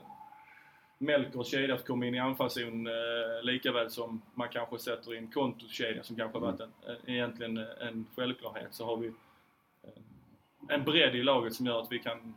Melkers 0.97 1.47
kedja 1.47 1.77
kommer 1.77 2.07
in 2.07 2.15
i 2.15 2.19
anfallszon 2.19 2.87
eh, 2.87 3.43
lika 3.43 3.71
väl 3.71 3.91
som 3.91 4.21
man 4.33 4.49
kanske 4.49 4.79
sätter 4.79 5.15
in 5.15 5.31
kontokedja 5.31 6.03
som 6.03 6.15
kanske 6.15 6.39
varit 6.39 6.59
en, 6.59 6.71
en, 6.87 7.09
egentligen 7.09 7.57
en 7.57 8.05
självklarhet 8.15 8.73
så 8.73 8.85
har 8.85 8.97
vi 8.97 9.07
eh, 9.83 9.91
en 10.67 10.83
bredd 10.83 11.15
i 11.15 11.23
laget 11.23 11.53
som 11.53 11.65
gör 11.65 11.81
att 11.81 11.91
vi 11.91 11.99
kan 11.99 12.33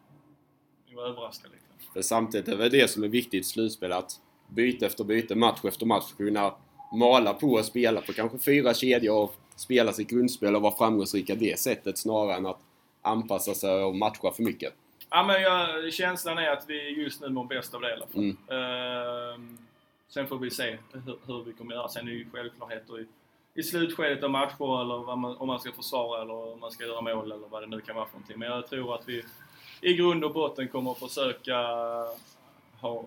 och 0.96 1.06
överraska 1.06 1.48
lite. 1.48 1.92
För 1.92 2.02
samtidigt 2.02 2.48
är 2.48 2.56
det 2.56 2.68
det 2.68 2.88
som 2.88 3.04
är 3.04 3.08
viktigt 3.08 3.40
i 3.40 3.48
slutspel 3.48 3.92
att 3.92 4.20
byte 4.48 4.86
efter 4.86 5.04
byte, 5.04 5.34
match 5.34 5.64
efter 5.64 5.86
match 5.86 6.12
kunna 6.16 6.54
mala 6.92 7.34
på 7.34 7.52
och 7.52 7.64
spela 7.64 8.00
på 8.00 8.12
kanske 8.12 8.38
fyra 8.38 8.74
kedjor 8.74 9.22
och 9.22 9.34
spela 9.56 9.92
sitt 9.92 10.10
grundspel 10.10 10.56
och 10.56 10.62
vara 10.62 10.76
framgångsrika 10.76 11.34
det 11.34 11.58
sättet 11.58 11.98
snarare 11.98 12.36
än 12.36 12.46
att 12.46 12.60
anpassa 13.02 13.54
sig 13.54 13.84
och 13.84 13.96
matcha 13.96 14.32
för 14.32 14.42
mycket. 14.42 14.74
Ja 15.10 15.24
men 15.26 15.42
jag, 15.42 15.92
känslan 15.92 16.38
är 16.38 16.50
att 16.50 16.64
vi 16.68 17.02
just 17.02 17.20
nu 17.20 17.28
mår 17.28 17.44
bäst 17.44 17.74
av 17.74 17.80
det 17.80 17.90
i 17.90 17.92
alla 17.92 18.06
fall. 18.06 18.20
Mm. 18.20 18.30
Uh, 18.30 19.56
sen 20.08 20.26
får 20.26 20.38
vi 20.38 20.50
se 20.50 20.78
hur, 20.92 21.18
hur, 21.26 21.44
vi 21.44 21.52
kommer 21.52 21.74
göra. 21.74 21.88
Sen 21.88 22.08
är 22.08 22.12
det 22.12 22.16
ju 22.16 22.30
självklarheter 22.30 23.00
i, 23.00 23.06
i 23.54 23.62
slutskedet 23.62 24.24
av 24.24 24.30
matcher 24.30 24.80
eller 24.80 25.16
man, 25.16 25.36
om 25.36 25.46
man 25.46 25.60
ska 25.60 25.72
försvara 25.72 26.22
eller 26.22 26.34
om 26.34 26.60
man 26.60 26.70
ska 26.70 26.84
göra 26.84 27.00
mål 27.00 27.32
eller 27.32 27.48
vad 27.48 27.62
det 27.62 27.66
nu 27.66 27.80
kan 27.80 27.96
vara 27.96 28.06
för 28.06 28.12
någonting. 28.12 28.38
Men 28.38 28.48
jag 28.48 28.66
tror 28.66 28.94
att 28.94 29.08
vi 29.08 29.24
i 29.80 29.94
grund 29.94 30.24
och 30.24 30.32
botten 30.32 30.68
kommer 30.68 30.94
försöka 30.94 31.56
ha 32.80 33.04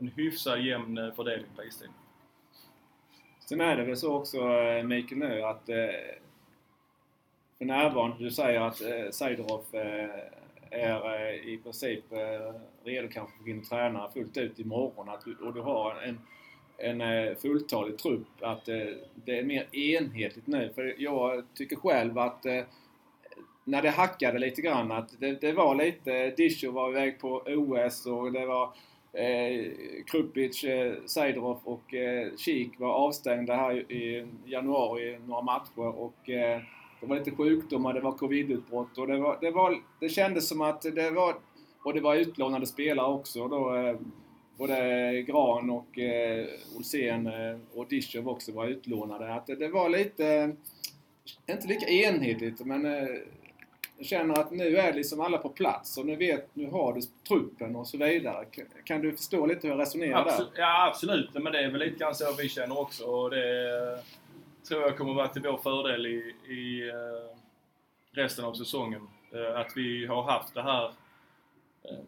en 0.00 0.08
hyfsad 0.08 0.60
jämn 0.60 0.98
eh, 0.98 1.14
fördelning 1.14 1.50
på 1.56 1.64
istid. 1.64 1.88
Sen 3.40 3.60
är 3.60 3.76
det 3.76 3.84
väl 3.84 3.96
så 3.96 4.14
också 4.14 4.38
eh, 4.38 4.84
Mikael 4.84 5.18
nu 5.18 5.42
att 5.42 5.68
eh, 5.68 5.76
för 7.58 7.64
närvarande, 7.64 8.16
du 8.18 8.30
säger 8.30 8.60
att 8.60 8.80
eh, 8.80 9.10
Seidorov 9.10 9.64
eh, 9.72 10.08
är 10.70 11.28
eh, 11.28 11.34
i 11.34 11.60
princip 11.62 12.12
eh, 12.12 12.54
redo 12.84 13.08
kanske 13.08 13.40
att 13.40 13.46
in 13.46 13.58
och 13.58 13.64
träna 13.64 14.10
fullt 14.10 14.36
ut 14.36 14.58
imorgon 14.58 15.08
att 15.08 15.24
du, 15.24 15.36
och 15.36 15.54
du 15.54 15.60
har 15.60 15.94
en, 16.02 16.20
en 16.78 17.36
fulltalig 17.36 17.98
trupp 17.98 18.26
att 18.40 18.68
eh, 18.68 18.86
det 19.14 19.38
är 19.38 19.44
mer 19.44 19.74
enhetligt 19.74 20.46
nu. 20.46 20.72
För 20.74 20.94
jag 20.98 21.44
tycker 21.54 21.76
själv 21.76 22.18
att 22.18 22.46
eh, 22.46 22.64
när 23.64 23.82
det 23.82 23.90
hackade 23.90 24.38
lite 24.38 24.62
grann 24.62 24.92
att 24.92 25.20
det, 25.20 25.40
det 25.40 25.52
var 25.52 25.74
lite, 25.74 26.30
Disho 26.30 26.70
var 26.70 26.90
iväg 26.90 27.18
på 27.20 27.42
OS 27.46 28.06
och 28.06 28.32
det 28.32 28.46
var 28.46 28.64
eh, 29.12 29.70
Krupic, 30.06 30.64
eh, 30.64 30.94
Seidorov 31.06 31.60
och 31.64 31.94
eh, 31.94 32.36
Kik 32.36 32.80
var 32.80 32.92
avstängda 32.92 33.56
här 33.56 33.92
i 33.92 34.26
januari 34.44 35.18
några 35.26 35.42
matcher 35.42 35.98
och 35.98 36.30
eh, 36.30 36.60
det 37.00 37.06
var 37.06 37.16
lite 37.16 37.30
sjukdomar, 37.30 37.94
det 37.94 38.00
var 38.00 38.12
covidutbrott 38.12 38.98
och 38.98 39.06
det, 39.06 39.18
var, 39.18 39.38
det, 39.40 39.50
var, 39.50 39.82
det 40.00 40.08
kändes 40.08 40.48
som 40.48 40.60
att 40.60 40.82
det 40.82 41.10
var... 41.10 41.34
Och 41.84 41.94
det 41.94 42.00
var 42.00 42.14
utlånade 42.14 42.66
spelare 42.66 43.06
också 43.06 43.48
då. 43.48 43.76
Eh, 43.76 43.96
både 44.58 45.22
Gran 45.22 45.70
och 45.70 45.98
eh, 45.98 46.46
Olsén 46.76 47.26
eh, 47.26 47.58
och 47.74 47.86
Dishov 47.88 48.28
också 48.28 48.52
var 48.52 48.66
utlånade. 48.66 49.34
Att 49.34 49.46
det, 49.46 49.56
det 49.56 49.68
var 49.68 49.88
lite... 49.88 50.56
Inte 51.50 51.68
lika 51.68 51.86
enhetligt 51.86 52.66
men 52.66 52.86
eh, 52.86 53.08
känner 54.00 54.40
att 54.40 54.50
nu 54.50 54.76
är 54.76 54.92
liksom 54.92 55.20
alla 55.20 55.38
på 55.38 55.48
plats 55.48 55.98
och 55.98 56.06
nu 56.06 56.16
vet, 56.16 56.56
nu 56.56 56.70
har 56.70 56.92
du 56.92 57.00
truppen 57.28 57.76
och 57.76 57.86
så 57.86 57.98
vidare. 57.98 58.44
Kan, 58.84 59.00
du 59.00 59.12
förstå 59.12 59.46
lite 59.46 59.66
hur 59.66 59.74
jag 59.74 59.80
resonerar 59.80 60.26
Absolut, 60.26 60.54
där? 60.54 60.62
ja, 60.62 60.88
absolut. 60.88 61.34
Men 61.34 61.52
det 61.52 61.58
är 61.64 61.70
väl 61.70 61.80
lite 61.80 61.98
grann 61.98 62.14
så 62.14 62.34
vi 62.38 62.48
känner 62.48 62.80
också. 62.80 63.04
Och 63.04 63.30
det 63.30 64.02
tror 64.68 64.82
jag 64.82 64.98
kommer 64.98 65.14
vara 65.14 65.28
till 65.28 65.42
vår 65.42 65.56
fördel 65.56 66.06
i, 66.06 66.34
i 66.48 66.88
eh, 66.88 67.36
resten 68.12 68.44
av 68.44 68.54
säsongen. 68.54 69.08
Eh, 69.32 69.60
att 69.60 69.72
vi 69.76 70.06
har 70.06 70.22
haft 70.22 70.54
det 70.54 70.62
här 70.62 70.84
eh, 71.84 71.98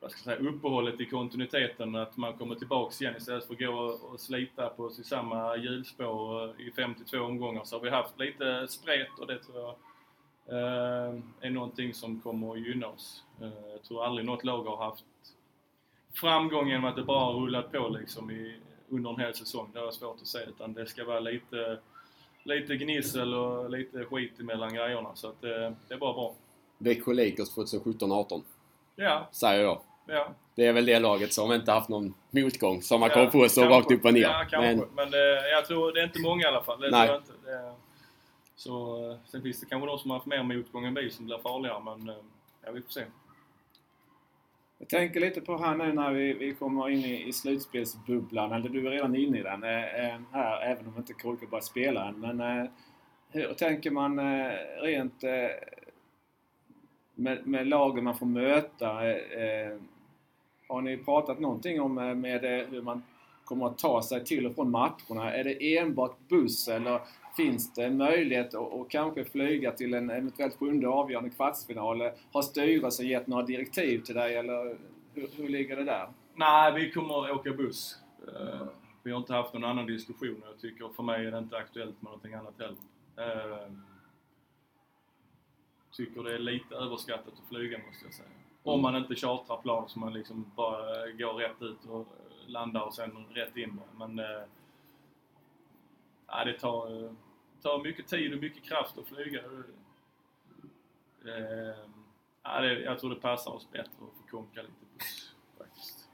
vad 0.00 0.10
ska 0.10 0.30
jag 0.30 0.38
säga, 0.38 0.50
uppehållet 0.50 1.00
i 1.00 1.06
kontinuiteten. 1.06 1.94
Att 1.94 2.16
man 2.16 2.38
kommer 2.38 2.54
tillbaks 2.54 3.02
igen 3.02 3.14
istället 3.16 3.46
för 3.46 3.54
att 3.54 3.60
gå 3.60 3.72
och 4.12 4.20
slita 4.20 4.68
på 4.68 4.90
sig 4.90 5.04
samma 5.04 5.56
hjulspår 5.56 6.60
i 6.60 6.70
52 6.76 7.18
omgångar. 7.18 7.64
Så 7.64 7.76
har 7.76 7.82
vi 7.82 7.90
haft 7.90 8.18
lite 8.18 8.68
spret 8.68 9.18
och 9.20 9.26
det 9.26 9.38
tror 9.38 9.60
jag 9.60 9.74
är 11.40 11.50
någonting 11.50 11.94
som 11.94 12.20
kommer 12.20 12.52
att 12.52 12.60
gynna 12.60 12.86
oss. 12.86 13.22
Jag 13.72 13.82
tror 13.88 14.04
aldrig 14.04 14.26
något 14.26 14.44
lag 14.44 14.64
har 14.64 14.76
haft 14.76 15.04
framgång 16.14 16.68
genom 16.68 16.84
att 16.84 16.96
det 16.96 17.02
bara 17.02 17.32
rullat 17.32 17.72
på 17.72 17.88
liksom 17.88 18.30
i, 18.30 18.56
under 18.88 19.10
en 19.10 19.20
hel 19.20 19.34
säsong. 19.34 19.70
Det 19.72 19.78
har 19.78 19.86
jag 19.86 19.94
svårt 19.94 20.16
att 20.20 20.26
se. 20.26 20.38
Utan 20.38 20.72
det 20.72 20.86
ska 20.86 21.04
vara 21.04 21.20
lite, 21.20 21.78
lite 22.42 22.76
gnissel 22.76 23.34
och 23.34 23.70
lite 23.70 24.04
skit 24.04 24.40
emellan 24.40 24.74
grejerna. 24.74 25.10
Så 25.14 25.28
att 25.28 25.40
det, 25.40 25.74
det 25.88 25.94
är 25.94 25.98
bara 25.98 26.12
bra. 26.12 26.34
Växjö 26.78 27.12
Lakers 27.14 27.56
2017-18. 27.56 28.42
Ja, 28.96 29.28
Säger 29.32 29.62
jag. 29.62 29.80
ja. 30.06 30.28
Det 30.54 30.66
är 30.66 30.72
väl 30.72 30.86
det 30.86 30.98
laget 30.98 31.32
som 31.32 31.52
inte 31.52 31.72
haft 31.72 31.88
någon 31.88 32.14
motgång 32.30 32.82
som 32.82 33.00
man 33.00 33.08
ja, 33.08 33.14
kommer 33.14 33.30
på 33.30 33.48
så 33.48 33.64
rakt 33.64 33.90
upp 33.90 34.04
och 34.04 34.14
ner. 34.14 34.22
Ja, 34.22 34.44
kanske. 34.50 34.76
Men 34.76 34.88
Men, 34.94 35.10
det, 35.10 35.50
jag 35.50 35.66
tror 35.66 35.92
det 35.92 36.00
är 36.00 36.04
inte 36.04 36.20
många 36.20 36.42
i 36.42 36.46
alla 36.46 36.62
fall. 36.62 36.80
Det 36.80 36.90
Nej. 36.90 37.06
tror 37.08 37.14
jag 37.14 37.22
inte. 37.22 37.50
Det, 37.50 37.74
så, 38.56 39.04
eh, 39.10 39.16
sen 39.26 39.42
finns 39.42 39.60
det 39.60 39.66
kanske 39.66 39.86
de 39.86 39.98
som 39.98 40.10
har 40.10 40.18
haft 40.18 40.26
mer 40.26 40.42
motgång 40.42 40.84
än 40.84 40.94
vi 40.94 41.10
som 41.10 41.26
blir 41.26 41.38
farligare. 41.38 41.82
Men 41.84 42.08
eh, 42.08 42.22
ja, 42.64 42.72
vi 42.72 42.82
får 42.82 42.90
se. 42.90 43.04
Jag 44.78 44.88
tänker 44.88 45.20
lite 45.20 45.40
på 45.40 45.58
här 45.58 45.76
nu 45.76 45.92
när 45.92 46.12
vi, 46.12 46.32
vi 46.32 46.54
kommer 46.54 46.88
in 46.88 46.98
i, 46.98 47.28
i 47.28 47.32
slutspelsbubblan, 47.32 48.52
eller 48.52 48.68
du 48.68 48.86
är 48.86 48.90
redan 48.90 49.16
inne 49.16 49.38
i 49.38 49.42
den 49.42 49.64
eh, 49.64 50.20
här, 50.32 50.62
även 50.62 50.86
om 50.86 50.96
inte 50.96 51.12
Kolka 51.12 51.46
bara 51.46 51.60
spelar 51.60 52.08
än. 52.08 52.20
Men 52.20 52.68
hur 53.28 53.54
tänker 53.54 53.90
man 53.90 54.20
rent 54.80 55.22
med, 57.14 57.46
med 57.46 57.66
lagen 57.66 58.04
man 58.04 58.18
får 58.18 58.26
möta? 58.26 58.86
Har 60.68 60.80
ni 60.80 60.96
pratat 60.96 61.40
någonting 61.40 61.80
om 61.80 61.94
med 61.94 62.40
hur 62.70 62.82
man 62.82 63.02
kommer 63.44 63.66
att 63.66 63.78
ta 63.78 64.02
sig 64.02 64.24
till 64.24 64.46
och 64.46 64.54
från 64.54 64.70
matcherna? 64.70 65.34
Är 65.34 65.44
det 65.44 65.78
enbart 65.78 66.18
buss 66.28 66.68
eller 66.68 67.00
finns 67.36 67.74
det 67.74 67.84
en 67.84 67.96
möjlighet 67.96 68.54
att, 68.54 68.88
kanske 68.88 69.24
flyga 69.24 69.72
till 69.72 69.94
en 69.94 70.10
eventuellt 70.10 70.56
sjunde 70.58 70.88
avgörande 70.88 71.30
kvartsfinal? 71.30 72.10
Har 72.32 72.42
styrelsen 72.42 73.06
gett 73.06 73.26
några 73.26 73.42
direktiv 73.42 73.98
till 73.98 74.14
dig 74.14 74.36
eller 74.36 74.76
hur, 75.14 75.28
hur 75.36 75.48
ligger 75.48 75.76
det 75.76 75.84
där? 75.84 76.08
Nej, 76.34 76.72
vi 76.72 76.90
kommer 76.90 77.24
att 77.24 77.30
åka 77.30 77.52
buss. 77.52 77.98
Eh, 78.28 78.66
vi 79.02 79.10
har 79.10 79.18
inte 79.18 79.34
haft 79.34 79.52
någon 79.52 79.64
annan 79.64 79.86
diskussion 79.86 80.42
och 80.42 80.48
jag 80.48 80.60
tycker 80.60 80.88
för 80.88 81.02
mig 81.02 81.26
är 81.26 81.30
det 81.30 81.38
inte 81.38 81.56
aktuellt 81.56 82.02
med 82.02 82.04
någonting 82.04 82.34
annat 82.34 82.54
heller. 82.58 82.76
Eh, 83.16 83.72
tycker 85.92 86.22
det 86.22 86.34
är 86.34 86.38
lite 86.38 86.74
överskattat 86.74 87.34
att 87.42 87.48
flyga 87.48 87.78
måste 87.78 88.04
jag 88.04 88.14
säga. 88.14 88.28
Om 88.62 88.82
man 88.82 88.96
inte 88.96 89.14
chartrar 89.14 89.56
plan 89.56 89.88
så 89.88 89.98
man 89.98 90.12
liksom 90.12 90.52
bara 90.56 91.10
går 91.10 91.32
rätt 91.32 91.62
ut 91.62 91.84
och 91.90 92.06
landar 92.46 92.80
och 92.80 92.94
sen 92.94 93.26
rätt 93.34 93.56
in 93.56 93.76
bara. 93.76 94.06
Men 94.06 94.26
Äh, 96.28 96.44
det 96.44 96.58
tar, 96.58 97.10
tar 97.64 97.78
mycket 97.78 98.08
tid 98.08 98.34
och 98.34 98.40
mycket 98.40 98.64
kraft 98.64 98.98
att 98.98 99.06
flyga. 99.06 99.40
Eh, 101.24 101.76
ja, 102.42 102.60
det, 102.60 102.80
jag 102.80 102.98
tror 102.98 103.10
det 103.10 103.16
passar 103.16 103.50
oss 103.50 103.68
bättre 103.72 103.90
att 103.90 104.30
få 104.30 104.36
konka 104.36 104.62
lite 104.62 104.72
buss 104.98 105.34
faktiskt. 105.58 106.08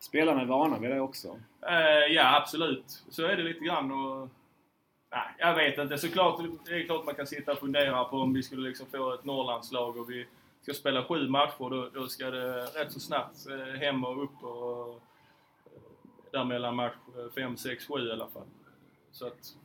Spelarna 0.00 0.40
är 0.40 0.46
vana 0.46 0.78
vid 0.78 0.90
det 0.90 1.00
också. 1.00 1.40
Eh, 1.68 2.14
ja, 2.14 2.36
absolut. 2.36 3.04
Så 3.08 3.22
är 3.22 3.36
det 3.36 3.42
lite 3.42 3.64
grann. 3.64 3.90
Och, 3.90 4.28
nej, 5.10 5.28
jag 5.38 5.54
vet 5.54 5.78
inte. 5.78 5.98
Såklart, 5.98 6.40
det 6.64 6.74
är 6.74 6.84
klart 6.86 7.04
man 7.04 7.14
kan 7.14 7.26
sitta 7.26 7.52
och 7.52 7.58
fundera 7.58 8.04
på 8.04 8.16
om 8.16 8.34
vi 8.34 8.42
skulle 8.42 8.68
liksom 8.68 8.86
få 8.86 9.14
ett 9.14 9.24
Norrlandslag 9.24 9.96
och 9.96 10.10
vi 10.10 10.26
ska 10.62 10.74
spela 10.74 11.04
sju 11.04 11.28
matcher. 11.28 11.70
Då, 11.70 11.88
då 11.88 12.08
ska 12.08 12.30
det 12.30 12.64
rätt 12.64 12.92
så 12.92 13.00
snabbt 13.00 13.46
eh, 13.46 13.80
hem 13.80 14.04
och 14.04 14.22
upp 14.24 14.42
och 14.42 14.88
eh, 14.88 15.00
där 16.30 16.44
mellan 16.44 16.76
match 16.76 16.94
5, 17.34 17.56
6, 17.56 17.86
7 17.86 18.08
i 18.08 18.12
alla 18.12 18.28
fall. 18.28 18.46
Så 19.10 19.26
att, 19.26 19.56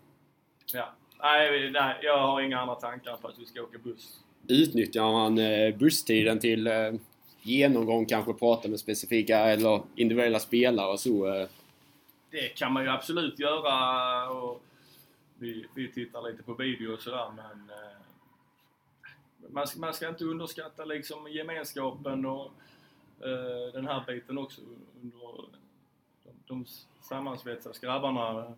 ja. 0.74 0.94
Nej, 1.22 1.72
nej, 1.72 1.96
jag 2.02 2.18
har 2.18 2.42
inga 2.42 2.60
andra 2.60 2.76
tankar 2.76 3.18
på 3.18 3.28
att 3.28 3.40
vi 3.40 3.46
ska 3.46 3.62
åka 3.62 3.78
buss. 3.78 4.20
utnyttjar 4.48 5.12
man 5.12 5.38
eh, 5.38 5.76
busstiden 5.78 6.40
till 6.40 6.68
eh, 6.68 6.94
genomgång, 7.42 8.06
kanske 8.06 8.34
prata 8.34 8.68
med 8.70 8.80
specifika 8.80 9.38
eller 9.38 9.82
individuella 9.96 10.40
spelare 10.40 10.92
och 10.92 11.00
så. 11.00 11.28
eh, 11.34 11.48
Det 12.32 12.48
kan 12.58 12.74
man 12.74 12.84
ju 12.84 12.90
absolut 12.90 13.40
göra 13.40 14.30
och 14.30 14.64
vi, 15.40 15.66
vi 15.76 15.92
tittar 15.92 16.32
lite 16.32 16.44
på 16.44 16.54
video 16.54 16.94
och 16.94 17.02
sådär 17.02 17.32
men 17.36 17.72
man, 19.54 19.68
ska, 19.68 19.80
man 19.80 19.94
ska 19.94 20.10
inte 20.10 20.26
underskatta 20.26 20.86
liksom 20.86 21.28
gemenskapen 21.32 22.26
och 22.26 22.52
den 23.74 23.88
här 23.88 24.04
biten 24.08 24.38
också 24.38 24.62
under 25.02 25.18
de, 26.24 26.32
de 26.48 26.66
sammansvetsas 27.02 27.80
grabbarna 27.80 28.54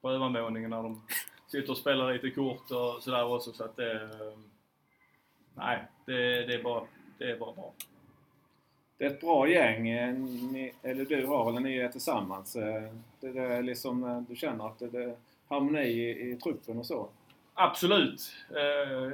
på 0.00 0.10
övervåningen 0.10 0.70
när 0.70 0.82
de 0.82 1.02
sitter 1.50 1.70
och 1.70 1.78
spelar 1.78 2.12
lite 2.12 2.30
kort 2.30 2.70
och 2.70 3.02
sådär 3.02 3.34
också 3.34 3.52
så 3.52 3.64
att 3.64 3.76
det... 3.76 3.92
eh, 4.02 4.38
Nej, 5.54 5.84
det, 6.06 6.46
det, 6.46 6.54
är 6.54 6.62
bara, 6.62 6.84
det 7.18 7.30
är 7.30 7.38
bara 7.38 7.52
bra. 7.52 7.72
Det 8.98 9.04
är 9.04 9.10
ett 9.10 9.20
bra 9.20 9.48
gäng, 9.48 9.88
eh, 9.88 10.14
ni, 10.14 10.74
eller 10.82 11.04
du 11.04 11.26
har, 11.26 11.50
eller 11.50 11.60
ni 11.60 11.76
är 11.76 11.88
tillsammans. 11.88 12.56
eh, 12.56 12.94
Det, 13.20 13.32
det 13.32 13.40
är 13.42 13.62
liksom, 13.62 14.04
eh, 14.04 14.20
du 14.20 14.36
känner 14.36 14.66
att 14.66 14.78
det, 14.78 14.88
det 14.88 15.04
är 15.04 15.16
harmoni 15.48 15.82
i, 15.82 16.30
i 16.30 16.36
truppen 16.36 16.78
och 16.78 16.86
så. 16.86 17.08
Absolut! 17.54 18.32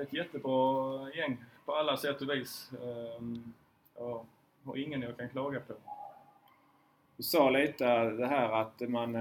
Ett 0.02 0.12
jättebra 0.12 1.10
gäng 1.14 1.44
på 1.64 1.74
alla 1.74 1.96
sätt 1.96 2.22
och 2.22 2.30
vis. 2.30 2.70
Eh, 2.82 3.22
ja, 3.98 4.24
och 4.64 4.78
ingen 4.78 5.02
jag 5.02 5.16
kan 5.16 5.28
klaga 5.28 5.60
på. 5.60 5.74
Du 7.16 7.22
sa 7.22 7.50
lite 7.50 8.10
det 8.10 8.26
här 8.26 8.52
att 8.52 8.80
man... 8.80 9.16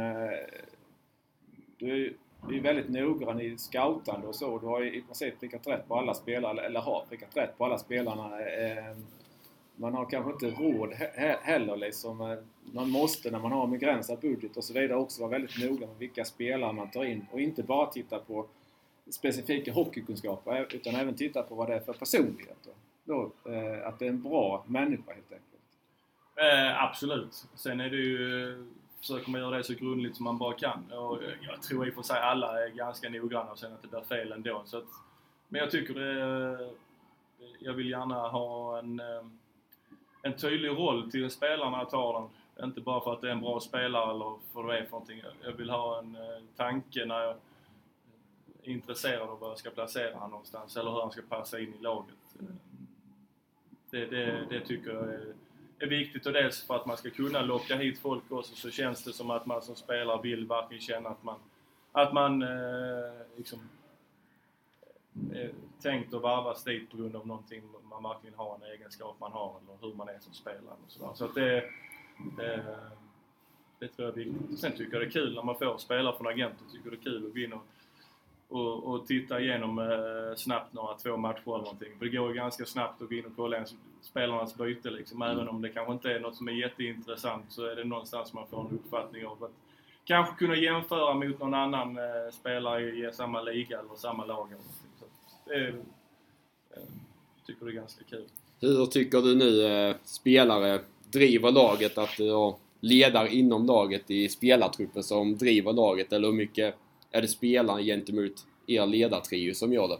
Du 1.77 2.17
är 2.49 2.61
väldigt 2.61 2.89
noggrann 2.89 3.41
i 3.41 3.57
scoutande 3.57 4.27
och 4.27 4.35
så. 4.35 4.59
Du 4.59 4.65
har 4.65 4.85
i 4.85 5.01
princip 5.01 5.39
prickat 5.39 5.67
rätt 5.67 5.87
på 5.87 5.95
alla 5.95 6.13
spelare, 6.13 6.65
eller 6.65 6.79
har 6.79 7.05
prickat 7.09 7.37
rätt 7.37 7.57
på 7.57 7.65
alla 7.65 7.77
spelarna. 7.77 8.39
Ehm, 8.39 9.05
man 9.75 9.93
har 9.93 10.05
kanske 10.05 10.31
inte 10.31 10.61
råd 10.61 10.93
heller 11.41 11.75
liksom. 11.75 12.37
Man 12.73 12.89
måste 12.89 13.31
när 13.31 13.39
man 13.39 13.51
har 13.51 13.63
en 13.63 13.71
begränsad 13.71 14.19
budget 14.19 14.57
och 14.57 14.63
så 14.63 14.73
vidare 14.73 14.97
också 14.97 15.21
vara 15.21 15.31
väldigt 15.31 15.69
noga 15.69 15.87
med 15.87 15.97
vilka 15.97 16.25
spelare 16.25 16.73
man 16.73 16.91
tar 16.91 17.05
in 17.05 17.25
och 17.31 17.39
inte 17.39 17.63
bara 17.63 17.85
titta 17.85 18.19
på 18.19 18.45
specifika 19.09 19.73
hockeykunskaper 19.73 20.55
eh, 20.55 20.61
utan 20.61 20.95
även 20.95 21.15
titta 21.15 21.43
på 21.43 21.55
vad 21.55 21.67
det 21.67 21.75
är 21.75 21.79
för 21.79 21.93
personligheter. 21.93 22.73
Då, 23.03 23.31
eh, 23.45 23.87
att 23.87 23.99
det 23.99 24.05
är 24.05 24.09
en 24.09 24.21
bra 24.21 24.65
människa 24.67 25.13
helt 25.13 25.31
enkelt. 25.31 25.51
Eh, 26.35 26.83
absolut. 26.83 27.47
Sen 27.55 27.79
är 27.79 27.89
det 27.89 27.97
ju 27.97 28.49
eh, 28.49 28.65
försöker 29.05 29.31
man 29.31 29.41
göra 29.41 29.57
det 29.57 29.63
så 29.63 29.73
grundligt 29.73 30.15
som 30.15 30.23
man 30.23 30.37
bara 30.37 30.53
kan. 30.53 30.91
Och 30.91 31.19
jag 31.41 31.61
tror 31.61 31.87
i 31.87 31.89
och 31.91 31.93
för 31.93 32.01
sig 32.01 32.19
alla 32.19 32.65
är 32.65 32.69
ganska 32.69 33.09
noggranna 33.09 33.51
och 33.51 33.59
sen 33.59 33.73
att 33.73 33.81
det 33.81 33.87
blir 33.87 34.01
fel 34.01 34.31
ändå. 34.31 34.61
Så 34.65 34.77
att, 34.77 34.87
men 35.47 35.61
jag 35.61 35.71
tycker 35.71 35.93
det, 35.93 36.69
jag 37.59 37.73
vill 37.73 37.89
gärna 37.89 38.27
ha 38.27 38.79
en, 38.79 38.99
eh, 38.99 39.25
en 40.21 40.33
tydlig 40.33 40.69
roll 40.69 41.11
till 41.11 41.31
spelarna 41.31 41.77
jag 41.77 41.89
tar 41.89 42.13
den. 42.13 42.29
Inte 42.67 42.81
bara 42.81 43.01
för 43.01 43.13
att 43.13 43.21
det 43.21 43.27
är 43.27 43.31
en 43.31 43.41
bra 43.41 43.59
spelare 43.59 44.11
eller 44.11 44.33
vad 44.53 44.67
det 44.67 44.77
är 44.77 44.83
för 44.83 44.91
någonting. 44.91 45.21
Jag 45.43 45.51
vill 45.51 45.69
ha 45.69 45.99
en 45.99 46.15
eh, 46.15 46.43
tanke 46.55 47.05
när 47.05 47.19
jag 47.19 47.35
är 48.63 48.71
intresserad 48.71 49.29
av 49.29 49.39
var 49.39 49.49
jag 49.49 49.57
ska 49.57 49.69
placera 49.69 50.13
honom 50.13 50.29
någonstans 50.29 50.77
eller 50.77 50.91
hur 50.91 51.01
han 51.01 51.11
ska 51.11 51.21
passa 51.29 51.59
in 51.59 51.73
i 51.79 51.83
laget. 51.83 52.15
Eh, 52.39 52.45
det, 53.89 54.05
det, 54.05 54.45
det 54.49 54.59
tycker 54.59 54.93
jag 54.93 55.03
är 55.03 55.33
är 55.79 55.87
viktigt 55.87 56.25
och 56.25 56.33
dels 56.33 56.61
för 56.61 56.75
att 56.75 56.85
man 56.85 56.97
ska 56.97 57.09
kunna 57.09 57.41
locka 57.41 57.75
hit 57.75 57.99
folk 57.99 58.31
också 58.31 58.55
så 58.55 58.69
känns 58.69 59.03
det 59.03 59.13
som 59.13 59.29
att 59.29 59.45
man 59.45 59.61
som 59.61 59.75
spelare 59.75 60.21
vill 60.21 60.47
verkligen 60.47 60.81
känna 60.81 61.09
att 61.09 61.23
man, 61.23 61.39
att 61.91 62.13
man 62.13 62.41
eh, 62.41 63.13
liksom 63.37 63.59
är 65.33 65.51
tänkt 65.81 66.13
att 66.13 66.21
varvas 66.21 66.63
dit 66.63 66.91
på 66.91 66.97
grund 66.97 67.15
av 67.15 67.27
någonting 67.27 67.61
man 67.89 68.03
verkligen 68.03 68.35
har, 68.35 68.55
en 68.55 68.71
egenskap 68.71 69.15
man 69.19 69.31
har 69.31 69.55
eller 69.61 69.87
hur 69.87 69.93
man 69.93 70.09
är 70.09 70.19
som 70.19 70.33
spelare 70.33 70.75
och 70.85 70.91
sådär. 70.91 71.11
Så 71.13 71.25
att 71.25 71.35
det, 71.35 71.57
eh, 71.57 72.75
det 73.79 73.87
tror 73.87 74.07
jag 74.07 74.17
är 74.17 74.23
viktigt. 74.23 74.59
Sen 74.59 74.71
tycker 74.71 74.93
jag 74.93 75.01
det 75.01 75.05
är 75.05 75.11
kul 75.11 75.35
när 75.35 75.43
man 75.43 75.57
får 75.57 75.77
spelare 75.77 76.17
från 76.17 76.27
agenter, 76.27 76.65
tycker 76.71 76.89
det 76.89 76.95
är 76.95 77.01
kul 77.01 77.27
att 77.27 77.33
gå 77.33 77.39
in 77.39 77.53
och 77.53 77.65
och, 78.49 78.83
och 78.83 79.07
titta 79.07 79.39
igenom 79.39 79.79
eh, 79.79 80.35
snabbt 80.35 80.73
några 80.73 80.93
två 80.97 81.17
matcher 81.17 81.41
eller 81.45 81.57
någonting. 81.57 81.97
För 81.99 82.05
det 82.05 82.17
går 82.17 82.33
ganska 82.33 82.65
snabbt 82.65 83.01
att 83.01 83.09
gå 83.09 83.15
in 83.15 83.25
och 83.25 83.31
kolla 83.35 83.57
en 83.57 83.65
spelarnas 84.01 84.57
byte 84.57 84.89
liksom. 84.89 85.21
Mm. 85.21 85.37
Även 85.37 85.49
om 85.49 85.61
det 85.61 85.69
kanske 85.69 85.93
inte 85.93 86.11
är 86.11 86.19
något 86.19 86.35
som 86.35 86.47
är 86.47 86.51
jätteintressant 86.51 87.45
så 87.49 87.65
är 87.65 87.75
det 87.75 87.83
någonstans 87.83 88.33
man 88.33 88.47
får 88.47 88.61
en 88.61 88.75
uppfattning 88.75 89.25
av 89.25 89.43
att 89.43 89.51
kanske 90.05 90.35
kunna 90.35 90.55
jämföra 90.55 91.13
mot 91.13 91.39
någon 91.39 91.53
annan 91.53 91.97
eh, 91.97 92.31
spelare 92.31 92.81
i 92.81 93.09
samma 93.13 93.41
liga 93.41 93.79
eller 93.79 93.95
samma 93.95 94.25
lag 94.25 94.47
eller. 94.47 94.63
Så 94.99 95.05
det 95.49 95.67
eh, 95.67 96.83
tycker 97.47 97.65
det 97.65 97.71
är 97.71 97.75
ganska 97.75 98.03
kul. 98.03 98.25
Hur 98.61 98.85
tycker 98.85 99.21
du 99.21 99.35
nu 99.35 99.65
eh, 99.65 99.95
spelare 100.03 100.81
driver 101.11 101.51
laget? 101.51 101.97
Att 101.97 102.17
du 102.17 102.31
har 102.31 102.55
ledare 102.79 103.35
inom 103.35 103.65
laget 103.65 104.11
i 104.11 104.29
spelartruppen 104.29 105.03
som 105.03 105.37
driver 105.37 105.73
laget 105.73 106.13
eller 106.13 106.27
hur 106.27 106.35
mycket 106.35 106.75
är 107.15 107.21
det 107.21 107.27
spelarna 107.27 107.81
gentemot 107.81 108.47
er 108.67 108.85
ledartrio 108.85 109.53
som 109.53 109.73
gör 109.73 109.87
det? 109.87 109.99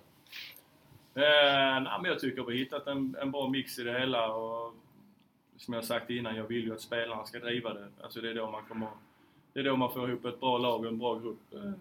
Eh, 1.22 1.82
nej, 1.82 2.00
men 2.02 2.12
jag 2.12 2.20
tycker 2.20 2.36
vi 2.36 2.42
har 2.42 2.52
hittat 2.52 2.88
en, 2.88 3.16
en 3.22 3.32
bra 3.32 3.50
mix 3.50 3.80
i 3.80 3.84
det 3.84 4.00
hela 4.00 4.34
och 4.34 4.74
som 5.58 5.74
jag 5.74 5.84
sagt 5.84 6.10
innan, 6.10 6.36
jag 6.36 6.48
vill 6.48 6.66
ju 6.66 6.74
att 6.74 6.82
spelarna 6.82 7.26
ska 7.26 7.40
driva 7.40 7.74
det. 7.74 7.88
Alltså 8.02 8.22
det 8.22 8.30
är 8.30 8.36
då 8.36 8.52
man 8.52 8.66
kommer... 8.66 8.88
Det 9.54 9.60
är 9.60 9.64
då 9.64 9.76
man 9.76 9.94
får 9.94 10.10
ihop 10.10 10.26
ett 10.26 10.40
bra 10.40 10.58
lag 10.58 10.80
och 10.80 10.88
en 10.88 10.98
bra 10.98 11.20
grupp. 11.20 11.54
Eh, 11.54 11.72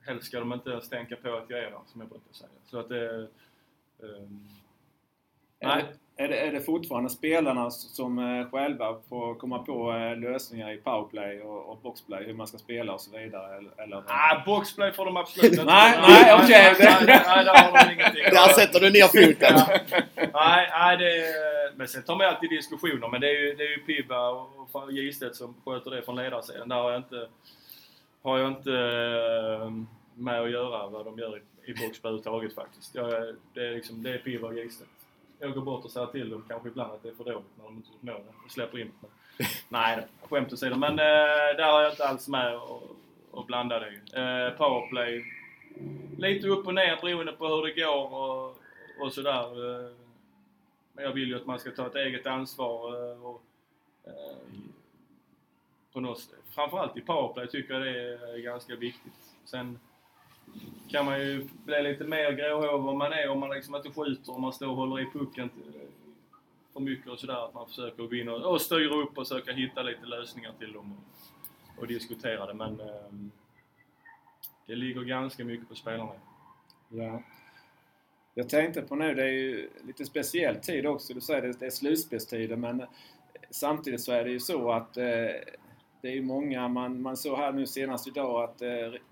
helst 0.00 0.26
ska 0.26 0.38
de 0.38 0.52
inte 0.52 0.70
ens 0.70 0.88
tänka 0.88 1.16
på 1.16 1.36
att 1.36 1.50
jag 1.50 1.58
är 1.58 1.70
där, 1.70 1.80
som 1.86 2.00
jag 2.00 2.10
brukar 2.10 2.32
säga. 2.32 2.50
Så 2.64 2.78
att 2.78 2.88
det... 2.88 3.22
Eh, 4.02 4.28
nej. 5.60 5.84
Är 6.18 6.28
det, 6.28 6.38
är 6.38 6.52
det 6.52 6.60
fortfarande 6.60 7.10
spelarna 7.10 7.70
som 7.70 8.18
eh, 8.18 8.50
själva 8.50 8.96
får 9.08 9.34
komma 9.34 9.58
på 9.58 9.92
eh, 9.92 10.16
lösningar 10.16 10.72
i 10.72 10.76
powerplay 10.76 11.40
och, 11.40 11.70
och 11.70 11.78
boxplay, 11.82 12.24
hur 12.24 12.34
man 12.34 12.46
ska 12.46 12.58
spela 12.58 12.92
och 12.94 13.00
så 13.00 13.18
vidare? 13.18 13.56
Eller, 13.56 13.82
eller? 13.82 14.02
Ah, 14.06 14.42
boxplay 14.46 14.92
får 14.92 15.04
de 15.04 15.16
absolut 15.16 15.52
inte. 15.52 15.64
nej, 15.64 15.98
nej, 16.08 16.34
okej. 16.34 16.72
Okay. 16.72 16.86
Nej, 17.06 17.22
nej, 17.26 17.44
där 17.44 17.54
har 17.54 17.86
de 17.86 17.92
ingenting. 17.92 18.22
Där 18.22 18.48
sätter 18.48 18.80
du 18.80 18.90
ner 18.90 19.06
foten. 19.06 19.54
nej, 20.34 20.70
nej, 20.78 20.96
det... 20.96 21.12
Men 21.76 21.88
sen 21.88 22.02
tar 22.02 22.16
man 22.16 22.26
alltid 22.26 22.50
diskussioner. 22.50 23.08
Men 23.08 23.20
det 23.20 23.28
är 23.28 23.40
ju, 23.40 23.54
det 23.54 23.62
är 23.62 23.70
ju 23.70 23.78
Pibba 23.78 24.30
och 24.30 24.92
Gistet 24.92 25.36
som 25.36 25.54
sköter 25.64 25.90
det 25.90 26.02
från 26.02 26.16
ledarsidan. 26.16 26.68
Där 26.68 26.76
har 26.76 26.90
jag 26.90 26.98
inte, 27.00 27.28
har 28.22 28.38
jag 28.38 28.48
inte 28.48 28.72
eh, 28.72 29.70
med 30.14 30.40
att 30.42 30.50
göra 30.50 30.86
vad 30.86 31.04
de 31.04 31.18
gör 31.18 31.36
i, 31.36 31.70
i 31.70 31.74
boxplay 31.74 32.10
överhuvudtaget 32.10 32.54
faktiskt. 32.54 32.94
Jag, 32.94 33.34
det, 33.54 33.66
är 33.66 33.74
liksom, 33.74 34.02
det 34.02 34.10
är 34.10 34.18
Pibba 34.18 34.46
och 34.46 34.54
Gistet 34.54 34.88
jag 35.38 35.54
går 35.54 35.62
bort 35.62 35.84
och 35.84 35.90
säger 35.90 36.06
till 36.06 36.30
dem 36.30 36.44
kanske 36.48 36.68
ibland 36.68 36.92
att 36.92 37.02
det 37.02 37.08
är 37.08 37.14
för 37.14 37.24
dåligt 37.24 37.46
när 37.56 37.64
de 37.64 37.76
inte 37.76 37.88
gjort 37.92 38.02
mål 38.02 38.34
och 38.44 38.50
släpper 38.50 38.78
in. 38.78 38.92
Men, 39.00 39.10
nej, 39.68 40.06
skämt 40.22 40.52
åsido. 40.52 40.76
Men 40.76 40.90
eh, 40.90 41.56
där 41.56 41.72
har 41.72 41.82
jag 41.82 41.92
inte 41.92 42.08
alls 42.08 42.28
med 42.28 42.56
och, 42.56 42.96
och 43.30 43.46
blanda 43.46 43.78
det. 43.78 43.86
Eh, 44.20 44.58
powerplay. 44.58 45.24
Lite 46.18 46.48
upp 46.48 46.66
och 46.66 46.74
ner 46.74 46.98
beroende 47.00 47.32
på 47.32 47.48
hur 47.48 47.62
det 47.62 47.80
går 47.82 48.14
och, 48.14 48.56
och 49.00 49.12
sådär. 49.12 49.84
Eh, 49.84 49.90
men 50.92 51.04
jag 51.04 51.12
vill 51.12 51.28
ju 51.28 51.36
att 51.36 51.46
man 51.46 51.58
ska 51.58 51.70
ta 51.70 51.86
ett 51.86 51.94
eget 51.94 52.26
ansvar 52.26 53.10
eh, 53.12 53.26
och, 53.26 53.42
eh, 54.04 54.36
på 55.92 56.00
något, 56.00 56.34
framförallt 56.50 56.96
i 56.96 57.00
powerplay 57.00 57.48
tycker 57.48 57.74
jag 57.74 57.82
det 57.82 58.14
är 58.14 58.38
ganska 58.38 58.76
viktigt. 58.76 59.34
Sen 59.44 59.78
kan 60.88 61.04
man 61.04 61.20
ju 61.20 61.48
bli 61.64 61.82
lite 61.82 62.04
mer 62.04 62.32
gråhårig 62.32 62.74
om 62.74 62.98
man 62.98 63.12
är, 63.12 63.28
om 63.28 63.40
man 63.40 63.50
liksom 63.50 63.74
inte 63.74 63.90
skjuter, 63.90 64.34
om 64.34 64.42
man 64.42 64.52
står 64.52 64.68
och 64.68 64.76
håller 64.76 65.00
i 65.00 65.10
pucken 65.12 65.50
för 66.72 66.80
mycket 66.80 67.08
och 67.08 67.18
sådär. 67.18 67.44
Att 67.44 67.54
man 67.54 67.66
försöker 67.66 68.02
gå 68.02 68.14
in 68.14 68.28
och, 68.28 68.52
och 68.52 68.60
styra 68.60 68.94
upp 68.94 69.18
och 69.18 69.28
försöka 69.28 69.52
hitta 69.52 69.82
lite 69.82 70.06
lösningar 70.06 70.52
till 70.58 70.72
dem 70.72 70.92
och, 70.92 71.82
och 71.82 71.86
diskutera 71.86 72.46
det. 72.46 72.54
Men 72.54 72.80
eh, 72.80 73.12
det 74.66 74.74
ligger 74.74 75.00
ganska 75.00 75.44
mycket 75.44 75.68
på 75.68 75.74
spelarna. 75.74 76.12
Ja. 76.88 77.22
Jag 78.34 78.48
tänkte 78.48 78.82
på 78.82 78.96
nu, 78.96 79.14
det 79.14 79.22
är 79.22 79.32
ju 79.32 79.70
lite 79.86 80.04
speciell 80.04 80.56
tid 80.56 80.86
också. 80.86 81.14
Du 81.14 81.20
säger 81.20 81.50
att 81.50 81.60
det 81.60 81.66
är 81.66 81.70
slutspelstider 81.70 82.56
men 82.56 82.86
samtidigt 83.50 84.00
så 84.00 84.12
är 84.12 84.24
det 84.24 84.30
ju 84.30 84.40
så 84.40 84.72
att 84.72 84.96
eh, 84.96 85.06
det 86.02 86.08
är 86.08 86.12
ju 86.12 86.22
många, 86.22 86.68
man, 86.68 87.02
man 87.02 87.16
såg 87.16 87.36
här 87.36 87.52
nu 87.52 87.66
senast 87.66 88.06
idag 88.08 88.44
att 88.44 88.62
eh, 88.62 88.68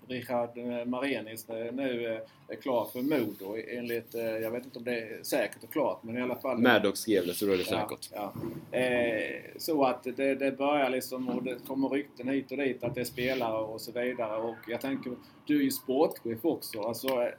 Richard 0.07 0.57
eh, 0.57 0.85
Marenis 0.85 1.49
eh, 1.49 1.73
nu 1.73 2.13
eh, 2.13 2.21
är 2.47 2.55
klar 2.55 2.85
för 2.93 3.01
Modo 3.01 3.57
enligt, 3.67 4.15
eh, 4.15 4.21
jag 4.21 4.51
vet 4.51 4.65
inte 4.65 4.79
om 4.79 4.85
det 4.85 4.99
är 4.99 5.23
säkert 5.23 5.63
och 5.63 5.71
klart 5.71 6.03
men 6.03 6.17
i 6.17 6.21
alla 6.21 6.35
fall... 6.35 6.57
Maddox 6.57 6.99
skrev 6.99 7.25
det 7.27 7.33
så 7.33 7.45
då 7.45 7.51
är 7.53 7.57
det 7.57 7.63
säkert. 7.63 8.09
Ja, 8.13 8.33
ja. 8.71 8.77
Eh, 8.79 9.41
så 9.57 9.83
att 9.83 10.03
det, 10.03 10.35
det 10.35 10.57
börjar 10.57 10.89
liksom 10.89 11.29
och 11.29 11.43
det 11.43 11.67
kommer 11.67 11.89
rykten 11.89 12.27
hit 12.27 12.51
och 12.51 12.57
dit 12.57 12.83
att 12.83 12.95
det 12.95 13.01
är 13.01 13.05
spelare 13.05 13.57
och 13.57 13.81
så 13.81 13.91
vidare 13.91 14.37
och 14.37 14.57
jag 14.67 14.81
tänker, 14.81 15.11
du 15.45 15.59
är 15.59 15.63
ju 15.63 15.71
sportchef 15.71 16.45
också. 16.45 16.81
Alltså, 16.81 17.29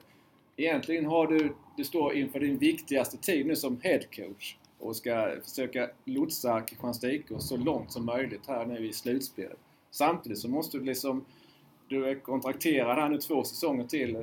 egentligen 0.57 1.07
har 1.07 1.26
du, 1.26 1.55
du 1.76 1.84
står 1.84 2.14
inför 2.14 2.40
din 2.40 2.59
viktigaste 2.59 3.16
tid 3.16 3.47
nu 3.47 3.57
som 3.57 3.80
headcoach 3.82 4.57
och 4.79 4.97
ska 4.97 5.29
försöka 5.45 5.91
lotsa 6.05 6.61
Kristianstad 6.61 7.11
IK 7.11 7.27
så 7.39 7.57
långt 7.57 7.93
som 7.93 8.05
möjligt 8.05 8.47
här 8.47 8.66
nu 8.66 8.87
i 8.87 8.93
slutspelet. 8.93 9.59
Samtidigt 9.91 10.39
så 10.39 10.49
måste 10.49 10.79
du 10.79 10.85
liksom... 10.85 11.24
Du 11.89 12.09
är 12.09 12.14
kontrakterad 12.14 12.97
här 12.97 13.09
nu 13.09 13.18
två 13.18 13.45
säsonger 13.45 13.85
till 13.85 14.16
eh, 14.16 14.22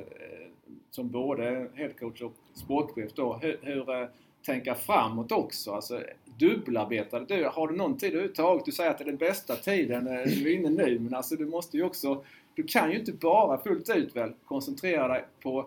som 0.90 1.08
både 1.08 1.68
headcoach 1.74 2.22
och 2.22 2.32
sportchef 2.54 3.12
då. 3.14 3.38
Hur, 3.42 3.58
hur 3.62 3.90
eh, 3.90 4.08
tänka 4.46 4.74
framåt 4.74 5.32
också? 5.32 5.72
Alltså 5.72 6.00
dubbelarbetade 6.38 7.36
du? 7.36 7.44
Har 7.44 7.68
du 7.68 7.76
någon 7.76 7.98
tid 7.98 8.10
överhuvudtaget? 8.10 8.64
Du 8.64 8.72
säger 8.72 8.90
att 8.90 8.98
det 8.98 9.04
är 9.04 9.06
den 9.06 9.16
bästa 9.16 9.56
tiden 9.56 10.06
eh, 10.06 10.24
du 10.24 10.52
är 10.52 10.56
inne 10.56 10.70
nu 10.70 10.98
men 10.98 11.14
alltså 11.14 11.36
du 11.36 11.46
måste 11.46 11.76
ju 11.76 11.82
också... 11.82 12.24
Du 12.54 12.62
kan 12.62 12.90
ju 12.90 12.98
inte 12.98 13.12
bara 13.12 13.58
fullt 13.58 13.90
ut 13.96 14.16
väl 14.16 14.32
koncentrera 14.44 15.08
dig 15.08 15.24
på 15.42 15.66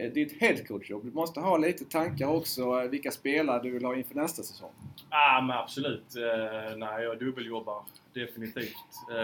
Eh, 0.00 0.12
det 0.12 0.14
ditt 0.14 0.40
headcoach-jobb. 0.40 1.04
Du 1.04 1.10
måste 1.10 1.40
ha 1.40 1.56
lite 1.56 1.84
tankar 1.84 2.26
också 2.26 2.62
eh, 2.62 2.90
vilka 2.90 3.10
spelare 3.10 3.62
du 3.62 3.70
vill 3.70 3.84
ha 3.84 3.96
inför 3.96 4.14
nästa 4.14 4.42
säsong. 4.42 4.72
Ja, 5.10 5.44
men 5.46 5.56
absolut. 5.56 6.16
Eh, 6.16 6.76
nej, 6.76 7.04
jag 7.04 7.18
dubbeljobbar 7.18 7.82
definitivt. 8.12 8.76
Eh, 9.10 9.16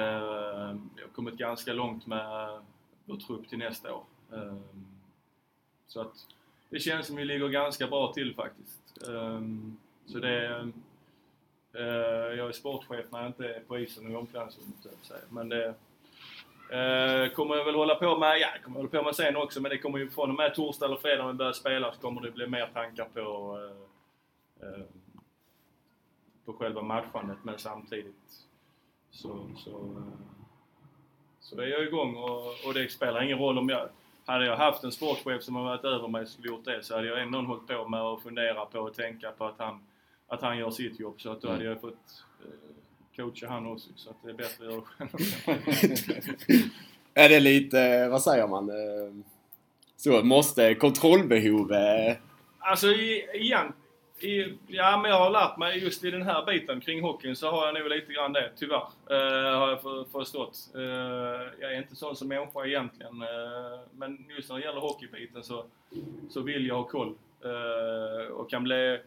jag 0.96 1.04
har 1.04 1.12
kommit 1.14 1.34
ganska 1.34 1.72
långt 1.72 2.06
med 2.06 2.58
vår 3.04 3.16
trupp 3.16 3.48
till 3.48 3.58
nästa 3.58 3.94
år. 3.94 4.04
Eh, 4.32 4.56
så 5.86 6.00
att 6.00 6.26
det 6.70 6.78
känns 6.78 7.06
som 7.06 7.16
vi 7.16 7.24
ligger 7.24 7.48
ganska 7.48 7.86
bra 7.86 8.12
till 8.12 8.34
faktiskt. 8.34 9.08
Eh, 9.08 9.40
så 10.06 10.18
det... 10.18 10.72
Eh, 11.74 12.36
jag 12.36 12.48
är 12.48 12.52
sportchef 12.52 13.06
när 13.12 13.18
jag 13.18 13.28
inte 13.28 13.48
är 13.48 13.60
på 13.60 13.78
isen 13.78 14.06
och 14.06 14.12
i 14.12 14.14
omklädningsrummet, 14.14 14.86
men 15.30 15.48
det 15.48 15.74
Eh, 16.70 17.32
kommer 17.32 17.56
jag 17.56 17.64
väl 17.64 17.74
hålla 17.74 17.94
på 17.94 18.18
med, 18.18 18.38
ja 18.38 18.48
kommer 18.64 18.76
jag 18.76 18.82
hålla 18.82 18.98
på 18.98 19.04
med 19.04 19.14
sen 19.14 19.36
också, 19.36 19.60
men 19.60 19.70
det 19.70 19.78
kommer 19.78 19.98
ju 19.98 20.10
från 20.10 20.30
och 20.30 20.36
med 20.36 20.54
torsdag 20.54 20.86
eller 20.86 20.96
fredag 20.96 21.24
när 21.24 21.32
vi 21.32 21.38
börjar 21.38 21.52
spela 21.52 21.92
så 21.92 22.00
kommer 22.00 22.20
det 22.20 22.30
bli 22.30 22.46
mer 22.46 22.70
tankar 22.74 23.08
på 23.14 23.58
eh, 23.58 24.68
eh, 24.68 24.84
på 26.44 26.52
själva 26.52 26.82
matchandet 26.82 27.38
men 27.42 27.58
samtidigt 27.58 28.46
så, 29.10 29.48
så, 29.56 29.70
eh, 29.70 30.18
så 31.40 31.60
är 31.60 31.66
jag 31.66 31.82
igång 31.82 32.16
och, 32.16 32.46
och 32.66 32.74
det 32.74 32.92
spelar 32.92 33.22
ingen 33.22 33.38
roll 33.38 33.58
om 33.58 33.68
jag 33.68 33.88
hade 34.26 34.46
jag 34.46 34.56
haft 34.56 34.84
en 34.84 34.92
sportchef 34.92 35.42
som 35.42 35.56
har 35.56 35.64
varit 35.64 35.84
över 35.84 36.08
mig 36.08 36.22
och 36.22 36.28
skulle 36.28 36.48
gjort 36.48 36.64
det 36.64 36.82
så 36.82 36.94
hade 36.94 37.06
jag 37.06 37.22
ändå 37.22 37.40
hållit 37.40 37.66
på 37.66 37.88
med 37.88 38.00
att 38.00 38.22
fundera 38.22 38.66
på 38.66 38.78
och 38.78 38.94
tänka 38.94 39.30
på 39.30 39.44
att 39.44 39.58
han, 39.58 39.86
att 40.26 40.42
han 40.42 40.58
gör 40.58 40.70
sitt 40.70 41.00
jobb. 41.00 41.20
Så 41.20 41.30
att 41.30 41.40
då 41.40 41.50
hade 41.50 41.64
jag 41.64 41.80
fått 41.80 42.24
eh, 43.18 43.24
coacha 43.24 43.48
han 43.48 43.66
också 43.66 43.88
så 43.96 44.10
att 44.10 44.16
det 44.22 44.30
är 44.30 44.34
bättre 44.34 44.66
att 44.66 44.72
göra 44.72 44.82
själv. 44.82 45.10
är 47.14 47.28
det 47.28 47.40
lite, 47.40 48.08
vad 48.08 48.22
säger 48.22 48.46
man? 48.46 48.70
Eh, 48.70 49.14
så 49.96 50.24
måste 50.24 50.74
kontrollbehov... 50.74 51.72
Alltså 52.58 52.86
igen, 53.34 53.72
I, 54.20 54.58
ja, 54.66 54.98
men 55.02 55.10
jag 55.10 55.18
har 55.18 55.30
lärt 55.30 55.56
mig 55.56 55.78
just 55.78 56.04
i 56.04 56.10
den 56.10 56.22
här 56.22 56.46
biten 56.46 56.80
kring 56.80 57.02
hockeyn 57.02 57.36
så 57.36 57.50
har 57.50 57.66
jag 57.66 57.74
nog 57.74 57.88
lite 57.88 58.12
grann 58.12 58.32
det, 58.32 58.50
tyvärr. 58.56 58.86
Uh, 59.10 59.58
har 59.58 59.68
jag 59.68 59.82
för, 59.82 60.04
förstått. 60.04 60.70
Uh, 60.74 60.82
jag 61.60 61.72
är 61.72 61.78
inte 61.78 61.96
sån 61.96 62.16
som 62.16 62.28
människa 62.28 62.66
egentligen. 62.66 63.22
Uh, 63.22 63.78
men 63.92 64.26
just 64.36 64.48
när 64.48 64.56
det 64.56 64.64
gäller 64.64 64.80
hockeybiten 64.80 65.42
så, 65.42 65.64
så 66.30 66.40
vill 66.40 66.66
jag 66.66 66.74
ha 66.74 66.84
koll. 66.84 67.14
och 68.32 68.50
kan 68.50 68.64
bli... 68.64 68.98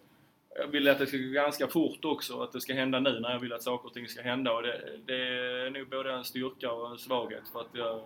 Jag 0.60 0.68
vill 0.68 0.88
att 0.88 1.00
det 1.00 1.08
ska 1.08 1.18
gå 1.18 1.32
ganska 1.32 1.68
fort 1.68 2.06
också, 2.06 2.42
att 2.42 2.52
det 2.52 2.62
ska 2.62 2.74
hända 2.74 3.00
nu 3.00 3.20
när 3.20 3.32
jag 3.32 3.40
vill 3.40 3.54
att 3.54 3.64
saker 3.64 3.88
och 3.88 3.94
ting 3.94 4.08
ska 4.08 4.22
hända. 4.22 4.54
Och 4.54 4.64
det, 4.64 5.00
det 5.06 5.14
är 5.16 5.70
nog 5.70 5.90
både 5.90 6.14
en 6.14 6.24
styrka 6.24 6.72
och 6.72 6.92
en 6.92 6.98
svaghet 6.98 7.48
för 7.52 7.62
att 7.62 7.70
jag 7.74 8.02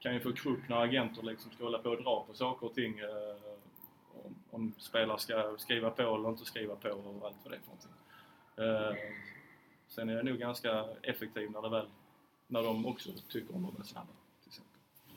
kan 0.00 0.14
ju 0.14 0.20
få 0.20 0.32
krupp 0.32 0.68
när 0.68 0.76
agenter 0.76 1.22
liksom 1.22 1.52
ska 1.52 1.64
hålla 1.64 1.78
på 1.78 1.90
och 1.90 2.02
dra 2.02 2.24
på 2.28 2.34
saker 2.34 2.66
och 2.66 2.74
ting 2.74 2.98
eh, 2.98 3.36
om, 4.24 4.34
om 4.50 4.72
spelare 4.78 5.18
ska 5.18 5.56
skriva 5.58 5.90
på 5.90 6.02
eller 6.02 6.28
inte 6.28 6.44
skriva 6.44 6.76
på 6.76 6.88
och 6.88 7.26
allt 7.26 7.36
vad 7.42 7.52
det 7.52 7.56
är 7.56 7.60
för 7.60 7.68
någonting. 7.68 7.92
Eh, 8.56 9.12
sen 9.88 10.08
är 10.08 10.14
jag 10.14 10.24
nog 10.24 10.38
ganska 10.38 10.84
effektiv 11.02 11.50
när 11.50 11.62
det 11.62 11.68
väl, 11.68 11.86
när 12.46 12.62
de 12.62 12.86
också 12.86 13.10
tycker 13.28 13.54
om 13.54 13.64
att 13.64 13.74
vara 13.74 13.84
snabba. 13.84 14.21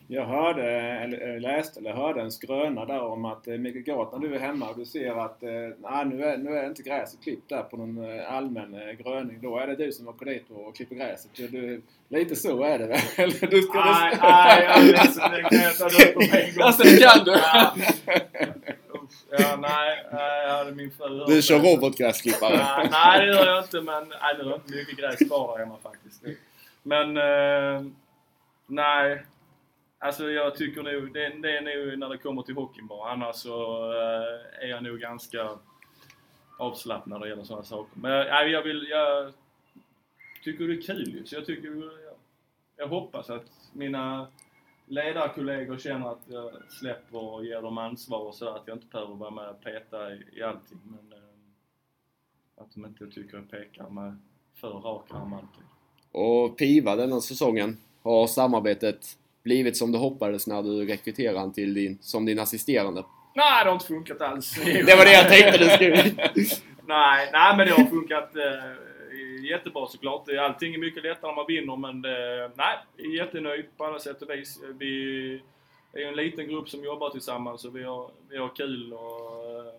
Jag 0.08 0.26
hörde, 0.26 0.72
eller 0.72 1.40
läste, 1.40 1.80
eller 1.80 1.94
hörde 1.94 2.22
en 2.22 2.32
skröna 2.32 2.86
där 2.86 3.02
om 3.02 3.26
att 3.26 3.48
eh, 3.48 3.58
Mikael 3.58 3.84
Gart, 3.84 4.12
när 4.12 4.20
du 4.20 4.36
är 4.36 4.40
hemma 4.40 4.70
och 4.70 4.78
du 4.78 4.86
ser 4.86 5.26
att 5.26 5.44
eh, 5.44 5.50
nej, 5.78 6.06
nu, 6.06 6.24
är, 6.24 6.38
nu 6.38 6.58
är 6.58 6.68
inte 6.68 6.84
gräset 6.84 7.24
klippt 7.24 7.50
där 7.50 7.62
på 7.62 7.78
någon 7.78 8.20
eh, 8.20 8.34
allmän 8.34 8.76
gröning. 9.04 9.40
Då 9.42 9.58
är 9.58 9.68
det 9.68 9.76
du 9.76 9.92
som 9.92 10.08
åker 10.08 10.26
dit 10.26 10.46
och 10.50 10.76
klipper 10.76 10.96
gräset. 10.96 11.32
Du, 11.36 11.82
lite 12.10 12.36
så 12.36 12.64
är 12.64 12.80
det 12.80 12.88
väl? 12.88 13.00
Eller 13.18 13.48
du 13.48 13.62
ska 13.62 13.86
nej, 13.86 14.18
nej, 14.22 14.94
det 15.32 15.50
kan 15.50 15.60
jag 15.60 15.78
ta 15.78 15.86
upp 15.86 16.14
på 16.14 16.38
en 16.38 16.56
gång. 16.56 16.64
Alltså 16.64 16.84
det 16.84 16.98
kan 16.98 17.26
du! 17.26 17.32
Ja, 19.30 19.58
nej, 19.62 20.06
jag 20.48 20.58
hade 20.58 20.72
min 20.72 20.92
fru 20.92 21.26
Du 21.28 21.42
kör 21.42 21.60
robotgräsklippare? 21.60 22.58
Nej, 22.58 22.90
nej, 22.92 23.26
det 23.26 23.34
gör 23.34 23.46
jag 23.46 23.64
inte 23.64 23.82
men 23.82 24.08
nej, 24.10 24.36
det 24.38 24.42
är 24.42 24.56
inte 24.56 24.76
mycket 24.76 24.98
gräs 24.98 25.20
kvar 25.28 25.58
där 25.58 25.66
hemma 25.66 25.78
faktiskt. 25.84 26.24
Men 26.84 27.18
eh, 27.18 27.92
nej, 28.68 29.22
Alltså 30.00 30.30
jag 30.30 30.56
tycker 30.56 30.84
nog, 30.84 31.14
det, 31.14 31.30
det 31.30 31.58
är 31.58 31.62
nog 31.62 32.00
när 32.00 32.10
det 32.10 32.18
kommer 32.18 32.42
till 32.42 32.56
hockeyn 32.56 32.88
bara. 32.88 33.12
Annars 33.12 33.36
så 33.36 33.86
eh, 33.92 34.64
är 34.64 34.68
jag 34.68 34.84
nog 34.84 35.00
ganska 35.00 35.50
avslappnad 36.58 37.20
när 37.20 37.26
det 37.26 37.30
gäller 37.30 37.44
sådana 37.44 37.64
saker. 37.64 38.00
Men 38.00 38.12
jag, 38.12 38.50
jag 38.50 38.62
vill, 38.62 38.88
jag 38.90 39.34
tycker 40.44 40.68
det 40.68 40.74
är 40.74 40.82
kul 40.82 41.14
ju. 41.14 41.26
Så 41.26 41.36
jag 41.36 41.46
tycker, 41.46 41.68
jag, 41.68 42.16
jag 42.78 42.88
hoppas 42.88 43.30
att 43.30 43.52
mina 43.74 44.28
ledarkollegor 44.86 45.78
känner 45.78 46.12
att 46.12 46.24
jag 46.28 46.52
släpper 46.70 47.18
och 47.18 47.46
ger 47.46 47.62
dem 47.62 47.78
ansvar 47.78 48.20
och 48.20 48.36
så 48.36 48.50
att 48.50 48.64
jag 48.66 48.76
inte 48.76 48.88
behöver 48.88 49.16
vara 49.16 49.32
med 49.32 49.50
och 49.50 49.64
peta 49.64 50.14
i, 50.14 50.24
i 50.34 50.44
allting. 50.44 50.80
Men 50.84 51.20
eh, 51.20 51.26
att 52.56 52.74
de 52.74 52.86
inte 52.86 53.08
tycker 53.08 53.38
jag 53.38 53.52
pekar 53.52 53.90
med 53.90 54.18
för 54.54 54.70
rak 54.70 55.06
arm 55.10 55.34
alltid. 55.34 55.64
Och 56.12 56.58
Piva 56.58 56.96
denna 56.96 57.22
säsongen 57.22 57.78
har 58.02 58.28
samarbetet 58.28 59.18
blivit 59.46 59.78
som 59.78 59.92
du 59.92 59.98
hoppades 59.98 60.48
när 60.48 60.64
du 60.64 60.86
rekryterade 60.86 61.40
han 61.40 61.54
till 61.54 61.74
din, 61.74 61.98
som 62.02 62.26
din 62.26 62.40
assisterande? 62.40 63.04
Nej, 63.36 63.64
det 63.64 63.70
har 63.70 63.74
inte 63.74 63.86
funkat 63.86 64.22
alls. 64.22 64.56
det 64.66 64.96
var 64.96 65.06
det 65.06 65.14
jag 65.14 65.30
tänkte 65.30 65.58
du 65.58 65.70
skulle... 65.70 65.96
nej, 66.88 67.30
nej, 67.34 67.58
men 67.58 67.68
det 67.68 67.74
har 67.74 67.86
funkat 67.86 68.36
eh, 68.36 69.46
jättebra 69.50 69.88
såklart. 69.88 70.30
Allting 70.40 70.74
är 70.74 70.78
mycket 70.78 71.04
lättare 71.04 71.32
när 71.32 71.36
man 71.36 71.46
vinner, 71.48 71.76
men 71.76 72.06
eh, 72.06 72.52
nej, 72.56 73.18
jättenöjd 73.18 73.66
på 73.78 73.86
alla 73.86 74.00
sätt 74.00 74.22
och 74.22 74.30
vis. 74.30 74.60
Vi 74.80 75.42
är 75.94 76.08
en 76.08 76.16
liten 76.16 76.48
grupp 76.48 76.70
som 76.70 76.84
jobbar 76.84 77.10
tillsammans 77.10 77.66
och 77.66 77.76
vi 77.76 77.84
har, 77.84 78.10
vi 78.30 78.38
har 78.38 78.56
kul 78.56 78.94
och 78.94 79.58
eh, 79.58 79.74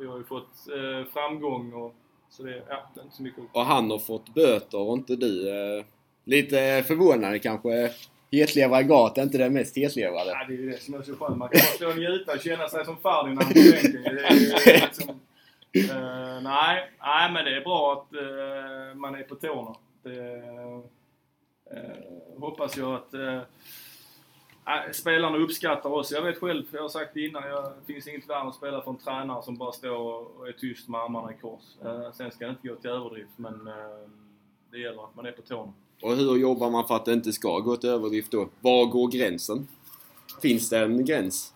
vi 0.00 0.06
har 0.06 0.18
ju 0.18 0.24
fått 0.24 0.68
eh, 0.68 1.12
framgång 1.12 1.72
och 1.72 1.94
så 2.30 2.42
det, 2.42 2.62
ja, 2.68 2.90
det 2.94 3.00
är 3.00 3.04
inte 3.04 3.16
så 3.16 3.22
mycket. 3.22 3.44
Och 3.52 3.64
han 3.64 3.90
har 3.90 3.98
fått 3.98 4.34
böter 4.34 4.78
och 4.78 4.96
inte 4.96 5.16
du. 5.16 5.48
Eh, 5.48 5.84
lite 6.24 6.84
förvånande 6.86 7.38
kanske 7.38 7.90
Hetlevrad 8.30 9.18
är 9.18 9.22
inte 9.22 9.38
den 9.38 9.52
mest 9.52 9.76
hetlevrade. 9.76 10.30
Ja, 10.30 10.44
det 10.48 10.54
är 10.54 10.58
ju 10.58 10.70
det 10.70 10.82
som 10.82 10.94
är 10.94 11.02
så 11.02 11.16
skönt. 11.16 11.38
Man 11.38 11.48
kan 11.48 11.58
bara 11.58 11.74
stå 11.74 11.88
och 11.88 11.96
njuta 11.96 12.32
och 12.32 12.40
känna 12.40 12.68
sig 12.68 12.84
som 12.84 12.96
Ferdinand 12.96 13.48
på 13.48 13.54
bänken. 13.54 14.02
liksom, 14.64 15.20
uh, 15.76 16.42
nej, 16.42 16.90
nej, 17.00 17.32
men 17.32 17.44
det 17.44 17.56
är 17.56 17.60
bra 17.60 17.92
att 17.92 18.14
uh, 18.14 18.94
man 18.94 19.14
är 19.14 19.22
på 19.22 19.34
tårna. 19.34 19.74
Det 20.02 20.36
uh, 20.36 20.80
hoppas 22.38 22.76
jag 22.76 22.94
att 22.94 23.14
äh, 23.14 23.40
spelarna 24.92 25.38
uppskattar 25.38 25.90
oss. 25.90 26.12
Jag 26.12 26.22
vet 26.22 26.38
själv, 26.38 26.64
jag 26.72 26.82
har 26.82 26.88
sagt 26.88 27.14
det 27.14 27.26
innan, 27.26 27.42
det 27.42 27.92
finns 27.92 28.08
inget 28.08 28.28
värre 28.28 28.40
än 28.40 28.48
att 28.48 28.54
spela 28.54 28.82
för 28.82 28.90
en 28.90 28.98
tränare 28.98 29.42
som 29.42 29.56
bara 29.56 29.72
står 29.72 29.96
och 30.38 30.48
är 30.48 30.52
tyst 30.52 30.88
med 30.88 31.00
armarna 31.00 31.32
i 31.32 31.36
kors. 31.40 31.62
sen 32.14 32.30
ska 32.30 32.44
det 32.44 32.50
inte 32.50 32.68
gå 32.68 32.74
till 32.74 32.90
överdrift, 32.90 33.32
men 33.36 33.70
det 34.70 34.78
gäller 34.78 35.04
att 35.04 35.14
man 35.14 35.26
är 35.26 35.32
på 35.32 35.42
tårna. 35.42 35.72
Och 36.02 36.16
hur 36.16 36.36
jobbar 36.36 36.70
man 36.70 36.86
för 36.86 36.96
att 36.96 37.04
det 37.04 37.12
inte 37.12 37.32
ska 37.32 37.58
gå 37.58 37.76
till 37.76 37.90
överdrift 37.90 38.30
då? 38.30 38.48
Var 38.60 38.86
går 38.86 39.08
gränsen? 39.08 39.68
Finns 40.42 40.70
det 40.70 40.78
en 40.78 41.04
gräns? 41.04 41.54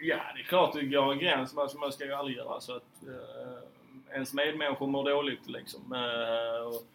Ja, 0.00 0.20
det 0.34 0.40
är 0.40 0.44
klart 0.44 0.74
det 0.74 0.86
går 0.86 1.12
en 1.12 1.18
gräns, 1.18 1.54
men 1.54 1.62
alltså, 1.62 1.78
man 1.78 1.92
ska 1.92 2.04
ju 2.04 2.12
aldrig 2.12 2.36
göra 2.36 2.60
så 2.60 2.76
att 2.76 3.02
eh, 3.06 4.14
ens 4.14 4.34
medmänniskor 4.34 4.86
mår 4.86 5.10
dåligt 5.10 5.48
liksom. 5.48 5.92
Eh, 5.92 6.66
och 6.66 6.86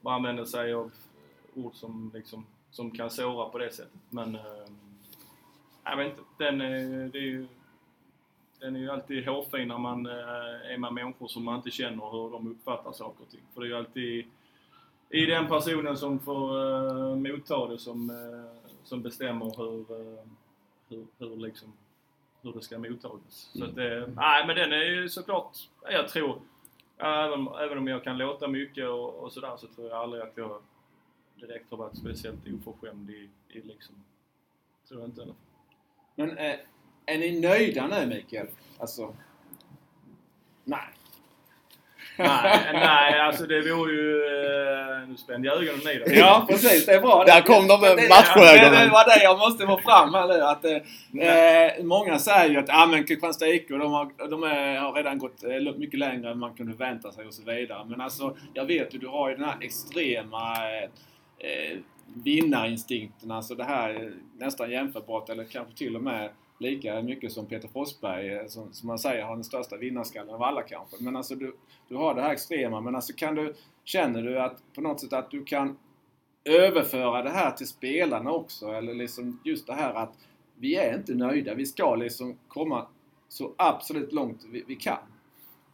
man 0.00 0.14
använder 0.14 0.44
sig 0.44 0.72
av 0.72 0.90
ord 1.54 1.74
som, 1.74 2.10
liksom, 2.14 2.46
som 2.70 2.90
kan 2.90 3.10
såra 3.10 3.48
på 3.48 3.58
det 3.58 3.72
sättet. 3.72 4.00
Men 4.08 4.34
eh, 4.34 4.42
jag 5.84 5.96
vet 5.96 6.06
inte, 6.06 6.22
den 6.38 6.60
är, 6.60 7.08
det 7.08 7.18
är 7.18 7.22
ju, 7.22 7.46
den 8.60 8.76
är 8.76 8.80
ju 8.80 8.90
alltid 8.90 9.26
hårfin 9.26 9.68
när 9.68 9.78
man 9.78 10.06
eh, 10.06 10.72
är 10.72 10.78
med 10.78 10.92
människor 10.92 11.28
som 11.28 11.44
man 11.44 11.56
inte 11.56 11.70
känner 11.70 12.10
hur 12.10 12.30
de 12.30 12.50
uppfattar 12.50 12.92
saker 12.92 13.22
och 13.24 13.30
ting. 13.30 13.42
För 13.54 13.60
det 13.60 13.66
är 13.66 13.68
ju 13.68 13.76
alltid 13.76 14.24
i 15.10 15.26
den 15.26 15.48
personen 15.48 15.96
som 15.96 16.20
får 16.20 16.56
uh, 16.56 17.16
motta 17.16 17.66
det 17.66 17.78
som, 17.78 18.10
uh, 18.10 18.46
som 18.84 19.02
bestämmer 19.02 19.56
hur, 19.56 20.00
uh, 20.00 20.18
hur, 20.88 21.06
hur, 21.18 21.36
liksom, 21.36 21.72
hur 22.42 22.52
det 22.52 22.62
ska 22.62 22.78
mottagas. 22.78 23.52
Mm. 23.54 23.66
Så 23.66 23.70
att 23.70 23.74
det, 23.74 24.12
nej 24.16 24.46
men 24.46 24.56
den 24.56 24.72
är 24.72 24.84
ju 24.84 25.08
såklart, 25.08 25.56
jag 25.82 26.08
tror, 26.08 26.40
även, 26.98 27.48
även 27.48 27.78
om 27.78 27.88
jag 27.88 28.04
kan 28.04 28.18
låta 28.18 28.48
mycket 28.48 28.88
och, 28.88 29.14
och 29.14 29.32
sådär 29.32 29.56
så 29.56 29.66
tror 29.66 29.88
jag 29.88 29.98
aldrig 29.98 30.22
att 30.22 30.36
jag 30.36 30.62
direkt 31.34 31.70
har 31.70 31.78
varit 31.78 31.96
speciellt 31.96 32.40
oförskämd 32.46 33.10
i, 33.10 33.28
i 33.48 33.60
liksom, 33.60 33.94
tror 34.88 35.00
jag 35.00 35.08
inte 35.08 35.22
eller. 35.22 35.34
Men 36.14 36.38
är, 36.38 36.60
är 37.06 37.18
ni 37.18 37.40
nöjda 37.40 37.86
nu 37.86 38.06
Mikael? 38.06 38.46
Alltså, 38.78 39.14
nej. 40.64 40.88
Nej, 42.20 42.70
nej, 42.72 43.20
alltså 43.20 43.46
det 43.46 43.72
vore 43.72 43.92
ju... 43.92 44.24
Eh, 44.24 45.08
nu 45.08 45.16
spände 45.16 45.48
jag 45.48 45.56
ögonen 45.56 45.80
i 45.80 45.98
dig. 45.98 46.18
Ja, 46.18 46.46
precis. 46.48 46.86
Det 46.86 46.92
är 46.92 47.00
bra. 47.00 47.24
Där 47.24 47.40
kom 47.40 47.68
de 47.68 47.80
med 47.80 48.08
matchögonen. 48.08 48.72
Det, 48.72 48.84
det 48.84 48.90
var 48.90 49.16
det 49.16 49.22
jag 49.22 49.38
måste 49.38 49.66
få 49.66 49.78
fram 49.78 50.14
här 50.14 50.28
nu. 50.28 50.42
Att, 50.42 50.64
eh, 50.64 51.84
många 51.84 52.18
säger 52.18 52.50
ju 52.50 52.58
att 52.58 52.68
ah, 52.68 52.86
men 52.86 53.04
Kristianstad 53.04 53.48
IK 53.48 53.68
de, 53.68 53.92
har, 53.92 54.28
de 54.30 54.42
är, 54.42 54.78
har 54.78 54.92
redan 54.92 55.18
gått 55.18 55.44
eh, 55.44 55.74
mycket 55.76 55.98
längre 55.98 56.30
än 56.30 56.38
man 56.38 56.54
kunde 56.54 56.76
vänta 56.76 57.12
sig 57.12 57.26
och 57.26 57.34
så 57.34 57.42
vidare. 57.42 57.84
Men 57.84 58.00
alltså, 58.00 58.36
jag 58.54 58.64
vet 58.64 58.94
ju, 58.94 58.98
du 58.98 59.06
har 59.06 59.30
ju 59.30 59.36
den 59.36 59.44
här 59.44 59.56
extrema 59.60 60.56
eh, 61.38 61.78
vinnarinstinkten. 62.24 63.30
Alltså 63.30 63.54
det 63.54 63.64
här 63.64 64.12
nästan 64.38 64.70
jämförbart 64.70 65.28
eller 65.28 65.44
kanske 65.44 65.74
till 65.74 65.96
och 65.96 66.02
med 66.02 66.30
lika 66.60 67.02
mycket 67.02 67.32
som 67.32 67.46
Peter 67.46 67.68
Forsberg, 67.68 68.34
eh, 68.34 68.46
som, 68.46 68.72
som 68.72 68.86
man 68.86 68.98
säger 68.98 69.24
har 69.24 69.34
den 69.34 69.44
största 69.44 69.76
vinnarskallen 69.76 70.34
av 70.34 70.42
alla 70.42 70.62
kanske. 70.62 70.96
Men 71.00 71.16
alltså 71.16 71.34
du, 71.34 71.56
du 71.88 71.96
har 71.96 72.14
det 72.14 72.22
här 72.22 72.32
extrema. 72.32 72.80
Men 72.80 72.94
alltså 72.94 73.12
kan 73.16 73.34
du, 73.34 73.54
känner 73.84 74.22
du 74.22 74.40
att 74.40 74.62
på 74.74 74.80
något 74.80 75.00
sätt 75.00 75.12
att 75.12 75.30
du 75.30 75.44
kan 75.44 75.78
överföra 76.44 77.22
det 77.22 77.30
här 77.30 77.50
till 77.50 77.66
spelarna 77.66 78.32
också? 78.32 78.66
Eller 78.66 78.94
liksom 78.94 79.40
just 79.44 79.66
det 79.66 79.74
här 79.74 79.94
att 79.94 80.18
vi 80.58 80.76
är 80.76 80.96
inte 80.96 81.14
nöjda. 81.14 81.54
Vi 81.54 81.66
ska 81.66 81.94
liksom 81.94 82.38
komma 82.48 82.86
så 83.28 83.54
absolut 83.58 84.12
långt 84.12 84.44
vi, 84.52 84.64
vi 84.66 84.76
kan. 84.76 84.98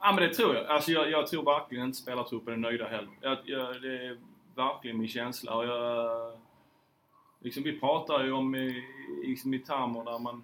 Ja 0.01 0.13
men 0.13 0.29
det 0.29 0.35
tror 0.35 0.55
jag. 0.55 0.67
Alltså 0.67 0.91
jag, 0.91 1.11
jag 1.11 1.27
tror 1.27 1.45
verkligen 1.45 1.85
inte 1.85 1.99
spelartruppen 1.99 2.55
är 2.55 2.59
nöjda 2.59 2.89
heller. 2.89 3.11
Jag, 3.21 3.39
jag, 3.45 3.83
det 3.83 4.07
är 4.07 4.19
verkligen 4.57 4.99
min 4.99 5.09
känsla. 5.09 5.55
Och 5.55 5.65
jag, 5.65 6.33
liksom, 7.41 7.63
vi 7.63 7.81
pratar 7.81 8.25
ju 8.25 8.33
om 8.33 8.55
i, 8.55 8.83
liksom 9.25 9.55
i 9.55 9.59
termer 9.59 10.05
där 10.05 10.19
man 10.19 10.43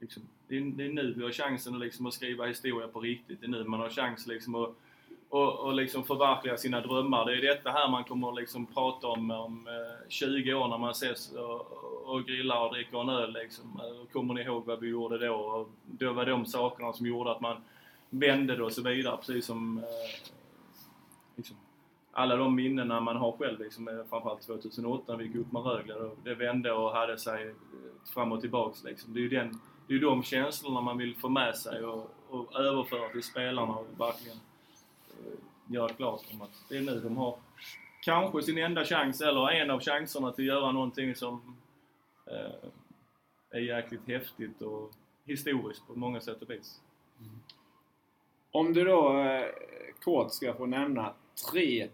liksom, 0.00 0.22
det, 0.48 0.56
är, 0.56 0.60
det 0.60 0.84
är 0.84 0.88
nu 0.88 1.14
vi 1.16 1.22
har 1.22 1.30
chansen 1.30 1.74
att, 1.74 1.80
liksom, 1.80 2.06
att 2.06 2.14
skriva 2.14 2.46
historia 2.46 2.88
på 2.88 3.00
riktigt. 3.00 3.40
Det 3.40 3.46
är 3.46 3.50
nu 3.50 3.64
man 3.64 3.80
har 3.80 3.90
chans 3.90 4.26
liksom, 4.26 4.54
att 4.54 4.74
och, 5.30 5.58
och 5.58 5.74
liksom 5.74 6.04
förverkliga 6.04 6.56
sina 6.56 6.80
drömmar. 6.80 7.26
Det 7.26 7.36
är 7.36 7.42
detta 7.42 7.70
här 7.70 7.88
man 7.88 8.04
kommer 8.04 8.32
liksom 8.32 8.66
prata 8.66 9.06
om 9.06 9.30
om 9.30 9.66
eh, 9.66 10.08
20 10.08 10.54
år 10.54 10.68
när 10.68 10.78
man 10.78 10.90
ses 10.90 11.32
och, 11.32 11.72
och 12.04 12.24
grillar 12.24 12.66
och 12.66 12.74
dricker 12.74 13.00
en 13.00 13.08
öl. 13.08 13.32
Liksom. 13.32 13.80
Eh, 13.80 14.12
kommer 14.12 14.34
ni 14.34 14.42
ihåg 14.42 14.66
vad 14.66 14.80
vi 14.80 14.88
gjorde 14.88 15.26
då? 15.26 15.34
Och 15.34 15.68
det 15.84 16.08
var 16.08 16.26
de 16.26 16.46
sakerna 16.46 16.92
som 16.92 17.06
gjorde 17.06 17.30
att 17.30 17.40
man 17.40 17.56
vände 18.10 18.56
det 18.56 18.64
och 18.64 18.72
så 18.72 18.82
vidare. 18.82 19.16
Precis 19.16 19.46
som 19.46 19.78
eh, 19.78 19.84
liksom, 21.36 21.56
alla 22.12 22.36
de 22.36 22.54
minnena 22.54 23.00
man 23.00 23.16
har 23.16 23.32
själv, 23.32 23.60
liksom, 23.60 23.88
eh, 23.88 24.04
framförallt 24.10 24.42
2008 24.42 25.04
när 25.06 25.16
vi 25.16 25.24
gick 25.24 25.36
upp 25.36 25.52
med 25.52 25.62
Rögle. 25.62 25.94
Det 26.24 26.34
vände 26.34 26.72
och 26.72 26.90
hade 26.90 27.18
sig 27.18 27.54
fram 28.14 28.32
och 28.32 28.40
tillbaks. 28.40 28.84
Liksom. 28.84 29.14
Det 29.14 29.20
är 29.20 29.22
ju 29.22 29.28
den 29.28 29.60
det 29.90 29.94
är 29.94 29.98
ju 29.98 30.04
de 30.04 30.22
känslorna 30.22 30.80
man 30.80 30.98
vill 30.98 31.16
få 31.16 31.28
med 31.28 31.56
sig 31.56 31.84
och, 31.84 32.10
och 32.28 32.60
överföra 32.60 33.08
till 33.08 33.22
spelarna 33.22 33.74
och 33.74 33.86
verkligen 34.00 34.36
eh, 35.08 35.74
göra 35.74 35.88
klart 35.88 36.22
om 36.32 36.42
att 36.42 36.64
det 36.68 36.76
är 36.76 36.80
nu 36.80 37.00
de 37.00 37.16
har 37.16 37.38
kanske 38.02 38.42
sin 38.42 38.58
enda 38.58 38.84
chans, 38.84 39.20
eller 39.20 39.50
en 39.50 39.70
av 39.70 39.80
chanserna 39.80 40.32
till 40.32 40.50
att 40.50 40.56
göra 40.56 40.72
någonting 40.72 41.14
som 41.14 41.56
eh, 42.26 42.70
är 43.50 43.60
jäkligt 43.60 44.06
häftigt 44.06 44.62
och 44.62 44.90
historiskt 45.24 45.86
på 45.86 45.94
många 45.94 46.20
sätt 46.20 46.42
och 46.42 46.50
vis. 46.50 46.80
Om 48.50 48.72
du 48.72 48.84
då 48.84 49.18
eh, 49.18 49.46
kort 50.04 50.32
ska 50.32 50.54
få 50.54 50.66
nämna 50.66 51.14
tre 51.50 51.88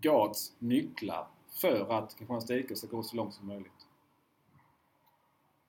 Gards 0.00 0.52
nycklar 0.58 1.26
för 1.60 1.92
att 1.92 2.18
Kristianstad 2.18 2.56
IK 2.56 2.76
ska 2.76 2.86
gå 2.86 3.02
så 3.02 3.16
långt 3.16 3.34
som 3.34 3.46
möjligt. 3.46 3.86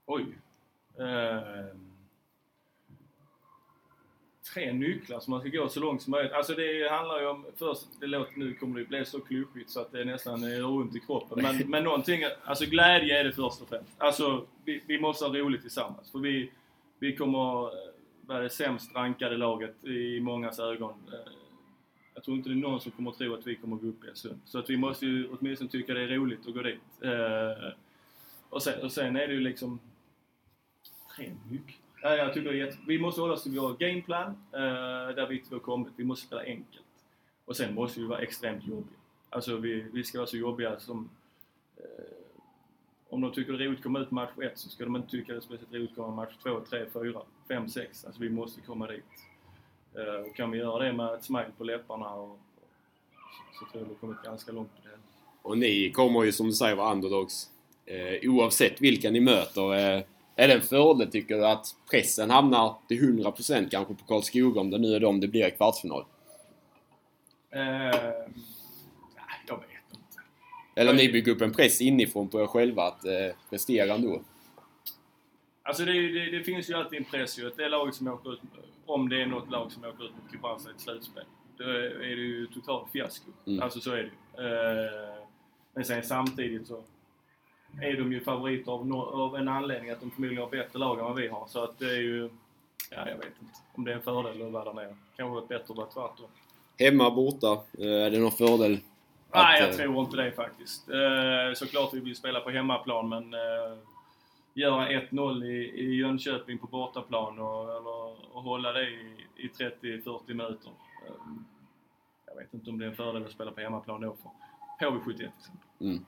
Oj. 0.05 0.25
Eh, 0.99 1.75
tre 4.53 4.73
nycklar 4.73 5.19
som 5.19 5.31
man 5.31 5.39
ska 5.39 5.49
gå 5.49 5.69
så 5.69 5.79
långt 5.79 6.01
som 6.01 6.11
möjligt. 6.11 6.31
Alltså 6.31 6.53
det 6.53 6.89
handlar 6.91 7.19
ju 7.19 7.27
om, 7.27 7.45
först, 7.55 7.87
det 7.99 8.07
låter, 8.07 8.39
nu 8.39 8.53
kommer 8.53 8.79
det 8.79 8.85
bli 8.85 9.05
så 9.05 9.19
klyschigt 9.19 9.69
så 9.69 9.79
att 9.79 9.91
det 9.91 10.05
nästan 10.05 10.43
är 10.43 10.65
ont 10.65 10.95
i 10.95 10.99
kroppen. 10.99 11.41
Men, 11.41 11.57
men 11.69 11.83
någonting, 11.83 12.23
alltså 12.43 12.65
glädje 12.65 13.19
är 13.19 13.23
det 13.23 13.31
först 13.31 13.61
och 13.61 13.69
främst. 13.69 13.91
Alltså 13.97 14.45
vi, 14.65 14.83
vi 14.87 14.99
måste 14.99 15.25
ha 15.25 15.33
roligt 15.33 15.61
tillsammans. 15.61 16.11
För 16.11 16.19
vi, 16.19 16.51
vi 16.99 17.15
kommer 17.15 17.71
vara 18.21 18.39
det 18.39 18.49
sämst 18.49 18.95
rankade 18.95 19.37
laget 19.37 19.85
i 19.85 20.19
mångas 20.19 20.59
ögon. 20.59 20.93
Eh, 21.13 21.31
jag 22.13 22.23
tror 22.23 22.37
inte 22.37 22.49
det 22.49 22.55
är 22.55 22.57
någon 22.57 22.81
som 22.81 22.91
kommer 22.91 23.11
att 23.11 23.17
tro 23.17 23.33
att 23.33 23.47
vi 23.47 23.55
kommer 23.55 23.75
att 23.75 23.81
gå 23.81 23.87
upp 23.87 24.03
i 24.03 24.07
SHL. 24.19 24.35
Så 24.45 24.59
att 24.59 24.69
vi 24.69 24.77
måste 24.77 25.05
ju 25.05 25.27
åtminstone 25.31 25.69
tycka 25.69 25.93
det 25.93 26.01
är 26.01 26.07
roligt 26.07 26.47
att 26.47 26.53
gå 26.53 26.61
dit. 26.61 26.79
Eh, 27.01 27.71
och, 28.49 28.63
sen, 28.63 28.81
och 28.83 28.91
sen 28.91 29.15
är 29.15 29.27
det 29.27 29.33
ju 29.33 29.39
liksom 29.39 29.79
extremt 31.21 31.51
mycket. 31.51 31.75
Jag 32.01 32.33
tycker 32.33 32.67
att 32.67 32.77
vi 32.87 32.99
måste 32.99 33.21
hålla 33.21 33.33
oss 33.33 33.43
till 33.43 33.59
vår 33.59 33.73
gameplan, 33.73 34.27
eh, 34.53 35.15
där 35.15 35.27
vi 35.27 35.37
inte 35.37 35.55
har 35.55 35.59
kommit. 35.59 35.93
Vi 35.95 36.03
måste 36.03 36.25
spela 36.27 36.41
enkelt. 36.41 36.85
Och 37.45 37.57
sen 37.57 37.73
måste 37.73 37.99
vi 37.99 38.05
vara 38.05 38.19
extremt 38.19 38.67
jobbiga. 38.67 38.97
Alltså 39.29 39.57
vi, 39.57 39.85
vi 39.93 40.03
ska 40.03 40.17
vara 40.17 40.27
så 40.27 40.37
jobbiga 40.37 40.79
som... 40.79 41.09
Eh, 41.77 41.83
om 43.09 43.21
de 43.21 43.31
tycker 43.31 43.53
det 43.53 43.63
är 43.63 43.67
roligt 43.67 43.79
att 43.79 43.83
komma 43.83 43.99
ut 43.99 44.11
match 44.11 44.29
1 44.41 44.51
så 44.55 44.69
ska 44.69 44.83
de 44.83 44.95
inte 44.95 45.09
tycka 45.09 45.31
det 45.31 45.39
är 45.39 45.41
speciellt 45.41 45.73
roligt 45.73 45.89
att 45.89 45.95
komma 45.95 46.15
match 46.15 46.33
2, 46.43 46.61
3, 46.69 46.85
4, 46.93 47.21
5, 47.47 47.69
6. 47.69 48.05
Alltså 48.05 48.21
vi 48.21 48.29
måste 48.29 48.61
komma 48.61 48.87
dit. 48.87 49.03
Eh, 49.95 50.29
och 50.29 50.35
kan 50.35 50.51
vi 50.51 50.57
göra 50.57 50.83
det 50.83 50.93
med 50.93 51.13
ett 51.13 51.23
smile 51.23 51.51
på 51.57 51.63
läpparna 51.63 52.13
och, 52.13 52.39
så, 53.59 53.65
så 53.65 53.71
tror 53.71 53.83
jag 53.83 53.87
vi 53.87 53.93
har 53.93 53.99
kommit 53.99 54.23
ganska 54.23 54.51
långt 54.51 54.69
på 54.75 54.87
det. 54.87 54.95
Och 55.41 55.57
ni 55.57 55.91
kommer 55.91 56.23
ju 56.23 56.31
som 56.31 56.47
du 56.47 56.53
säger 56.53 56.75
vara 56.75 56.91
underdogs 56.91 57.49
eh, 57.85 58.29
oavsett 58.29 58.81
vilka 58.81 59.11
ni 59.11 59.19
möter. 59.19 59.95
Eh, 59.95 60.03
är 60.35 60.47
det 60.47 60.53
en 60.53 60.61
fördel 60.61 61.11
tycker 61.11 61.37
du 61.37 61.45
att 61.45 61.75
pressen 61.91 62.29
hamnar 62.29 62.75
till 62.87 63.23
100% 63.23 63.69
kanske 63.69 63.93
på 63.93 64.03
Karlskoga 64.03 64.61
om 64.61 64.69
det 64.69 64.77
nu 64.77 64.95
är 64.95 64.99
de 64.99 65.19
det 65.19 65.27
blir 65.27 65.47
i 65.47 65.51
kvartsfinal? 65.51 66.05
Nej, 67.53 67.93
jag 69.47 69.55
vet 69.55 69.67
inte. 69.89 70.21
Eller 70.75 70.93
ni 70.93 71.11
bygger 71.11 71.31
upp 71.31 71.41
en 71.41 71.53
press 71.53 71.81
inifrån 71.81 72.27
på 72.27 72.41
er 72.41 72.47
själva 72.47 72.83
att 72.83 73.05
eh, 73.05 73.35
prestera 73.49 73.93
ändå? 73.93 74.21
Alltså 75.63 75.85
det, 75.85 75.91
det, 75.93 76.37
det, 76.37 76.43
finns 76.43 76.69
ju 76.69 76.73
alltid 76.73 76.99
en 76.99 77.05
press 77.05 77.39
ju. 77.39 77.47
Att 77.47 77.57
det 77.57 77.69
laget 77.69 77.95
som 77.95 78.07
åker 78.07 78.33
ut, 78.33 78.39
om 78.85 79.09
det 79.09 79.21
är 79.21 79.25
något 79.25 79.51
lag 79.51 79.71
som 79.71 79.83
åker 79.83 80.05
ut 80.05 80.11
mot 80.11 80.31
Kristianstad 80.31 80.71
i 80.71 80.73
ett 80.73 80.81
slutspel, 80.81 81.23
då 81.57 81.63
är 81.63 82.15
det 82.15 82.21
ju 82.21 82.47
totalt 82.47 82.91
fiasko. 82.91 83.31
Mm. 83.47 83.63
Alltså 83.63 83.79
så 83.79 83.91
är 83.91 83.95
det 83.95 84.01
ju. 84.01 84.47
Eh, 84.47 85.23
men 85.73 85.85
sen 85.85 86.03
samtidigt 86.03 86.67
så 86.67 86.83
är 87.81 87.97
de 87.97 88.13
ju 88.13 88.21
favoriter 88.21 88.71
av, 88.71 88.87
no, 88.87 88.95
av 88.95 89.35
en 89.35 89.47
anledning 89.47 89.89
att 89.89 90.01
de 90.01 90.11
förmodligen 90.11 90.43
har 90.43 90.49
bättre 90.49 90.79
lag 90.79 90.99
än 90.99 91.05
vad 91.05 91.15
vi 91.15 91.27
har. 91.27 91.47
Så 91.47 91.63
att 91.63 91.79
det 91.79 91.85
är 91.85 92.01
ju... 92.01 92.29
Ja, 92.91 93.09
jag 93.09 93.17
vet 93.17 93.25
inte 93.25 93.59
om 93.73 93.83
det 93.83 93.91
är 93.91 93.95
en 93.95 94.01
fördel 94.01 94.41
att 94.41 94.51
vara 94.51 94.63
där 94.63 94.73
nere. 94.73 94.95
Kanske 95.17 95.33
varit 95.33 95.47
bättre 95.47 95.65
att 95.69 95.77
vara 95.77 95.87
tvärtom. 95.87 96.29
Hemma, 96.79 97.11
borta, 97.11 97.63
eh, 97.79 98.05
är 98.05 98.11
det 98.11 98.19
någon 98.19 98.31
fördel? 98.31 98.79
Nej, 99.33 99.61
jag 99.61 99.69
eh, 99.69 99.75
tror 99.75 99.99
inte 99.99 100.17
det 100.17 100.31
faktiskt. 100.31 100.89
Eh, 100.89 101.53
såklart 101.55 101.93
vi 101.93 101.99
vill 101.99 102.15
spela 102.15 102.39
på 102.39 102.49
hemmaplan, 102.49 103.09
men 103.09 103.35
göra 104.53 104.89
1-0 104.89 105.45
i, 105.45 105.81
i 105.81 105.95
Jönköping 105.95 106.57
på 106.57 106.67
bortaplan 106.67 107.39
och, 107.39 107.63
eller, 107.63 108.35
och 108.35 108.43
hålla 108.43 108.71
det 108.71 108.89
i, 108.89 109.15
i 109.35 109.47
30-40 109.47 110.21
minuter. 110.27 110.71
Jag 112.25 112.35
vet 112.35 112.53
inte 112.53 112.69
om 112.69 112.79
det 112.79 112.85
är 112.85 112.89
en 112.89 112.95
fördel 112.95 113.25
att 113.25 113.31
spela 113.31 113.51
på 113.51 113.61
hemmaplan 113.61 114.01
då 114.01 114.15
för 114.79 114.85
HV71 114.85 115.17
till 115.17 115.29
exempel. 115.39 115.67
Mm. 115.81 116.05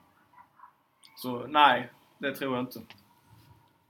Så 1.16 1.46
nej, 1.48 1.90
det 2.18 2.34
tror 2.34 2.54
jag 2.54 2.62
inte. 2.62 2.80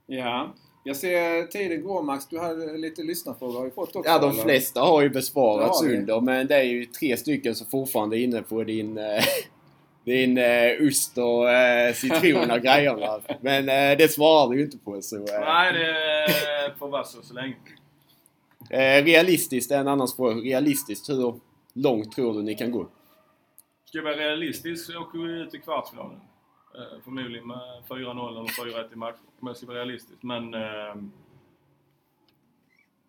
Ja. 0.05 0.53
Jag 0.87 0.95
ser 0.95 1.47
tiden 1.47 1.83
går 1.83 2.03
Max. 2.03 2.27
Du 2.27 2.39
hade 2.39 2.77
lite 2.77 3.03
lyssnarfrågor 3.03 3.57
har 3.57 3.65
vi 3.65 3.71
fått 3.71 3.95
också? 3.95 4.09
Ja, 4.11 4.19
de 4.19 4.31
eller? 4.31 4.43
flesta 4.43 4.81
har 4.81 5.01
ju 5.01 5.09
besvarats 5.09 5.81
har 5.81 5.93
under, 5.93 6.21
men 6.21 6.47
det 6.47 6.55
är 6.55 6.63
ju 6.63 6.85
tre 6.85 7.17
stycken 7.17 7.55
som 7.55 7.67
fortfarande 7.67 8.17
är 8.17 8.19
inne 8.19 8.41
på 8.41 8.63
din, 8.63 8.97
eh, 8.97 9.23
din 10.03 10.37
eh, 10.37 10.87
ost 10.87 11.17
och 11.17 11.49
eh, 11.49 11.93
citron 11.93 12.51
och 12.51 12.61
grejerna. 12.61 13.19
Men 13.41 13.65
det 13.97 14.11
svarar 14.11 14.49
du 14.49 14.57
ju 14.57 14.65
inte 14.65 14.77
på. 14.77 15.01
Så, 15.01 15.17
Nej, 15.19 15.73
det 15.73 16.73
får 16.79 16.87
vara 16.87 17.03
så 17.03 17.21
så 17.21 17.33
länge. 17.33 17.55
realistiskt 19.03 19.71
är 19.71 19.79
en 19.79 19.87
annan 19.87 20.07
fråga. 20.07 20.35
Realistiskt, 20.35 21.09
hur 21.09 21.39
långt 21.73 22.15
tror 22.15 22.33
du 22.33 22.41
ni 22.41 22.55
kan 22.55 22.71
gå? 22.71 22.87
Ska 23.85 23.97
jag 23.97 24.03
vara 24.03 24.15
realistisk 24.15 24.85
så 24.85 25.01
åker 25.01 25.19
vi 25.19 25.41
ut 25.41 25.53
i 25.53 25.57
kvartsfinalen. 25.59 26.19
Eh, 26.77 26.99
förmodligen 27.03 27.47
med 27.47 27.83
4-0 27.87 28.29
eller 28.29 28.83
4-1 28.83 28.93
i 28.93 28.95
match, 28.95 29.15
om 29.39 29.47
jag 29.47 29.57
ska 29.57 29.65
vara 29.65 29.77
realistisk. 29.77 30.23
Men 30.23 30.53
eh, 30.53 30.95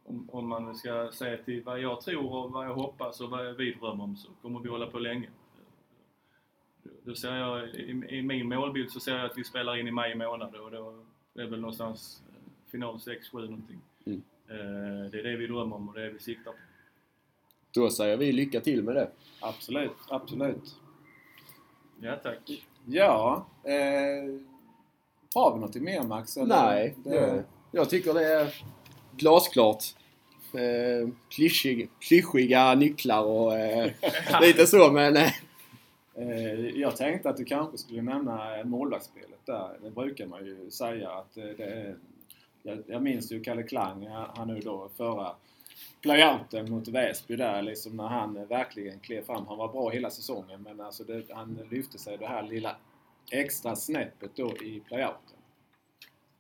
om, 0.05 0.31
om 0.33 0.49
man 0.49 0.75
ska 0.75 1.11
säga 1.13 1.37
till 1.37 1.63
vad 1.63 1.81
jag 1.81 2.01
tror 2.01 2.35
och 2.35 2.51
vad 2.51 2.67
jag 2.67 2.75
hoppas 2.75 3.21
och 3.21 3.31
vad 3.31 3.57
vi 3.57 3.73
drömmer 3.73 4.05
om 4.05 4.17
så 4.17 4.29
kommer 4.43 4.61
vi 4.61 4.69
hålla 4.69 4.87
på 4.87 4.99
länge. 4.99 5.29
Då 7.05 7.15
ser 7.15 7.37
jag, 7.37 7.69
i, 7.69 8.05
i 8.09 8.23
min 8.23 8.49
målbild 8.49 8.91
så 8.91 9.01
ser 9.01 9.17
jag 9.17 9.31
att 9.31 9.39
vi 9.39 9.45
spelar 9.45 9.77
in 9.77 9.89
i 9.89 9.91
maj 9.91 10.15
månad 10.15 10.55
och 10.55 10.71
då 10.71 11.05
är 11.35 11.43
det 11.43 11.47
väl 11.47 11.61
någonstans 11.61 12.23
eh, 12.29 12.71
final 12.71 12.97
6-7 12.97 13.19
någonting. 13.33 13.81
Mm. 14.05 14.23
Eh, 14.49 15.11
det 15.11 15.19
är 15.19 15.23
det 15.23 15.37
vi 15.37 15.47
drömmer 15.47 15.77
om 15.77 15.89
och 15.89 15.95
det 15.95 16.01
är 16.01 16.07
det 16.07 16.13
vi 16.13 16.19
siktar 16.19 16.53
på. 16.53 16.59
Då 17.71 17.91
säger 17.91 18.17
vi 18.17 18.33
lycka 18.33 18.61
till 18.61 18.83
med 18.83 18.95
det. 18.95 19.11
Absolut, 19.41 19.97
absolut. 20.09 20.77
Ja, 22.01 22.17
tack. 22.17 22.67
Ja. 22.87 23.47
Eh, 23.65 24.41
har 25.35 25.55
vi 25.55 25.61
något 25.61 25.75
mer 25.75 26.03
Max? 26.03 26.37
eller? 26.37 26.47
Nej, 26.47 26.95
det, 27.05 27.45
jag 27.71 27.91
tycker 27.91 28.15
det 28.15 28.33
är 28.35 28.55
glasklart. 29.17 29.85
Eh, 30.53 31.09
klyschig, 31.29 31.91
klyschiga 31.99 32.75
nycklar 32.75 33.23
och 33.23 33.59
eh, 33.59 33.91
lite 34.41 34.67
så 34.67 34.93
men... 34.93 35.17
Eh, 35.17 35.33
Eh, 36.19 36.81
jag 36.81 36.97
tänkte 36.97 37.29
att 37.29 37.37
du 37.37 37.45
kanske 37.45 37.79
skulle 37.79 38.03
nämna 38.03 38.65
målvaktsspelet 38.65 39.41
där. 39.45 39.79
Det 39.83 39.91
brukar 39.91 40.27
man 40.27 40.45
ju 40.45 40.71
säga 40.71 41.11
att 41.11 41.37
eh, 41.37 41.45
det 41.45 41.65
är... 41.65 41.97
Jag, 42.63 42.83
jag 42.87 43.03
minns 43.03 43.33
ju 43.33 43.43
Kalle 43.43 43.63
Klang, 43.63 44.07
han 44.07 44.27
han 44.37 44.49
nu 44.49 44.61
då 44.61 44.89
förra 44.97 45.33
playouten 46.03 46.71
mot 46.71 46.89
Väsby 46.89 47.37
där 47.37 47.63
liksom 47.63 47.97
när 47.97 48.07
han 48.09 48.37
eh, 48.37 48.45
verkligen 48.47 49.01
klev 49.01 49.25
fram. 49.25 49.47
Han 49.47 49.59
var 49.59 49.69
bra 49.73 49.91
hela 49.91 50.11
säsongen 50.11 50.63
men 50.63 50.81
alltså 50.81 51.05
det, 51.05 51.23
han 51.31 51.59
lyfte 51.71 51.99
sig 51.99 52.17
det 52.19 52.27
här 52.27 52.43
lilla 52.43 52.77
extra 53.31 53.77
snäppet 53.77 54.31
då 54.37 54.57
i 54.57 54.83
playouten. 54.89 55.37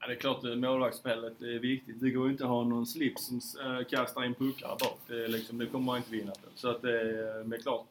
Ja, 0.00 0.06
det 0.06 0.12
är 0.12 0.16
klart 0.18 0.44
eh, 0.44 0.54
målvaktsspelet 0.54 1.42
är 1.42 1.58
viktigt. 1.58 2.00
Det 2.00 2.10
går 2.10 2.26
ju 2.26 2.32
inte 2.32 2.44
att 2.44 2.50
ha 2.50 2.64
någon 2.64 2.86
slips 2.86 3.26
som 3.26 3.40
eh, 3.64 3.84
kastar 3.86 4.24
in 4.24 4.34
puckar 4.34 4.68
bak. 4.68 4.98
Det, 5.06 5.28
liksom, 5.28 5.58
det 5.58 5.66
kommer 5.66 5.86
man 5.86 5.96
inte 5.96 6.10
vinna 6.10 6.32
på. 6.32 6.48
Så 6.54 6.68
att 6.70 6.82
det, 6.82 7.00
är- 7.00 7.62
klart. 7.62 7.86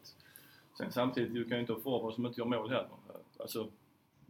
Sen 0.78 0.92
samtidigt, 0.92 1.34
du 1.34 1.44
kan 1.44 1.52
ju 1.56 1.60
inte 1.60 1.72
ha 1.72 1.80
forwards 1.80 2.14
som 2.14 2.26
inte 2.26 2.40
gör 2.40 2.46
mål 2.46 2.68
heller. 2.70 2.88
Alltså, 3.38 3.68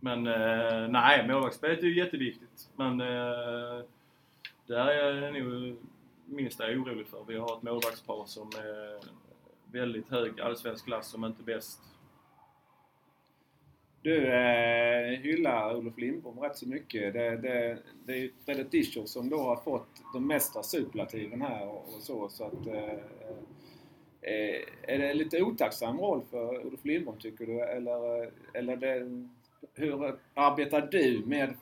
men 0.00 0.26
eh, 0.26 0.88
nej, 0.88 1.28
målvaktsspelet 1.28 1.78
är 1.78 1.86
ju 1.86 1.96
jätteviktigt. 1.98 2.68
Men 2.76 3.00
eh, 3.00 3.84
där 4.66 4.86
är 4.86 5.22
jag 5.22 5.44
nog 5.44 5.76
minsta 6.26 6.66
är 6.66 6.70
jag 6.70 6.80
orolig 6.80 7.06
för. 7.06 7.24
Vi 7.28 7.36
har 7.36 7.56
ett 7.56 7.62
målvaktspar 7.62 8.24
som 8.26 8.48
är 8.48 9.00
väldigt 9.72 10.08
hög 10.08 10.40
allsvensk 10.40 10.84
klass, 10.84 11.08
som 11.08 11.24
inte 11.24 11.42
är 11.42 11.44
bäst. 11.44 11.80
Du 14.02 14.26
eh, 14.26 15.20
hyllar 15.20 15.76
Olof 15.76 15.98
Lindbom 15.98 16.38
rätt 16.38 16.56
så 16.56 16.68
mycket. 16.68 17.12
Det, 17.12 17.36
det, 17.36 17.78
det 18.04 18.12
är 18.12 18.16
ju 18.16 18.32
Fredrik 18.44 18.70
Discher 18.70 19.06
som 19.06 19.28
då 19.28 19.38
har 19.38 19.56
fått 19.56 19.88
de 20.12 20.26
mesta 20.26 20.62
superlativen 20.62 21.42
här 21.42 21.68
och, 21.68 21.94
och 21.96 22.02
så. 22.02 22.28
så 22.28 22.44
att, 22.44 22.66
eh, 22.66 22.92
eh, 24.20 24.62
är 24.82 24.98
det 24.98 25.10
en 25.10 25.18
lite 25.18 25.42
otacksam 25.42 25.98
roll 25.98 26.22
för 26.30 26.66
Olof 26.66 26.84
Lindbom 26.84 27.16
tycker 27.18 27.46
du? 27.46 27.60
Eller, 27.60 28.22
eh, 28.22 28.28
eller 28.52 28.76
det, 28.76 29.28
hur 29.74 30.18
arbetar 30.34 30.88
du 30.90 31.22
med... 31.26 31.54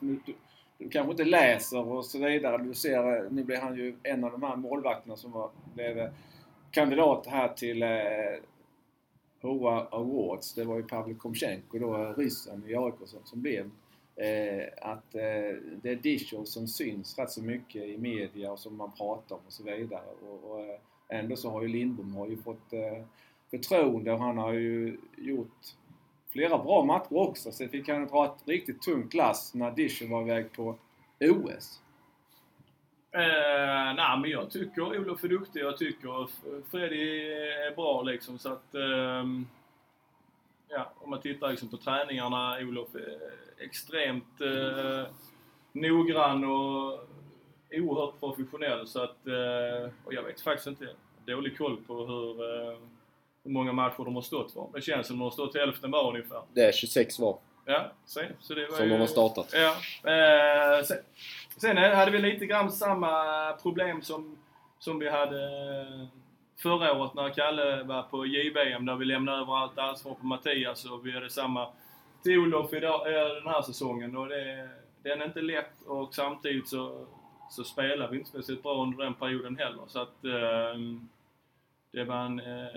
Du, 0.77 0.89
kanske 0.89 1.11
inte 1.11 1.23
läser 1.23 1.87
och 1.87 2.05
så 2.05 2.19
vidare. 2.19 2.57
Du 2.57 2.73
ser, 2.73 3.29
nu 3.29 3.43
blir 3.43 3.57
han 3.57 3.75
ju 3.75 3.95
en 4.03 4.23
av 4.23 4.31
de 4.31 4.43
här 4.43 4.55
målvakterna 4.55 5.15
som 5.15 5.31
var, 5.31 5.49
blev 5.73 5.99
eh, 5.99 6.09
kandidat 6.71 7.27
här 7.27 7.47
till 7.47 7.83
eh, 7.83 8.39
Awards. 9.91 10.53
Det 10.53 10.63
var 10.63 10.77
ju 10.77 10.83
Pavel 10.83 11.15
Komchenko 11.15 11.79
då, 11.79 11.95
eh, 11.95 12.17
ryssen 12.17 12.63
i 12.67 12.75
AIK 12.75 12.95
som, 13.05 13.19
som 13.23 13.41
blev 13.41 13.71
eh, 14.15 14.67
att 14.81 15.15
eh, 15.15 15.57
det 15.81 15.89
är 15.89 15.95
Disho 15.95 16.45
som 16.45 16.67
syns 16.67 17.19
rätt 17.19 17.31
så 17.31 17.43
mycket 17.43 17.83
i 17.83 17.97
media 17.97 18.51
och 18.51 18.59
som 18.59 18.77
man 18.77 18.91
pratar 18.91 19.35
om 19.35 19.41
och 19.47 19.53
så 19.53 19.63
vidare. 19.63 20.05
Och, 20.29 20.51
och 20.51 20.59
eh, 20.59 20.79
ändå 21.09 21.35
så 21.35 21.49
har 21.49 21.61
ju 21.61 21.67
Lindbom 21.67 22.15
har 22.15 22.27
ju 22.27 22.37
fått 22.37 22.73
eh, 22.73 23.03
förtroende 23.51 24.13
och 24.13 24.19
han 24.19 24.37
har 24.37 24.53
ju 24.53 24.97
gjort 25.17 25.75
flera 26.35 26.57
bra 26.57 26.83
matcher 26.83 27.17
också. 27.17 27.51
Sen 27.51 27.69
fick 27.69 27.89
han 27.89 28.07
dra 28.07 28.25
ett 28.25 28.47
riktigt 28.47 28.81
tungt 28.81 29.13
lass 29.13 29.53
när 29.53 29.71
Disho 29.71 30.07
var 30.07 30.21
iväg 30.21 30.51
på 30.51 30.75
OS. 31.19 31.81
Eh, 33.11 33.93
nej, 33.95 34.19
men 34.21 34.29
jag 34.29 34.51
tycker 34.51 34.81
Olof 34.81 35.23
är 35.23 35.27
duktig. 35.27 35.61
Jag 35.61 35.77
tycker 35.77 36.27
Freddy 36.71 37.31
är 37.67 37.75
bra 37.75 38.03
liksom. 38.03 38.39
Så 38.39 38.49
att... 38.49 38.75
eh, 38.75 39.25
ja, 40.69 40.91
om 40.99 41.09
man 41.09 41.21
tittar 41.21 41.49
liksom 41.49 41.69
på 41.69 41.77
träningarna. 41.77 42.57
Olof 42.59 42.95
är 42.95 43.17
extremt 43.63 44.41
eh, 44.41 45.07
noggrann 45.71 46.43
och 46.43 46.99
oerhört 47.71 48.19
professionell. 48.19 48.87
Så 48.87 49.03
att... 49.03 49.27
Eh, 49.27 49.89
och 50.03 50.13
jag 50.13 50.23
vet 50.23 50.41
faktiskt 50.41 50.67
inte. 50.67 50.89
Dålig 51.25 51.57
koll 51.57 51.77
på 51.87 52.05
hur, 52.05 52.61
eh, 52.71 52.77
hur 53.45 53.51
många 53.51 53.73
matcher 53.73 54.03
de 54.03 54.15
har 54.15 54.21
stått 54.21 54.51
för. 54.51 54.67
Det 54.73 54.81
känns 54.81 55.07
som 55.07 55.19
de 55.19 55.23
har 55.23 55.31
stått 55.31 55.55
hälften 55.55 55.91
var 55.91 56.09
ungefär. 56.09 56.41
Det 56.53 56.61
är 56.61 56.71
26 56.71 57.19
var 57.19 57.37
Ja, 57.65 57.91
se, 58.05 58.27
så 58.39 58.53
det 58.53 58.67
var 58.67 58.77
som 58.77 58.85
ju... 58.85 58.91
de 58.91 58.99
har 58.99 59.07
startat. 59.07 59.53
Ja. 59.53 59.75
Eh, 60.11 60.83
sen, 60.83 60.97
sen 61.57 61.77
hade 61.77 62.11
vi 62.11 62.19
lite 62.19 62.45
grann 62.45 62.71
samma 62.71 63.53
problem 63.53 64.01
som, 64.01 64.37
som 64.79 64.99
vi 64.99 65.09
hade 65.09 65.43
eh, 65.43 66.07
förra 66.61 66.93
året 66.93 67.13
när 67.13 67.29
Kalle 67.29 67.83
var 67.83 68.03
på 68.03 68.25
JBM 68.25 68.85
där 68.85 68.95
vi 68.95 69.05
lämnade 69.05 69.41
över 69.41 69.57
allt 69.57 69.77
ansvar 69.77 70.13
på 70.13 70.25
Mattias 70.25 70.85
och 70.85 71.07
vi 71.07 71.11
hade 71.11 71.29
samma 71.29 71.67
till 72.23 72.39
Olof 72.39 72.73
idag, 72.73 73.07
eh, 73.07 73.35
den 73.35 73.47
här 73.47 73.61
säsongen. 73.61 74.17
Och 74.17 74.27
det, 74.27 74.69
den 75.03 75.21
är 75.21 75.25
inte 75.25 75.41
lätt 75.41 75.81
och 75.87 76.15
samtidigt 76.15 76.69
så, 76.69 77.05
så 77.49 77.63
spelar 77.63 78.07
vi 78.07 78.17
inte 78.17 78.29
speciellt 78.29 78.63
bra 78.63 78.83
under 78.83 79.03
den 79.03 79.13
perioden 79.13 79.57
heller. 79.57 79.83
Så 79.87 79.99
att 79.99 80.25
eh, 80.25 80.79
det 81.91 82.03
var 82.03 82.25
en 82.25 82.39
eh, 82.39 82.75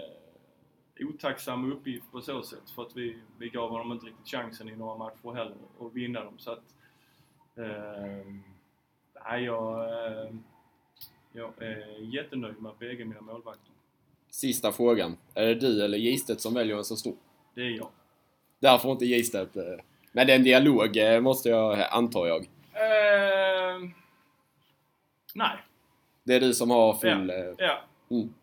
otacksam 1.01 1.73
uppgift 1.73 2.13
på 2.13 2.21
så 2.21 2.43
sätt 2.43 2.71
för 2.75 2.83
att 2.83 2.97
vi, 2.97 3.19
vi 3.39 3.49
gav 3.49 3.71
honom 3.71 3.93
inte 3.93 4.07
riktigt 4.07 4.29
chansen 4.29 4.69
i 4.69 4.77
några 4.77 4.99
matcher 4.99 5.35
heller 5.35 5.57
att 5.81 5.93
vinna 5.95 6.25
dem. 6.25 6.35
Så 6.39 6.51
att, 6.51 6.63
eh, 7.57 9.39
jag, 9.39 9.85
eh, 9.85 10.31
jag 11.33 11.63
är 11.63 12.15
jättenöjd 12.15 12.63
med 12.63 12.73
bägge 12.79 13.05
mina 13.05 13.21
målvakter. 13.21 13.73
Sista 14.31 14.73
frågan. 14.73 15.17
Är 15.35 15.47
det 15.47 15.55
du 15.55 15.85
eller 15.85 15.99
Gistet 15.99 16.41
som 16.41 16.55
väljer 16.55 16.77
en 16.77 16.85
så 16.85 16.97
stor? 16.97 17.17
Det 17.55 17.61
är 17.61 17.71
jag. 17.71 17.89
Där 18.59 18.79
får 18.79 18.93
inte 18.93 19.05
Gistet... 19.07 19.57
eh, 19.57 19.63
Men 20.13 20.27
det 20.27 20.33
är 20.33 20.37
en 20.37 20.45
dialog 20.45 20.97
eh, 20.97 21.21
måste 21.21 21.49
jag, 21.49 21.81
antar 21.91 22.27
jag. 22.27 22.43
Eh, 22.73 23.81
nej. 25.35 25.59
Det 26.25 26.35
är 26.35 26.41
du 26.41 26.55
som 26.55 26.71
har 26.71 26.95
full... 26.95 27.29
Ja. 27.29 27.35
eh, 27.35 27.55
Ja, 27.59 27.81
Mm. 28.11 28.35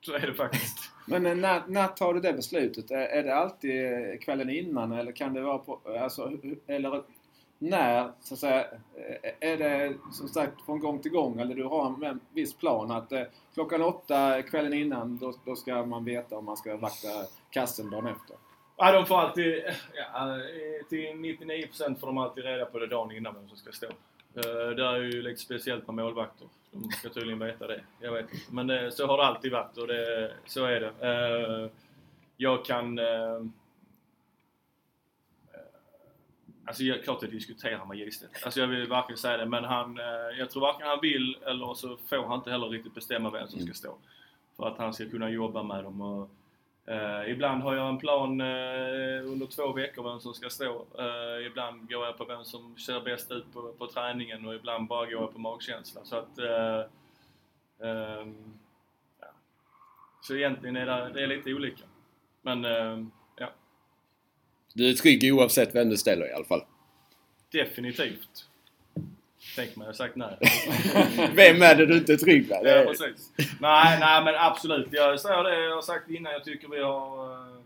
så 0.00 0.12
är 0.12 0.20
det 0.26 0.34
faktiskt. 0.34 0.78
Men 1.06 1.26
eh, 1.26 1.36
när, 1.36 1.62
när 1.66 1.86
tar 1.86 2.14
du 2.14 2.20
det 2.20 2.32
beslutet? 2.32 2.90
Är, 2.90 2.96
är 2.96 3.22
det 3.22 3.34
alltid 3.34 3.82
kvällen 4.22 4.50
innan 4.50 4.92
eller 4.92 5.12
kan 5.12 5.34
det 5.34 5.40
vara 5.40 5.58
på... 5.58 5.80
Alltså, 6.00 6.32
eller 6.66 7.02
när, 7.58 8.10
så 8.20 8.34
att 8.34 8.40
säga, 8.40 8.66
eh, 9.22 9.50
är 9.50 9.56
det 9.56 9.94
som 10.12 10.28
sagt 10.28 10.62
från 10.66 10.80
gång 10.80 10.98
till 10.98 11.10
gång 11.10 11.40
eller 11.40 11.54
du 11.54 11.64
har 11.64 12.06
en, 12.06 12.20
viss 12.34 12.54
plan 12.54 12.90
att 12.90 13.12
eh, 13.12 13.22
klockan 13.54 13.82
åtta 13.82 14.42
kvällen 14.42 14.72
innan 14.72 15.18
då, 15.18 15.32
då 15.44 15.56
ska 15.56 15.86
man 15.86 16.04
veta 16.04 16.36
om 16.36 16.44
man 16.44 16.56
ska 16.56 16.76
vakta 16.76 17.08
kassen 17.50 17.90
dagen 17.90 18.06
efter? 18.06 18.36
Ja, 18.76 18.92
de 18.92 19.06
får 19.06 19.18
alltid, 19.18 19.62
ja, 19.94 20.38
till 20.88 21.06
99% 21.06 22.00
får 22.00 22.06
de 22.06 22.18
alltid 22.18 22.44
reda 22.44 22.64
på 22.64 22.78
det 22.78 22.86
dagen 22.86 23.12
innan 23.12 23.34
vem 23.34 23.48
som 23.48 23.56
ska 23.56 23.72
stå. 23.72 23.86
Eh, 23.86 24.70
det 24.76 24.84
är 24.84 24.96
ju 24.96 25.22
lite 25.22 25.40
speciellt 25.40 25.86
med 25.86 25.94
målvakter. 25.94 26.48
De 26.82 26.90
ska 26.90 27.08
tydligen 27.08 27.38
veta 27.38 27.66
det. 27.66 27.80
Jag 28.00 28.12
vet 28.12 28.32
inte. 28.32 28.52
Men 28.52 28.66
det, 28.66 28.92
så 28.92 29.06
har 29.06 29.16
det 29.18 29.24
alltid 29.24 29.52
varit 29.52 29.76
och 29.78 29.86
det, 29.86 30.32
så 30.46 30.64
är 30.64 30.80
det. 30.80 30.92
Eh, 31.66 31.70
Jag 32.36 32.64
kan... 32.64 32.98
eh, 32.98 33.40
Alltså 36.68 36.82
jag, 36.82 37.04
klart 37.04 37.22
jag 37.22 37.30
diskuterar 37.30 37.84
med 37.84 37.98
Gistet. 37.98 38.30
Alltså 38.44 38.60
jag 38.60 38.66
vill 38.66 38.88
verkligen 38.88 39.18
säga 39.18 39.36
det. 39.36 39.46
Men 39.46 39.64
han, 39.64 39.98
eh, 39.98 40.38
jag 40.38 40.50
tror 40.50 40.62
varken 40.62 40.86
han 40.86 40.98
vill 41.02 41.38
eller 41.46 41.74
så 41.74 41.96
får 41.96 42.26
han 42.26 42.38
inte 42.38 42.50
heller 42.50 42.68
riktigt 42.68 42.94
bestämma 42.94 43.30
vem 43.30 43.48
som 43.48 43.60
ska 43.60 43.72
stå. 43.74 43.96
För 44.56 44.68
att 44.68 44.78
han 44.78 44.94
ska 44.94 45.08
kunna 45.10 45.30
jobba 45.30 45.62
med 45.62 45.84
dem. 45.84 46.00
Och, 46.00 46.30
Eh, 46.88 47.30
ibland 47.30 47.62
har 47.62 47.74
jag 47.74 47.88
en 47.88 47.98
plan 47.98 48.40
eh, 48.40 49.26
under 49.26 49.46
två 49.46 49.72
veckor 49.72 50.02
vem 50.10 50.20
som 50.20 50.34
ska 50.34 50.50
stå. 50.50 50.86
Eh, 50.98 51.46
ibland 51.46 51.88
går 51.88 52.06
jag 52.06 52.18
på 52.18 52.24
vem 52.24 52.44
som 52.44 52.76
ser 52.78 53.00
bäst 53.00 53.30
ut 53.30 53.52
på, 53.52 53.72
på 53.72 53.86
träningen 53.86 54.46
och 54.46 54.54
ibland 54.54 54.88
bara 54.88 55.06
går 55.06 55.20
jag 55.20 55.32
på 55.32 55.38
magkänsla. 55.38 56.04
Så 56.04 56.16
att... 56.16 56.38
Ehm, 56.38 58.34
ja. 59.20 59.26
Så 60.22 60.36
egentligen 60.36 60.76
är 60.76 60.86
det, 60.86 61.10
det 61.14 61.22
är 61.22 61.26
lite 61.26 61.54
olika. 61.54 61.84
Men 62.42 62.64
eh, 62.64 63.04
ja, 63.36 63.50
Du 64.74 64.90
är 64.90 64.94
trygg 64.94 65.34
oavsett 65.34 65.74
vem 65.74 65.88
du 65.88 65.96
ställer 65.96 66.26
i 66.26 66.32
alla 66.32 66.44
fall. 66.44 66.64
definitivt. 67.52 68.48
Tänk 69.56 69.76
mig, 69.76 69.84
jag 69.84 69.88
har 69.88 69.92
sagt 69.92 70.16
nej. 70.16 70.36
Vem 71.34 71.62
är 71.62 71.74
det 71.74 71.86
du 71.86 71.98
inte 71.98 72.12
är 72.12 72.16
trygg 72.16 72.48
med? 72.48 72.60
Ja, 72.64 72.84
precis. 72.90 73.32
Nej, 73.60 74.00
nej 74.00 74.24
men 74.24 74.34
absolut. 74.34 74.88
Jag 74.90 75.20
säger 75.20 75.44
det 75.44 75.64
jag 75.64 75.74
har 75.74 75.82
sagt 75.82 76.10
innan. 76.10 76.32
Jag 76.32 76.44
tycker 76.44 76.68
vi 76.68 76.82
har... 76.82 77.30
eh, 77.32 77.56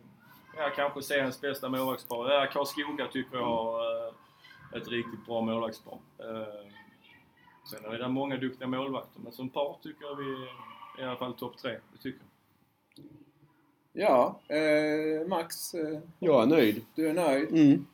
Ja, 0.57 0.71
kanske 0.77 1.03
seriens 1.03 1.41
bästa 1.41 1.69
målvaktspar. 1.69 2.31
Ja, 2.33 2.47
Karlskoga 2.53 3.07
tycker 3.13 3.37
jag 3.37 3.45
har 3.45 4.07
eh, 4.09 4.13
ett 4.77 4.89
riktigt 4.89 5.27
bra 5.27 5.41
målvaktspar. 5.41 5.99
Eh, 6.19 6.71
Sen 7.71 7.85
är 7.93 7.99
det 7.99 8.09
många 8.09 8.37
duktiga 8.37 8.69
målvakter, 8.69 9.21
men 9.21 9.33
som 9.33 9.49
par 9.49 9.77
tycker 9.83 10.05
jag 10.05 10.15
vi 10.17 10.33
är 10.33 11.05
i 11.05 11.09
alla 11.09 11.17
fall 11.17 11.35
topp 11.35 11.59
tre. 11.59 11.71
Det 11.93 11.99
tycker 12.03 12.21
jag. 12.21 13.11
Ja, 13.93 14.41
eh, 14.57 15.29
Max, 15.29 15.75
eh, 15.75 15.99
Jag 16.19 16.43
är 16.43 16.47
nöjd. 16.47 16.85
du 16.95 17.09
är 17.09 17.15
nöjd? 17.15 17.49
Mm. 17.49 17.87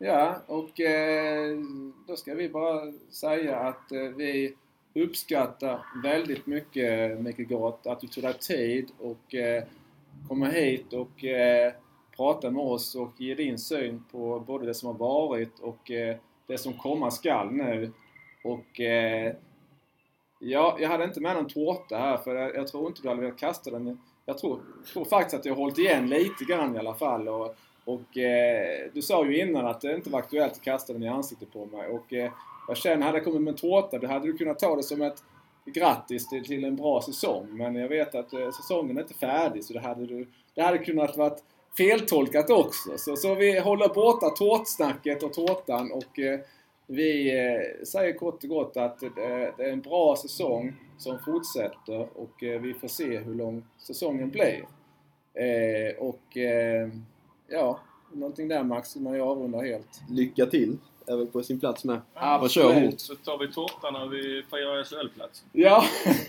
Ja, 0.00 0.42
och 0.46 0.80
eh, 0.80 1.58
då 2.06 2.16
ska 2.16 2.34
vi 2.34 2.48
bara 2.48 2.92
säga 3.10 3.56
att 3.56 3.92
eh, 3.92 4.00
vi 4.00 4.54
uppskattar 4.94 5.86
väldigt 6.02 6.46
mycket, 6.46 7.10
eh, 7.12 7.18
Mikael 7.18 7.48
Gott, 7.48 7.86
att 7.86 8.00
du 8.00 8.06
tog 8.06 8.24
dig 8.24 8.38
tid 8.38 8.90
och 8.98 9.34
eh, 9.34 9.64
komma 10.28 10.46
hit 10.46 10.92
och 10.92 11.24
eh, 11.24 11.72
prata 12.16 12.50
med 12.50 12.62
oss 12.62 12.94
och 12.94 13.12
ge 13.16 13.34
din 13.34 13.58
syn 13.58 14.04
på 14.12 14.40
både 14.46 14.66
det 14.66 14.74
som 14.74 14.86
har 14.86 14.94
varit 14.94 15.58
och 15.60 15.90
eh, 15.90 16.16
det 16.46 16.58
som 16.58 16.72
komma 16.72 17.10
skall 17.10 17.50
nu. 17.52 17.92
Och 18.44 18.80
eh, 18.80 19.34
ja, 20.38 20.76
jag 20.80 20.88
hade 20.88 21.04
inte 21.04 21.20
med 21.20 21.36
någon 21.36 21.48
tårta 21.48 21.98
här 21.98 22.16
för 22.16 22.34
jag, 22.34 22.56
jag 22.56 22.68
tror 22.68 22.86
inte 22.86 23.02
du 23.02 23.08
hade 23.08 23.20
velat 23.20 23.38
kasta 23.38 23.70
den. 23.70 24.00
Jag 24.26 24.38
tror, 24.38 24.60
tror 24.92 25.04
faktiskt 25.04 25.34
att 25.34 25.44
jag 25.44 25.52
har 25.54 25.62
hållit 25.62 25.78
igen 25.78 26.08
lite 26.08 26.44
grann 26.48 26.76
i 26.76 26.78
alla 26.78 26.94
fall. 26.94 27.28
Och, 27.28 27.56
och 27.88 28.18
eh, 28.18 28.90
du 28.92 29.02
sa 29.02 29.26
ju 29.26 29.40
innan 29.40 29.66
att 29.66 29.80
det 29.80 29.94
inte 29.94 30.10
var 30.10 30.18
aktuellt 30.18 30.52
att 30.52 30.62
kasta 30.62 30.92
den 30.92 31.02
i 31.02 31.08
ansiktet 31.08 31.52
på 31.52 31.66
mig. 31.66 31.88
Och 31.88 32.12
eh, 32.12 32.32
jag 32.68 32.76
känner, 32.76 33.06
hade 33.06 33.18
jag 33.18 33.24
kommit 33.24 33.42
med 33.42 33.52
en 33.52 33.58
tårta, 33.58 33.98
då 33.98 34.06
hade 34.06 34.26
du 34.26 34.38
kunnat 34.38 34.58
ta 34.58 34.76
det 34.76 34.82
som 34.82 35.02
ett 35.02 35.22
grattis 35.64 36.28
till, 36.28 36.44
till 36.44 36.64
en 36.64 36.76
bra 36.76 37.02
säsong. 37.02 37.48
Men 37.50 37.74
jag 37.74 37.88
vet 37.88 38.14
att 38.14 38.32
eh, 38.32 38.50
säsongen 38.50 38.96
är 38.96 39.02
inte 39.02 39.14
färdig 39.14 39.64
så 39.64 39.72
det 39.72 39.80
hade, 39.80 40.06
du, 40.06 40.26
det 40.54 40.62
hade 40.62 40.78
kunnat 40.78 41.16
varit 41.16 41.42
feltolkat 41.76 42.50
också. 42.50 42.98
Så, 42.98 43.16
så 43.16 43.34
vi 43.34 43.58
håller 43.58 43.88
borta 43.88 44.30
tårtsnacket 44.30 45.22
och 45.22 45.32
tårtan 45.32 45.92
och 45.92 46.18
eh, 46.18 46.40
vi 46.86 47.38
eh, 47.38 47.84
säger 47.84 48.12
kort 48.12 48.44
och 48.44 48.48
gott 48.48 48.76
att 48.76 49.02
eh, 49.02 49.10
det 49.56 49.64
är 49.64 49.72
en 49.72 49.80
bra 49.80 50.16
säsong 50.16 50.76
som 50.98 51.18
fortsätter 51.24 52.08
och 52.14 52.42
eh, 52.42 52.60
vi 52.60 52.74
får 52.74 52.88
se 52.88 53.18
hur 53.18 53.34
lång 53.34 53.64
säsongen 53.78 54.30
blir. 54.30 54.64
Eh, 55.34 55.96
och 55.98 56.36
eh, 56.36 56.88
ja, 57.48 57.80
någonting 58.12 58.48
där 58.48 58.62
Max 58.64 58.96
innan 58.96 59.16
jag 59.16 59.28
avrundar 59.28 59.64
helt. 59.64 60.00
Lycka 60.10 60.46
till. 60.46 60.78
Är 61.06 61.16
väl 61.16 61.26
på 61.26 61.42
sin 61.42 61.60
plats 61.60 61.84
med. 61.84 62.00
Ja, 62.14 62.38
Vad 62.40 62.50
kör 62.50 62.80
hårt. 62.80 63.00
Så 63.00 63.14
tar 63.14 63.38
vi 63.38 63.52
tårtan 63.52 63.92
när 63.92 64.06
vi 64.06 64.42
firar 64.50 64.84
SHL-plats. 64.84 65.44
Ja, 65.52 65.84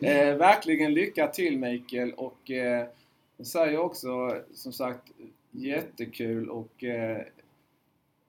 eh, 0.00 0.36
verkligen 0.36 0.94
lycka 0.94 1.26
till 1.26 1.58
Mikael 1.58 2.12
och 2.12 2.50
eh, 2.50 2.86
jag 3.36 3.46
säger 3.46 3.78
också 3.78 4.40
som 4.54 4.72
sagt 4.72 5.12
jättekul 5.50 6.50
och 6.50 6.84
eh, 6.84 7.22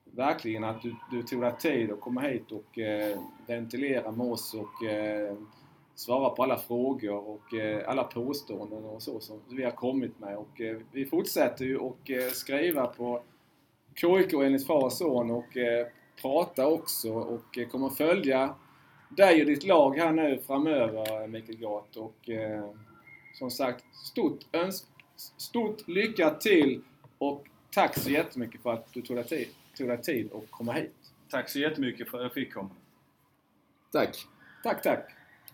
verkligen 0.04 0.64
att 0.64 0.82
du, 0.82 0.94
du 1.10 1.22
tog 1.22 1.40
dig 1.40 1.52
tid 1.58 1.92
att 1.92 2.00
komma 2.00 2.20
hit 2.20 2.52
och 2.52 2.78
eh, 2.78 3.18
ventilera 3.46 4.12
med 4.12 4.26
oss 4.26 4.54
och 4.54 4.86
eh, 4.86 5.36
svara 5.96 6.30
på 6.30 6.42
alla 6.42 6.58
frågor 6.58 7.28
och 7.28 7.54
eh, 7.54 7.88
alla 7.88 8.04
påståenden 8.04 8.84
och 8.84 9.02
så 9.02 9.20
som 9.20 9.40
vi 9.48 9.64
har 9.64 9.70
kommit 9.70 10.18
med. 10.18 10.36
Och 10.36 10.60
eh, 10.60 10.76
vi 10.92 11.06
fortsätter 11.06 11.64
ju 11.64 11.76
och 11.76 12.10
eh, 12.10 12.30
skriva 12.30 12.86
på 12.86 13.22
KIK 13.94 14.32
enligt 14.32 14.66
far 14.66 14.84
och 14.84 14.92
son 14.92 15.30
och 15.30 15.56
prata 16.22 16.66
också 16.66 17.12
och 17.12 17.58
kommer 17.70 17.88
följa 17.88 18.54
dig 19.08 19.40
och 19.40 19.46
ditt 19.46 19.64
lag 19.64 19.98
här 19.98 20.12
nu 20.12 20.38
framöver 20.46 21.26
Mikael 21.26 21.58
Gart 21.58 21.96
och 21.96 22.28
som 23.34 23.50
sagt 23.50 23.84
stort, 23.94 24.38
öns- 24.52 24.86
stort 25.36 25.88
lycka 25.88 26.30
till 26.30 26.82
och 27.18 27.46
tack 27.70 27.98
så 27.98 28.10
jättemycket 28.10 28.62
för 28.62 28.72
att 28.72 28.92
du 28.92 29.02
tog 29.02 29.16
dig 29.16 29.24
tid. 29.24 29.48
tog 29.76 29.88
dig 29.88 30.02
tid 30.02 30.30
att 30.32 30.50
komma 30.50 30.72
hit. 30.72 30.94
Tack 31.30 31.48
så 31.48 31.58
jättemycket 31.58 32.10
för 32.10 32.18
att 32.18 32.22
jag 32.22 32.32
fick 32.32 32.54
komma. 32.54 32.70
Tack! 33.92 34.26
Tack, 34.62 34.82
tack! 34.82 35.15